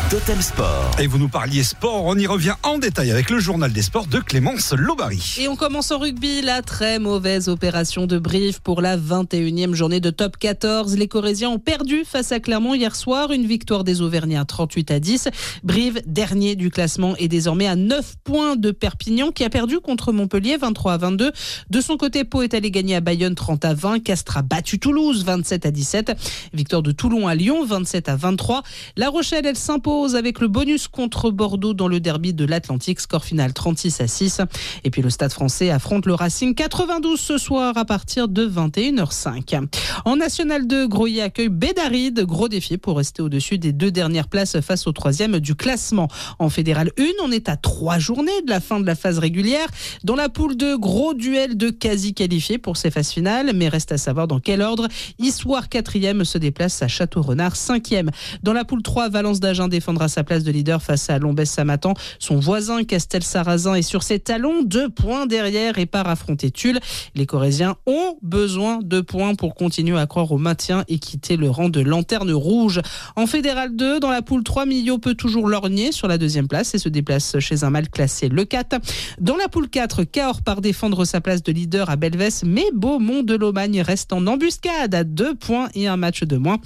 Totem 0.09 0.41
Sport. 0.41 0.95
Et 0.99 1.07
vous 1.07 1.17
nous 1.17 1.27
parliez 1.27 1.63
sport, 1.63 2.05
on 2.05 2.15
y 2.15 2.25
revient 2.27 2.53
en 2.63 2.77
détail 2.77 3.11
avec 3.11 3.29
le 3.29 3.39
journal 3.39 3.73
des 3.73 3.81
sports 3.81 4.07
de 4.07 4.19
Clémence 4.19 4.71
Lobary. 4.71 5.35
Et 5.37 5.49
on 5.49 5.57
commence 5.57 5.91
en 5.91 5.99
rugby, 5.99 6.41
la 6.41 6.61
très 6.61 6.97
mauvaise 6.97 7.49
opération 7.49 8.05
de 8.05 8.17
Brive 8.17 8.61
pour 8.61 8.79
la 8.79 8.95
21e 8.95 9.73
journée 9.73 9.99
de 9.99 10.09
top 10.09 10.37
14. 10.37 10.95
Les 10.95 11.09
Corésiens 11.09 11.49
ont 11.49 11.59
perdu 11.59 12.05
face 12.05 12.31
à 12.31 12.39
Clermont 12.39 12.73
hier 12.73 12.95
soir, 12.95 13.33
une 13.33 13.45
victoire 13.45 13.83
des 13.83 14.01
Auvergnats 14.01 14.45
38 14.45 14.91
à 14.91 15.01
10. 15.01 15.27
Brive, 15.65 16.01
dernier 16.05 16.55
du 16.55 16.69
classement, 16.69 17.17
est 17.17 17.27
désormais 17.27 17.67
à 17.67 17.75
9 17.75 18.15
points 18.23 18.55
de 18.55 18.71
Perpignan 18.71 19.31
qui 19.31 19.43
a 19.43 19.49
perdu 19.49 19.81
contre 19.81 20.13
Montpellier 20.13 20.55
23 20.55 20.93
à 20.93 20.97
22. 20.99 21.33
De 21.69 21.81
son 21.81 21.97
côté, 21.97 22.23
Pau 22.23 22.43
est 22.43 22.53
allé 22.53 22.71
gagner 22.71 22.95
à 22.95 23.01
Bayonne 23.01 23.35
30 23.35 23.65
à 23.65 23.73
20. 23.73 23.99
Castres 23.99 24.37
a 24.37 24.41
battu 24.41 24.79
Toulouse 24.79 25.25
27 25.25 25.65
à 25.65 25.71
17. 25.71 26.13
Victoire 26.53 26.81
de 26.81 26.93
Toulon 26.93 27.27
à 27.27 27.35
Lyon 27.35 27.65
27 27.65 28.07
à 28.07 28.15
23. 28.15 28.63
La 28.95 29.09
Rochelle, 29.09 29.45
elle 29.45 29.57
s'impose 29.57 29.96
avec 30.05 30.39
le 30.39 30.47
bonus 30.47 30.87
contre 30.87 31.31
Bordeaux 31.31 31.73
dans 31.73 31.87
le 31.87 31.99
derby 31.99 32.33
de 32.33 32.45
l'Atlantique. 32.45 32.99
Score 32.99 33.25
final 33.25 33.53
36 33.53 34.01
à 34.01 34.07
6. 34.07 34.41
Et 34.83 34.91
puis 34.91 35.01
le 35.01 35.09
Stade 35.09 35.31
français 35.31 35.69
affronte 35.69 36.05
le 36.05 36.13
Racing 36.13 36.53
92 36.53 37.19
ce 37.19 37.37
soir 37.37 37.75
à 37.77 37.85
partir 37.85 38.27
de 38.27 38.47
21h05. 38.47 39.67
En 40.05 40.15
National 40.17 40.67
2, 40.67 40.87
Groyer 40.87 41.23
accueille 41.23 41.49
Bédaride. 41.49 42.21
Gros 42.25 42.47
défi 42.47 42.77
pour 42.77 42.97
rester 42.97 43.21
au-dessus 43.21 43.57
des 43.57 43.73
deux 43.73 43.91
dernières 43.91 44.27
places 44.27 44.59
face 44.61 44.85
au 44.87 44.91
troisième 44.91 45.39
du 45.39 45.55
classement. 45.55 46.07
En 46.37 46.49
Fédéral 46.49 46.91
1, 46.99 47.03
on 47.23 47.31
est 47.31 47.49
à 47.49 47.57
trois 47.57 47.97
journées 47.97 48.41
de 48.45 48.49
la 48.49 48.59
fin 48.59 48.79
de 48.79 48.85
la 48.85 48.95
phase 48.95 49.17
régulière. 49.17 49.67
Dans 50.03 50.15
la 50.15 50.29
poule 50.29 50.55
2, 50.55 50.77
gros 50.77 51.13
duel 51.15 51.57
de 51.57 51.71
quasi 51.71 52.13
qualifiés 52.13 52.59
pour 52.59 52.77
ces 52.77 52.91
phases 52.91 53.11
finales. 53.11 53.51
Mais 53.55 53.67
reste 53.67 53.91
à 53.91 53.97
savoir 53.97 54.27
dans 54.27 54.39
quel 54.39 54.61
ordre. 54.61 54.87
Issoire 55.17 55.67
4e 55.67 56.23
se 56.23 56.37
déplace 56.37 56.81
à 56.83 56.87
Château-Renard 56.87 57.55
5e. 57.55 58.09
Dans 58.43 58.53
la 58.53 58.63
poule 58.63 58.83
3, 58.83 59.09
Valence 59.09 59.39
d'Agen 59.39 59.67
défendra 59.87 60.09
sa 60.09 60.25
place 60.25 60.43
de 60.43 60.51
leader 60.51 60.83
face 60.83 61.09
à 61.09 61.17
Lombès 61.17 61.45
Samatan. 61.45 61.93
Son 62.19 62.35
voisin 62.39 62.83
Castel 62.83 63.23
Sarrazin 63.23 63.73
est 63.73 63.83
sur 63.83 64.03
ses 64.03 64.19
talons, 64.19 64.63
deux 64.63 64.89
points 64.89 65.27
derrière 65.27 65.79
et 65.79 65.85
part 65.85 66.09
affronter 66.09 66.51
Tulle. 66.51 66.81
Les 67.15 67.25
Corésiens 67.25 67.77
ont 67.85 68.17
besoin 68.21 68.79
de 68.83 68.99
points 68.99 69.33
pour 69.33 69.55
continuer 69.55 69.97
à 69.97 70.05
croire 70.05 70.29
au 70.33 70.37
maintien 70.37 70.83
et 70.89 70.99
quitter 70.99 71.37
le 71.37 71.49
rang 71.49 71.69
de 71.69 71.79
lanterne 71.79 72.33
rouge. 72.33 72.81
En 73.15 73.27
Fédéral 73.27 73.77
2, 73.77 74.01
dans 74.01 74.11
la 74.11 74.21
poule 74.21 74.43
3, 74.43 74.65
Millau 74.65 74.97
peut 74.97 75.13
toujours 75.13 75.47
lorgner 75.47 75.93
sur 75.93 76.09
la 76.09 76.17
deuxième 76.17 76.49
place 76.49 76.75
et 76.75 76.79
se 76.79 76.89
déplace 76.89 77.39
chez 77.39 77.63
un 77.63 77.69
mal 77.69 77.89
classé 77.89 78.27
le 78.27 78.43
4. 78.43 78.81
Dans 79.21 79.37
la 79.37 79.47
poule 79.47 79.69
4, 79.69 80.03
Cahors 80.03 80.41
part 80.41 80.59
défendre 80.59 81.05
sa 81.05 81.21
place 81.21 81.43
de 81.43 81.53
leader 81.53 81.89
à 81.89 81.95
Belvès, 81.95 82.43
mais 82.43 82.65
Beaumont 82.73 83.23
de 83.23 83.35
Lomagne 83.37 83.79
reste 83.79 84.11
en 84.11 84.27
embuscade 84.27 84.93
à 84.93 85.05
deux 85.05 85.33
points 85.33 85.69
et 85.75 85.87
un 85.87 85.95
match 85.95 86.23
de 86.23 86.35
moins. 86.35 86.57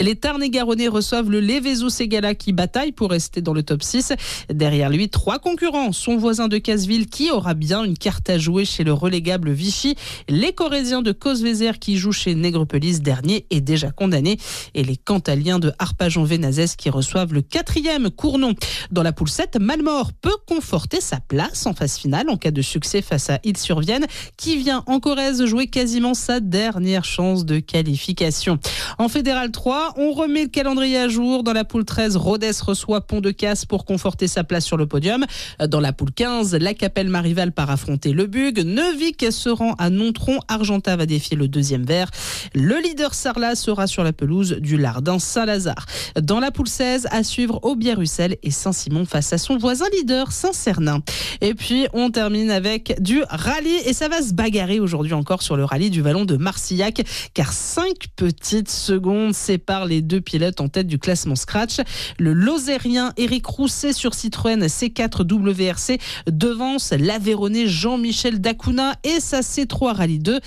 Les 0.00 0.16
Tarn 0.16 0.42
et 0.42 0.50
Garonnais 0.50 0.88
reçoivent 0.88 1.30
le 1.30 1.38
Levezo 1.38 1.88
Segala 1.88 2.34
qui 2.34 2.52
bat 2.52 2.63
pour 2.96 3.10
rester 3.10 3.40
dans 3.40 3.52
le 3.52 3.62
top 3.62 3.82
6. 3.82 4.12
Derrière 4.50 4.90
lui, 4.90 5.08
trois 5.08 5.38
concurrents. 5.38 5.92
Son 5.92 6.16
voisin 6.16 6.48
de 6.48 6.58
Casseville 6.58 7.06
qui 7.06 7.30
aura 7.30 7.54
bien 7.54 7.84
une 7.84 7.96
carte 7.96 8.28
à 8.30 8.38
jouer 8.38 8.64
chez 8.64 8.84
le 8.84 8.92
relégable 8.92 9.50
Vichy. 9.50 9.96
Les 10.28 10.52
Corésiens 10.52 11.02
de 11.02 11.12
Cosvezer 11.12 11.78
qui 11.78 11.96
jouent 11.96 12.12
chez 12.12 12.34
Nègrepelisse 12.34 13.00
dernier 13.00 13.46
est 13.50 13.60
déjà 13.60 13.90
condamné. 13.90 14.38
Et 14.74 14.82
les 14.82 14.96
Cantaliens 14.96 15.58
de 15.58 15.72
Arpajon-Vénazès 15.78 16.76
qui 16.76 16.90
reçoivent 16.90 17.32
le 17.32 17.42
quatrième 17.42 18.10
Cournon. 18.10 18.54
Dans 18.90 19.02
la 19.02 19.12
poule 19.12 19.28
7, 19.28 19.58
Malmort 19.60 20.12
peut 20.12 20.36
conforter 20.46 21.00
sa 21.00 21.20
place 21.20 21.66
en 21.66 21.74
phase 21.74 21.96
finale 21.96 22.28
en 22.30 22.36
cas 22.36 22.50
de 22.50 22.62
succès 22.62 23.02
face 23.02 23.30
à 23.30 23.40
Île-sur-Vienne 23.44 24.06
qui 24.36 24.56
vient 24.56 24.82
en 24.86 25.00
Corrèze 25.00 25.44
jouer 25.44 25.66
quasiment 25.66 26.14
sa 26.14 26.40
dernière 26.40 27.04
chance 27.04 27.44
de 27.44 27.58
qualification. 27.60 28.58
En 28.98 29.08
Fédéral 29.08 29.50
3, 29.50 29.94
on 29.96 30.12
remet 30.12 30.44
le 30.44 30.48
calendrier 30.48 30.98
à 30.98 31.08
jour. 31.08 31.42
Dans 31.42 31.52
la 31.52 31.64
poule 31.64 31.84
13, 31.84 32.16
Rodez 32.16 32.53
reçoit 32.62 33.00
Pont 33.00 33.20
de 33.20 33.30
Casse 33.30 33.64
pour 33.64 33.84
conforter 33.84 34.28
sa 34.28 34.44
place 34.44 34.64
sur 34.64 34.76
le 34.76 34.86
podium. 34.86 35.24
Dans 35.66 35.80
la 35.80 35.92
poule 35.92 36.12
15, 36.12 36.54
la 36.54 36.74
Capelle 36.74 37.08
Marival 37.08 37.52
part 37.52 37.70
affronter 37.70 38.12
le 38.12 38.26
Bug. 38.26 38.60
Neuvik 38.60 39.26
se 39.30 39.48
rend 39.48 39.74
à 39.74 39.90
Nontron. 39.90 40.38
Argenta 40.48 40.96
va 40.96 41.06
défier 41.06 41.36
le 41.36 41.48
deuxième 41.48 41.84
vert. 41.84 42.10
Le 42.54 42.80
leader 42.80 43.14
Sarlat 43.14 43.54
sera 43.54 43.86
sur 43.86 44.04
la 44.04 44.12
pelouse 44.12 44.56
du 44.60 44.76
Lardin 44.76 45.18
Saint-Lazare. 45.18 45.86
Dans 46.20 46.40
la 46.40 46.50
poule 46.50 46.68
16, 46.68 47.08
à 47.10 47.22
suivre 47.22 47.60
Aubière-Russel 47.62 48.36
et 48.42 48.50
Saint-Simon 48.50 49.04
face 49.04 49.32
à 49.32 49.38
son 49.38 49.56
voisin 49.56 49.86
leader 49.92 50.32
Saint-Cernin. 50.32 51.00
Et 51.40 51.54
puis, 51.54 51.86
on 51.92 52.10
termine 52.10 52.50
avec 52.50 53.00
du 53.00 53.22
rallye 53.28 53.76
et 53.86 53.92
ça 53.92 54.08
va 54.08 54.22
se 54.22 54.32
bagarrer 54.32 54.80
aujourd'hui 54.80 55.14
encore 55.14 55.42
sur 55.42 55.56
le 55.56 55.64
rallye 55.64 55.90
du 55.90 56.02
Vallon 56.02 56.24
de 56.24 56.36
Marcillac 56.36 57.02
car 57.34 57.52
cinq 57.52 58.08
petites 58.16 58.70
secondes 58.70 59.34
séparent 59.34 59.86
les 59.86 60.02
deux 60.02 60.20
pilotes 60.20 60.60
en 60.60 60.68
tête 60.68 60.86
du 60.86 60.98
classement 60.98 61.36
scratch. 61.36 61.78
Le 62.18 62.32
Lozérien 62.44 63.14
Eric 63.16 63.46
Rousset 63.46 63.94
sur 63.94 64.12
Citroën 64.12 64.66
C4 64.66 65.22
WRC 65.22 65.98
devance 66.30 66.92
l'Aveyronais 66.92 67.66
Jean-Michel 67.66 68.38
Dacuna 68.38 68.96
et 69.02 69.18
sa 69.18 69.40
C3 69.40 69.96
Rallye 69.96 70.18
2. 70.18 70.40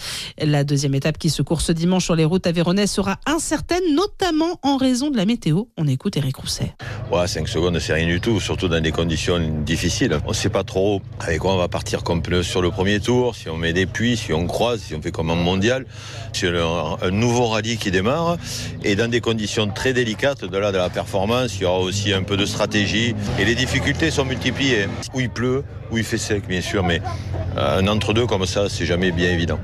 La 0.43 0.64
deuxième 0.64 0.93
étape 0.93 1.18
qui 1.18 1.32
se 1.32 1.41
court 1.41 1.62
ce 1.62 1.72
dimanche 1.72 2.06
sur 2.06 2.16
les 2.16 2.24
routes 2.24 2.45
aveyronaises 2.45 2.91
sera 2.91 3.18
incertaine, 3.26 3.82
notamment 3.95 4.60
en 4.62 4.78
raison 4.78 5.10
de 5.10 5.18
la 5.18 5.26
météo. 5.26 5.64
On 5.76 5.88
écoute 5.88 6.18
Eric 6.18 6.36
Rousset. 6.36 6.76
Ouais, 7.12 7.28
5 7.28 7.48
secondes, 7.48 7.80
c'est 7.80 7.93
rien 7.93 8.06
du 8.06 8.22
tout, 8.22 8.39
surtout 8.39 8.68
dans 8.68 8.80
des 8.82 8.91
conditions 8.91 9.39
difficiles. 9.66 10.20
On 10.26 10.30
ne 10.30 10.36
sait 10.36 10.50
pas 10.50 10.64
trop 10.64 11.02
avec 11.20 11.39
quoi 11.39 11.56
on 11.56 11.58
va 11.58 11.68
partir 11.68 12.04
comme 12.04 12.22
sur 12.43 12.62
le 12.62 12.70
premier 12.70 13.00
tour, 13.00 13.36
si 13.36 13.50
on 13.50 13.58
met 13.58 13.74
des 13.74 13.88
puits, 13.88 14.18
si 14.18 14.34
on 14.34 14.45
croise, 14.45 14.82
si 14.82 14.93
on 14.93 15.02
fait 15.02 15.12
comme 15.12 15.32
en 15.32 15.36
mondial. 15.36 15.88
C'est 16.32 16.48
un 16.48 17.10
nouveau 17.10 17.48
rallye 17.48 17.78
qui 17.78 17.89
démarre 17.89 18.38
et 18.84 18.95
dans 18.95 19.10
des 19.10 19.22
conditions 19.22 19.68
très 19.68 19.93
délicates 19.93 20.45
de 20.45 20.58
là 20.58 20.72
de 20.72 20.78
la 20.78 20.91
performance, 20.91 21.56
il 21.56 21.64
y 21.64 21.66
aura 21.66 21.86
aussi 21.88 22.13
un 22.13 22.23
peu 22.23 22.38
de 22.38 22.45
stratégie 22.45 23.15
et 23.39 23.45
les 23.45 23.55
difficultés 23.55 24.11
sont 24.11 24.25
multipliées. 24.25 24.88
Où 25.13 25.19
il 25.19 25.29
pleut, 25.29 25.63
où 25.91 25.97
il 25.97 26.03
fait 26.03 26.17
sec 26.17 26.47
bien 26.47 26.61
sûr, 26.61 26.83
mais 26.83 27.01
euh, 27.57 27.79
un 27.79 27.88
entre-deux 27.88 28.25
comme 28.27 28.45
ça, 28.45 28.67
c'est 28.69 28.85
jamais 28.85 29.11
bien 29.11 29.31
évident. 29.31 29.59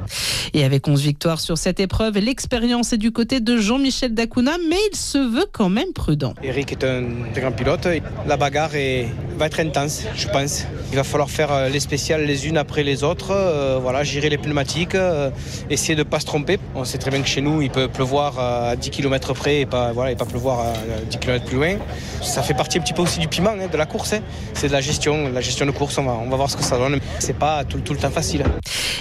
Et 0.54 0.64
avec 0.64 0.88
11 0.88 1.02
victoires 1.02 1.40
sur 1.40 1.58
cette 1.58 1.80
épreuve, 1.80 2.18
l'expérience 2.18 2.94
est 2.94 2.98
du 2.98 3.12
côté 3.12 3.40
de 3.40 3.58
Jean-Michel 3.58 4.14
Dacuna, 4.14 4.54
mais 4.70 4.78
il 4.92 4.96
se 4.98 5.18
veut 5.18 5.48
quand 5.52 5.70
même 5.70 5.92
prudent. 5.94 6.34
Eric 6.44 6.72
est 6.72 6.84
un 6.84 7.04
très 7.32 7.42
grand 7.42 7.52
pilote. 7.52 7.88
La 8.28 8.38
bagarre 8.38 8.76
est- 8.76 9.08
va 9.38 9.48
être 9.48 9.60
intense, 9.60 10.04
je 10.16 10.28
pense. 10.28 10.66
Il 10.92 10.96
va 10.96 11.04
falloir 11.04 11.30
faire 11.30 11.52
euh, 11.52 11.70
les 11.70 11.80
spéciales 11.80 12.26
les 12.26 12.48
unes 12.48 12.58
après 12.58 12.84
les 12.84 13.04
autres. 13.04 13.32
euh, 13.32 13.80
voilà, 13.82 14.04
gérer 14.04 14.30
les 14.30 14.38
pneumatiques, 14.38 14.96
euh, 14.96 15.30
essayer 15.70 15.96
de 15.96 16.00
ne 16.04 16.08
pas 16.08 16.20
se 16.20 16.26
tromper. 16.26 16.60
On 16.76 16.86
sait 16.86 16.98
très 17.00 17.10
bien 17.12 17.22
que 17.22 17.28
chez 17.28 17.42
nous, 17.42 17.62
il 17.62 17.70
peut 17.72 17.88
pleuvoir 17.88 18.40
à 18.40 18.76
10 18.76 18.90
km 18.92 19.34
près 19.34 19.62
et 19.62 19.66
pas, 19.66 19.92
voilà, 19.92 20.12
et 20.12 20.16
pas 20.16 20.26
pleuvoir 20.26 20.60
à 20.62 20.74
10 21.10 21.18
km 21.18 21.46
plus 21.46 21.58
loin. 21.58 21.76
Ça 22.22 22.42
fait 22.44 22.54
partie 22.54 22.78
un 22.78 22.82
petit 22.82 22.94
peu 22.94 23.02
aussi 23.02 23.20
du 23.20 23.28
piment 23.28 23.52
hein, 23.52 23.68
de 23.72 23.78
la 23.78 23.86
course. 23.86 24.14
hein. 24.14 24.20
C'est 24.54 24.68
de 24.68 24.74
la 24.74 24.82
gestion, 24.82 25.30
la 25.34 25.42
gestion 25.42 25.66
de 25.66 25.72
course. 25.72 25.98
On 25.98 26.04
va, 26.04 26.12
on 26.14 26.30
va 26.30 26.36
voir 26.38 26.50
ce 26.50 26.58
que 26.58 26.64
ça 26.64 26.78
donne. 26.78 27.00
C'est 27.20 27.38
pas 27.38 27.64
tout, 27.64 27.80
tout 27.80 27.94
le 27.94 28.00
temps 28.00 28.10
facile. 28.12 28.44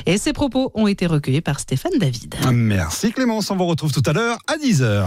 Et 0.07 0.18
ces 0.18 0.32
propos 0.32 0.70
ont 0.74 0.86
été 0.86 1.07
recueillis 1.07 1.40
par 1.40 1.61
Stéphane 1.61 1.92
David. 1.98 2.34
Merci 2.53 3.12
Clémence, 3.12 3.50
on 3.50 3.57
vous 3.57 3.66
retrouve 3.66 3.92
tout 3.92 4.03
à 4.07 4.12
l'heure 4.12 4.38
à 4.46 4.57
10h. 4.57 5.05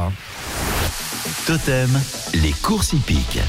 Totem, 1.45 1.89
les 2.33 2.51
courses 2.53 2.93
hippiques. 2.93 3.39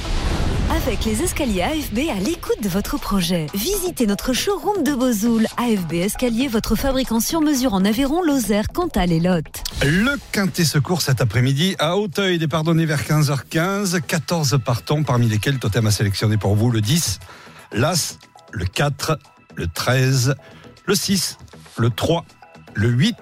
Avec 0.84 1.06
les 1.06 1.22
escaliers 1.22 1.62
AFB 1.62 2.00
à 2.14 2.20
l'écoute 2.20 2.62
de 2.62 2.68
votre 2.68 2.98
projet. 2.98 3.46
Visitez 3.54 4.06
notre 4.06 4.34
showroom 4.34 4.82
de 4.82 4.94
Bozoul. 4.94 5.46
AFB 5.56 5.94
Escalier, 5.94 6.48
votre 6.48 6.74
fabricant 6.74 7.18
sur 7.18 7.40
mesure 7.40 7.72
en 7.72 7.82
Aveyron, 7.86 8.22
Lozère, 8.22 8.68
Cantal 8.68 9.10
et 9.10 9.18
Lot. 9.20 9.46
Le 9.82 10.18
Quintet 10.32 10.66
Secours 10.66 11.00
cet 11.00 11.22
après-midi 11.22 11.76
à 11.78 11.96
Hauteuil, 11.96 12.38
départ 12.38 12.62
donné 12.62 12.84
vers 12.84 13.02
15h15. 13.02 14.02
14 14.02 14.58
partants, 14.62 15.02
parmi 15.02 15.28
lesquels 15.28 15.58
Totem 15.58 15.86
a 15.86 15.90
sélectionné 15.90 16.36
pour 16.36 16.54
vous 16.56 16.70
le 16.70 16.82
10, 16.82 17.20
l'As, 17.72 18.18
le 18.52 18.66
4, 18.66 19.18
le 19.54 19.68
13, 19.68 20.34
le 20.84 20.94
6, 20.94 21.38
le 21.78 21.88
3, 21.88 22.26
le 22.74 22.88
8 22.88 23.16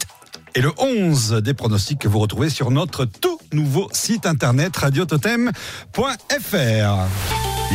et 0.54 0.60
le 0.60 0.72
11 0.78 1.40
des 1.42 1.54
pronostics 1.54 1.98
que 1.98 2.08
vous 2.08 2.18
retrouvez 2.18 2.48
sur 2.48 2.70
notre 2.70 3.04
tout 3.04 3.38
nouveau 3.52 3.88
site 3.92 4.26
internet 4.26 4.76
radiototem.fr. 4.76 5.52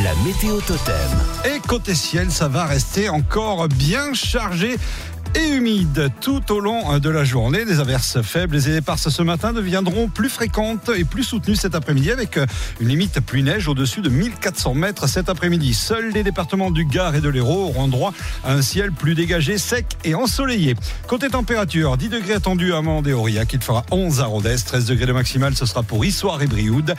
La 0.04 0.16
météo 0.24 0.62
Totem. 0.62 0.96
Et 1.46 1.60
côté 1.68 1.96
ciel, 1.96 2.32
ça 2.32 2.48
va 2.48 2.66
rester 2.66 3.10
encore 3.10 3.68
bien 3.68 4.14
chargé 4.14 4.78
et 5.36 5.50
humide 5.50 6.10
tout 6.22 6.52
au 6.52 6.60
long 6.60 7.00
de 7.00 7.10
la 7.10 7.24
journée. 7.24 7.66
Des 7.66 7.80
averses 7.80 8.22
faibles 8.22 8.58
et 8.68 8.78
éparses 8.78 9.10
ce 9.10 9.22
matin 9.22 9.54
deviendront 9.54 10.08
plus 10.08 10.30
fréquentes 10.30 10.90
et 10.96 11.04
plus 11.04 11.24
soutenues 11.24 11.56
cet 11.56 11.76
après-midi 11.76 12.12
avec 12.12 12.40
une 12.80 12.88
limite 12.88 13.20
pluie-neige 13.20 13.68
au-dessus 13.68 14.02
de 14.02 14.10
1400 14.10 14.74
mètres 14.74 15.08
cet 15.08 15.30
après-midi. 15.30 15.74
Seuls 15.74 16.12
les 16.12 16.24
départements 16.24 16.72
du 16.72 16.86
Gard 16.86 17.16
et 17.16 17.22
de 17.22 17.30
l'Hérault 17.30 17.68
auront 17.70 17.88
droit 17.88 18.14
à 18.44 18.54
un 18.54 18.62
ciel 18.62 18.92
plus 18.92 19.16
dégagé, 19.16 19.58
sec 19.58 19.86
et 20.04 20.16
ensoleillé. 20.16 20.76
Côté 21.08 21.30
température, 21.30 21.98
10 21.98 22.10
degrés 22.10 22.34
attendus 22.34 22.74
à 22.74 22.82
Mende 22.82 23.08
et 23.08 23.14
Aurillac. 23.14 23.54
Il 23.54 23.62
fera 23.62 23.86
11 23.92 24.22
à 24.22 24.26
Rodez, 24.26 24.56
13 24.66 24.86
degrés 24.86 25.06
de 25.06 25.14
maximal, 25.14 25.56
ce 25.56 25.66
sera 25.66 25.84
pour 25.84 26.06
Issoire 26.06 26.42
et 26.42 26.48
Brioude. 26.48 26.96